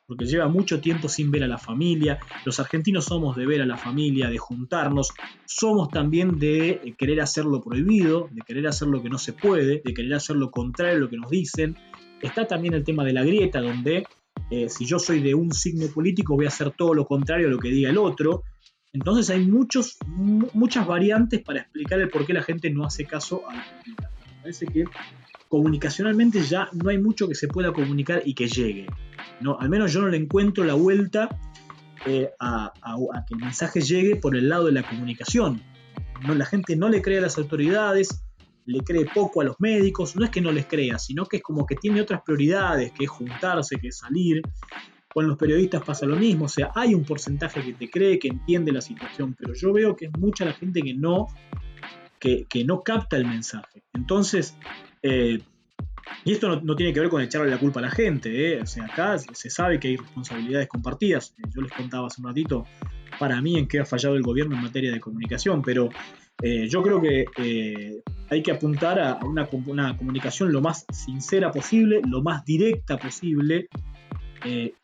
porque 0.05 0.25
lleva 0.25 0.49
mucho 0.49 0.81
tiempo 0.81 1.07
sin 1.07 1.31
ver 1.31 1.43
a 1.43 1.47
la 1.47 1.57
familia. 1.57 2.19
Los 2.45 2.59
argentinos 2.59 3.05
somos 3.05 3.35
de 3.35 3.45
ver 3.45 3.61
a 3.61 3.65
la 3.65 3.77
familia, 3.77 4.29
de 4.29 4.37
juntarnos, 4.37 5.13
somos 5.45 5.89
también 5.89 6.37
de 6.37 6.69
eh, 6.69 6.95
querer 6.97 7.21
hacer 7.21 7.45
lo 7.45 7.61
prohibido, 7.61 8.27
de 8.31 8.41
querer 8.41 8.67
hacer 8.67 8.89
lo 8.89 9.01
que 9.01 9.09
no 9.09 9.17
se 9.17 9.33
puede, 9.33 9.81
de 9.83 9.93
querer 9.93 10.13
hacer 10.13 10.35
lo 10.35 10.51
contrario 10.51 10.97
a 10.97 10.99
lo 10.99 11.09
que 11.09 11.17
nos 11.17 11.29
dicen. 11.29 11.77
Está 12.21 12.45
también 12.45 12.73
el 12.73 12.83
tema 12.83 13.03
de 13.05 13.13
la 13.13 13.23
grieta, 13.23 13.61
donde 13.61 14.05
eh, 14.49 14.67
si 14.67 14.85
yo 14.85 14.99
soy 14.99 15.21
de 15.21 15.33
un 15.33 15.53
signo 15.53 15.87
político 15.87 16.35
voy 16.35 16.43
a 16.43 16.49
hacer 16.49 16.71
todo 16.71 16.93
lo 16.93 17.05
contrario 17.05 17.47
a 17.47 17.51
lo 17.51 17.57
que 17.57 17.69
diga 17.69 17.89
el 17.89 17.97
otro. 17.97 18.43
Entonces 18.93 19.29
hay 19.29 19.45
muchos, 19.45 19.97
muchas 20.53 20.85
variantes 20.85 21.41
para 21.41 21.61
explicar 21.61 22.01
el 22.01 22.09
por 22.09 22.25
qué 22.25 22.33
la 22.33 22.43
gente 22.43 22.69
no 22.69 22.83
hace 22.83 23.05
caso 23.05 23.49
a 23.49 23.55
la 23.55 23.63
política. 23.63 24.11
Parece 24.41 24.65
que 24.65 24.83
comunicacionalmente 25.51 26.41
ya 26.43 26.69
no 26.71 26.89
hay 26.89 26.97
mucho 26.97 27.27
que 27.27 27.35
se 27.35 27.49
pueda 27.49 27.73
comunicar 27.73 28.21
y 28.25 28.33
que 28.33 28.47
llegue. 28.47 28.87
¿no? 29.41 29.59
Al 29.59 29.69
menos 29.69 29.91
yo 29.91 30.01
no 30.01 30.07
le 30.07 30.15
encuentro 30.15 30.63
la 30.63 30.75
vuelta 30.75 31.27
eh, 32.05 32.29
a, 32.39 32.71
que 33.27 33.33
el 33.33 33.41
mensaje 33.41 33.81
llegue 33.81 34.15
por 34.15 34.37
el 34.37 34.47
lado 34.47 34.67
de 34.67 34.71
la 34.71 34.83
comunicación. 34.83 35.61
No, 36.25 36.33
la 36.35 36.45
gente 36.45 36.77
no 36.77 36.87
le 36.87 37.01
cree 37.01 37.17
a 37.17 37.21
las 37.21 37.37
autoridades, 37.37 38.23
le 38.65 38.79
cree 38.79 39.05
poco 39.13 39.41
a 39.41 39.43
los 39.43 39.59
médicos, 39.59 40.15
no 40.15 40.23
es 40.23 40.31
que 40.31 40.39
no 40.39 40.53
les 40.53 40.67
crea, 40.67 40.97
sino 40.97 41.25
que 41.25 41.37
es 41.37 41.43
como 41.43 41.65
que 41.65 41.75
tiene 41.75 41.99
otras 41.99 42.21
prioridades, 42.21 42.93
que 42.93 43.03
es 43.03 43.09
juntarse, 43.09 43.75
que 43.75 43.89
es 43.89 43.97
salir. 43.97 44.41
Con 45.13 45.27
los 45.27 45.37
periodistas 45.37 45.83
pasa 45.83 46.05
lo 46.05 46.15
mismo, 46.15 46.45
o 46.45 46.47
sea, 46.47 46.71
hay 46.73 46.95
un 46.95 47.03
porcentaje 47.03 47.61
que 47.61 47.73
te 47.73 47.89
cree, 47.89 48.17
que 48.17 48.29
entiende 48.29 48.71
la 48.71 48.79
situación, 48.79 49.35
pero 49.37 49.53
yo 49.53 49.73
veo 49.73 49.97
que 49.97 50.05
es 50.05 50.11
mucha 50.17 50.45
la 50.45 50.53
gente 50.53 50.81
que 50.81 50.93
no, 50.93 51.27
que, 52.17 52.45
que 52.49 52.63
no 52.63 52.81
capta 52.81 53.17
el 53.17 53.25
mensaje. 53.25 53.83
Entonces, 53.91 54.55
eh, 55.01 55.39
y 56.25 56.33
esto 56.33 56.59
no, 56.61 56.75
tiene 56.75 56.93
que 56.93 56.99
ver 56.99 57.09
con 57.09 57.21
echarle 57.21 57.49
la 57.49 57.57
culpa 57.57 57.79
a 57.79 57.83
la 57.83 57.91
gente, 57.91 58.53
¿eh? 58.53 58.61
o 58.61 58.65
sea, 58.65 58.85
acá 58.85 59.17
se 59.17 59.49
sabe 59.49 59.79
que 59.79 59.89
hay 59.89 59.97
responsabilidades 59.97 60.67
compartidas. 60.67 61.33
Eh, 61.37 61.49
yo 61.53 61.61
les 61.61 61.71
contaba 61.71 62.07
hace 62.07 62.21
un 62.21 62.27
ratito 62.27 62.65
para 63.19 63.41
mí 63.41 63.57
en 63.57 63.67
qué 63.67 63.79
ha 63.79 63.85
fallado 63.85 64.15
el 64.15 64.21
gobierno 64.21 64.55
en 64.55 64.63
materia 64.63 64.91
de 64.91 64.99
comunicación, 64.99 65.61
pero 65.61 65.89
yo 66.43 66.81
creo 66.81 66.99
que 66.99 68.01
hay 68.31 68.41
que 68.41 68.51
apuntar 68.51 68.99
a 68.99 69.19
una, 69.23 69.47
comunicación 69.95 70.51
lo 70.51 70.59
más 70.59 70.87
sincera 70.91 71.51
posible, 71.51 72.01
lo 72.07 72.23
más 72.23 72.43
directa 72.45 72.97
posible, 72.97 73.67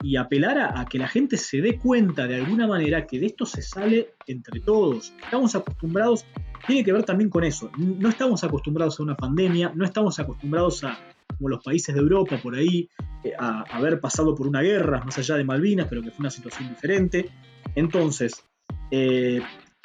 y 0.04 0.18
apelar 0.18 0.60
a, 0.60 0.86
que 0.86 1.00
la 1.00 1.08
gente 1.08 1.36
se 1.36 1.62
dé 1.62 1.80
cuenta 1.80 2.28
de 2.28 2.36
alguna 2.36 2.68
manera 2.68 3.08
que 3.08 3.20
de 3.20 3.26
esto 3.26 3.48
se 3.48 3.64
sale 3.64 4.10
entre 4.28 4.60
todos. 4.60 5.16
Estamos 5.24 5.56
acostumbrados 5.56 6.28
tiene 6.66 6.84
que 6.84 6.94
ver 6.94 7.04
también 7.04 7.30
con 7.30 7.44
eso. 7.44 7.70
No 7.78 8.10
estamos 8.10 8.44
acostumbrados 8.44 9.00
a 9.00 9.04
una 9.04 9.16
pandemia, 9.16 9.72
no 9.76 9.86
estamos 9.86 10.20
acostumbrados 10.20 10.84
a, 10.84 10.98
como 11.38 11.50
los 11.50 11.64
países 11.64 11.94
de 11.94 12.02
Europa 12.02 12.40
por 12.42 12.56
ahí, 12.56 12.90
eh, 13.24 13.34
a, 13.38 13.64
haber 13.76 14.00
pasado 14.00 14.36
por 14.36 14.48
una 14.48 14.62
guerra, 14.62 15.04
más 15.04 15.18
allá 15.18 15.36
de 15.36 15.44
Malvinas, 15.44 15.88
pero 15.90 16.02
que 16.02 16.12
fue 16.12 16.22
una 16.22 16.30
situación 16.30 16.70
diferente. 16.70 17.30
Entonces, 17.76 18.44
eh, 18.92 19.42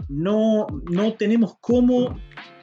no, 0.09 0.67
no 0.91 1.13
tenemos 1.15 1.57
cómo 1.61 2.17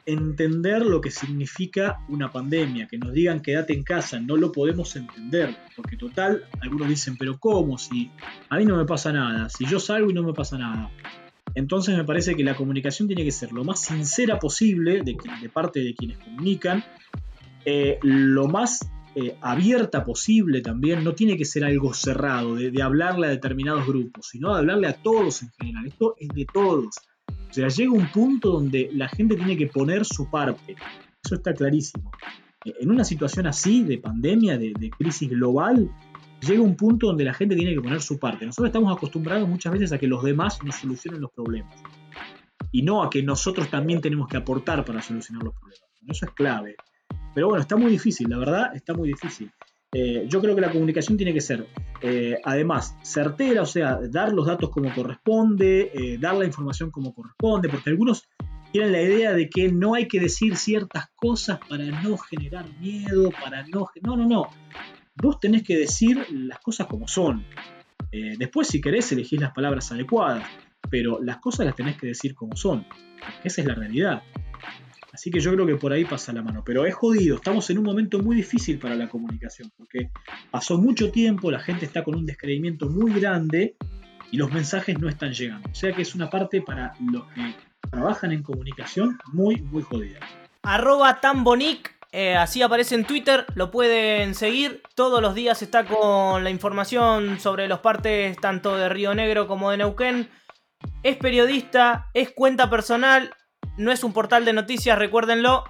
entender 0.06 0.84
lo 0.84 1.00
que 1.00 1.10
significa 1.10 2.00
una 2.08 2.32
pandemia, 2.32 2.88
que 2.88 2.98
nos 2.98 3.12
digan 3.12 3.42
quédate 3.42 3.74
en 3.74 3.82
casa, 3.82 4.20
no 4.20 4.36
lo 4.36 4.50
podemos 4.50 4.94
entender, 4.96 5.56
porque 5.76 5.96
total, 5.96 6.44
algunos 6.60 6.88
dicen, 6.88 7.16
pero 7.16 7.38
¿cómo? 7.38 7.78
Si 7.78 8.10
a 8.48 8.56
mí 8.56 8.64
no 8.64 8.76
me 8.76 8.84
pasa 8.84 9.12
nada, 9.12 9.48
si 9.48 9.66
yo 9.66 9.78
salgo 9.78 10.10
y 10.10 10.14
no 10.14 10.22
me 10.22 10.32
pasa 10.32 10.58
nada. 10.58 10.90
Entonces 11.54 11.96
me 11.96 12.04
parece 12.04 12.34
que 12.34 12.44
la 12.44 12.56
comunicación 12.56 13.08
tiene 13.08 13.24
que 13.24 13.32
ser 13.32 13.52
lo 13.52 13.64
más 13.64 13.80
sincera 13.80 14.38
posible 14.38 15.02
de, 15.02 15.16
parte 15.52 15.80
de 15.80 15.94
quienes 15.94 16.18
comunican, 16.18 16.84
eh, 17.64 17.98
lo 18.02 18.48
más 18.48 18.80
eh, 19.14 19.36
abierta 19.40 20.04
posible 20.04 20.60
también, 20.60 21.02
no 21.02 21.14
tiene 21.14 21.36
que 21.36 21.44
ser 21.44 21.64
algo 21.64 21.92
cerrado, 21.92 22.54
de, 22.54 22.82
hablarle 22.82 23.26
a 23.26 23.30
determinados 23.30 23.86
grupos, 23.86 24.28
sino 24.30 24.52
de 24.52 24.60
hablarle 24.60 24.86
a 24.86 24.94
todos 24.94 25.42
en 25.42 25.50
general. 25.58 25.86
Esto 25.86 26.14
es 26.18 26.28
de 26.28 26.46
todos. 26.52 26.94
O 27.28 27.52
sea, 27.52 27.68
llega 27.68 27.90
un 27.90 28.10
punto 28.12 28.50
donde 28.50 28.90
la 28.92 29.08
gente 29.08 29.34
tiene 29.34 29.56
que 29.56 29.66
poner 29.66 30.04
su 30.04 30.30
parte. 30.30 30.76
Eso 31.24 31.34
está 31.34 31.52
clarísimo. 31.52 32.10
En 32.64 32.90
una 32.90 33.04
situación 33.04 33.46
así, 33.46 33.82
de 33.82 33.98
pandemia, 33.98 34.58
de 34.58 34.90
crisis 34.96 35.28
global, 35.30 35.90
llega 36.40 36.62
un 36.62 36.76
punto 36.76 37.08
donde 37.08 37.24
la 37.24 37.34
gente 37.34 37.54
tiene 37.54 37.74
que 37.74 37.80
poner 37.80 38.00
su 38.00 38.18
parte. 38.18 38.46
Nosotros 38.46 38.68
estamos 38.68 38.96
acostumbrados 38.96 39.48
muchas 39.48 39.72
veces 39.72 39.92
a 39.92 39.98
que 39.98 40.06
los 40.06 40.22
demás 40.22 40.62
nos 40.64 40.76
solucionen 40.76 41.20
los 41.20 41.30
problemas 41.32 41.74
y 42.72 42.82
no 42.82 43.02
a 43.02 43.10
que 43.10 43.22
nosotros 43.22 43.68
también 43.68 44.00
tenemos 44.00 44.28
que 44.28 44.36
aportar 44.36 44.84
para 44.84 45.02
solucionar 45.02 45.42
los 45.42 45.54
problemas. 45.54 45.88
Eso 46.06 46.26
es 46.26 46.32
clave. 46.32 46.76
Pero 47.34 47.48
bueno, 47.48 47.60
está 47.60 47.76
muy 47.76 47.90
difícil, 47.90 48.28
la 48.28 48.38
verdad, 48.38 48.74
está 48.74 48.94
muy 48.94 49.08
difícil. 49.08 49.50
Eh, 49.92 50.24
yo 50.28 50.40
creo 50.40 50.54
que 50.54 50.60
la 50.60 50.70
comunicación 50.70 51.16
tiene 51.16 51.34
que 51.34 51.40
ser, 51.40 51.66
eh, 52.00 52.38
además, 52.44 52.96
certera, 53.02 53.62
o 53.62 53.66
sea, 53.66 53.98
dar 54.08 54.32
los 54.32 54.46
datos 54.46 54.70
como 54.70 54.94
corresponde, 54.94 55.90
eh, 55.92 56.18
dar 56.18 56.36
la 56.36 56.44
información 56.44 56.92
como 56.92 57.12
corresponde, 57.12 57.68
porque 57.68 57.90
algunos 57.90 58.28
tienen 58.70 58.92
la 58.92 59.02
idea 59.02 59.32
de 59.32 59.50
que 59.50 59.70
no 59.72 59.94
hay 59.94 60.06
que 60.06 60.20
decir 60.20 60.56
ciertas 60.56 61.06
cosas 61.16 61.58
para 61.68 61.84
no 62.02 62.16
generar 62.16 62.66
miedo, 62.78 63.30
para 63.42 63.66
no... 63.66 63.88
No, 64.02 64.16
no, 64.16 64.26
no 64.26 64.48
vos 65.20 65.40
tenés 65.40 65.62
que 65.62 65.76
decir 65.76 66.26
las 66.30 66.58
cosas 66.60 66.86
como 66.86 67.08
son. 67.08 67.44
Eh, 68.12 68.34
después, 68.38 68.68
si 68.68 68.80
querés, 68.80 69.12
elegís 69.12 69.40
las 69.40 69.52
palabras 69.52 69.92
adecuadas, 69.92 70.44
pero 70.90 71.22
las 71.22 71.38
cosas 71.38 71.66
las 71.66 71.76
tenés 71.76 71.96
que 71.96 72.08
decir 72.08 72.34
como 72.34 72.56
son. 72.56 72.86
Esa 73.44 73.60
es 73.60 73.66
la 73.66 73.74
realidad. 73.74 74.22
Así 75.12 75.30
que 75.30 75.40
yo 75.40 75.52
creo 75.52 75.66
que 75.66 75.76
por 75.76 75.92
ahí 75.92 76.04
pasa 76.04 76.32
la 76.32 76.42
mano. 76.42 76.62
Pero 76.64 76.86
es 76.86 76.94
jodido, 76.94 77.36
estamos 77.36 77.68
en 77.70 77.78
un 77.78 77.84
momento 77.84 78.20
muy 78.20 78.36
difícil 78.36 78.78
para 78.78 78.94
la 78.94 79.08
comunicación, 79.08 79.70
porque 79.76 80.10
pasó 80.50 80.78
mucho 80.78 81.10
tiempo, 81.10 81.50
la 81.50 81.60
gente 81.60 81.84
está 81.84 82.02
con 82.04 82.14
un 82.14 82.26
descreimiento 82.26 82.88
muy 82.88 83.12
grande 83.12 83.76
y 84.30 84.36
los 84.36 84.52
mensajes 84.52 84.98
no 84.98 85.08
están 85.08 85.32
llegando. 85.32 85.68
O 85.70 85.74
sea 85.74 85.92
que 85.92 86.02
es 86.02 86.14
una 86.14 86.30
parte 86.30 86.62
para 86.62 86.94
los 87.00 87.24
que 87.32 87.54
trabajan 87.90 88.32
en 88.32 88.42
comunicación 88.42 89.18
muy, 89.32 89.60
muy 89.60 89.82
jodida. 89.82 90.20
Arroba 90.62 91.20
eh, 92.12 92.34
así 92.34 92.60
aparece 92.62 92.96
en 92.96 93.04
Twitter, 93.04 93.46
lo 93.54 93.70
pueden 93.70 94.34
seguir. 94.34 94.82
Todos 94.94 95.22
los 95.22 95.34
días 95.34 95.62
está 95.62 95.84
con 95.84 96.42
la 96.42 96.50
información 96.50 97.38
sobre 97.38 97.68
los 97.68 97.80
partes 97.80 98.36
tanto 98.38 98.76
de 98.76 98.88
Río 98.88 99.14
Negro 99.14 99.46
como 99.46 99.70
de 99.70 99.76
Neuquén. 99.76 100.28
Es 101.02 101.16
periodista, 101.16 102.08
es 102.14 102.30
cuenta 102.30 102.68
personal, 102.68 103.34
no 103.76 103.92
es 103.92 104.02
un 104.02 104.12
portal 104.12 104.44
de 104.44 104.52
noticias, 104.52 104.98
recuérdenlo, 104.98 105.64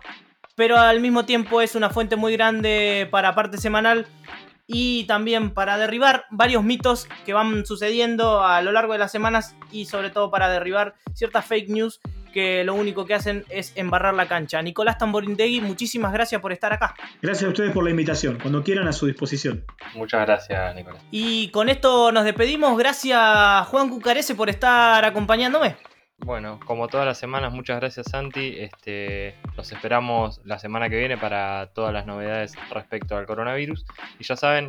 pero 0.56 0.78
al 0.78 1.00
mismo 1.00 1.26
tiempo 1.26 1.60
es 1.60 1.74
una 1.74 1.90
fuente 1.90 2.16
muy 2.16 2.32
grande 2.32 3.08
para 3.10 3.34
parte 3.34 3.58
semanal 3.58 4.06
y 4.66 5.04
también 5.04 5.52
para 5.52 5.76
derribar 5.76 6.26
varios 6.30 6.62
mitos 6.62 7.08
que 7.26 7.32
van 7.32 7.66
sucediendo 7.66 8.44
a 8.44 8.62
lo 8.62 8.72
largo 8.72 8.92
de 8.92 9.00
las 9.00 9.12
semanas 9.12 9.56
y 9.72 9.86
sobre 9.86 10.10
todo 10.10 10.30
para 10.30 10.48
derribar 10.48 10.94
ciertas 11.12 11.44
fake 11.44 11.68
news 11.68 12.00
que 12.32 12.64
lo 12.64 12.74
único 12.74 13.04
que 13.06 13.14
hacen 13.14 13.44
es 13.48 13.72
embarrar 13.76 14.14
la 14.14 14.26
cancha. 14.26 14.62
Nicolás 14.62 14.98
Tamborindegui, 14.98 15.60
muchísimas 15.60 16.12
gracias 16.12 16.40
por 16.40 16.52
estar 16.52 16.72
acá. 16.72 16.94
Gracias 17.22 17.44
a 17.46 17.48
ustedes 17.48 17.72
por 17.72 17.84
la 17.84 17.90
invitación, 17.90 18.38
cuando 18.40 18.62
quieran 18.62 18.88
a 18.88 18.92
su 18.92 19.06
disposición. 19.06 19.64
Muchas 19.94 20.26
gracias, 20.26 20.74
Nicolás. 20.74 21.02
Y 21.10 21.48
con 21.50 21.68
esto 21.68 22.12
nos 22.12 22.24
despedimos. 22.24 22.76
Gracias, 22.78 23.66
Juan 23.68 23.88
Cucarese, 23.88 24.34
por 24.34 24.48
estar 24.48 25.04
acompañándome. 25.04 25.76
Bueno, 26.22 26.60
como 26.66 26.86
todas 26.88 27.06
las 27.06 27.18
semanas, 27.18 27.52
muchas 27.52 27.80
gracias 27.80 28.06
Santi. 28.10 28.54
Este, 28.58 29.34
los 29.56 29.72
esperamos 29.72 30.40
la 30.44 30.58
semana 30.58 30.90
que 30.90 30.98
viene 30.98 31.16
para 31.16 31.70
todas 31.72 31.94
las 31.94 32.06
novedades 32.06 32.54
respecto 32.70 33.16
al 33.16 33.26
coronavirus. 33.26 33.86
Y 34.18 34.24
ya 34.24 34.36
saben, 34.36 34.68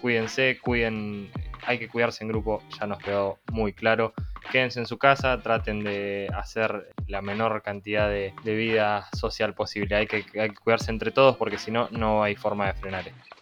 cuídense, 0.00 0.58
cuiden, 0.62 1.30
hay 1.66 1.78
que 1.78 1.88
cuidarse 1.88 2.24
en 2.24 2.28
grupo, 2.28 2.62
ya 2.78 2.86
nos 2.86 2.98
quedó 2.98 3.38
muy 3.50 3.72
claro. 3.72 4.14
Quédense 4.50 4.80
en 4.80 4.86
su 4.86 4.98
casa, 4.98 5.40
traten 5.40 5.84
de 5.84 6.28
hacer 6.34 6.92
la 7.06 7.22
menor 7.22 7.62
cantidad 7.62 8.08
de, 8.08 8.32
vida 8.44 9.08
social 9.16 9.54
posible. 9.54 9.96
Hay 9.96 10.06
que, 10.06 10.24
hay 10.38 10.50
que 10.50 10.56
cuidarse 10.56 10.90
entre 10.90 11.10
todos 11.10 11.36
porque 11.36 11.58
si 11.58 11.70
no, 11.70 11.88
no 11.90 12.22
hay 12.22 12.34
forma 12.34 12.66
de 12.66 12.74
frenar 12.74 13.08
esto. 13.08 13.36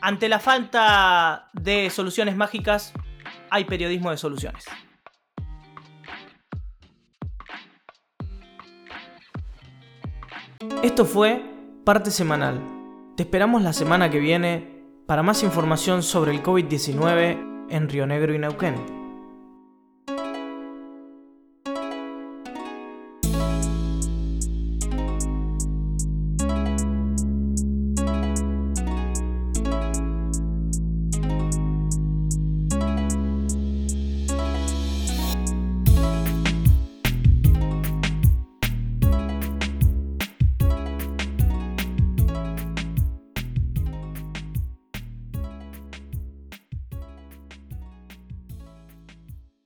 Ante 0.00 0.28
la 0.28 0.38
falta 0.38 1.48
de 1.52 1.88
soluciones 1.90 2.36
mágicas, 2.36 2.92
hay 3.50 3.64
periodismo 3.64 4.10
de 4.10 4.16
soluciones. 4.16 4.66
Esto 10.82 11.04
fue 11.04 11.42
Parte 11.84 12.10
Semanal. 12.10 12.60
Te 13.16 13.22
esperamos 13.24 13.62
la 13.62 13.72
semana 13.72 14.10
que 14.10 14.18
viene 14.18 14.82
para 15.06 15.22
más 15.22 15.42
información 15.42 16.02
sobre 16.02 16.32
el 16.32 16.42
COVID-19 16.42 17.51
en 17.72 17.88
Río 17.88 18.06
Negro 18.06 18.34
y 18.34 18.38
Neuquén. 18.38 19.01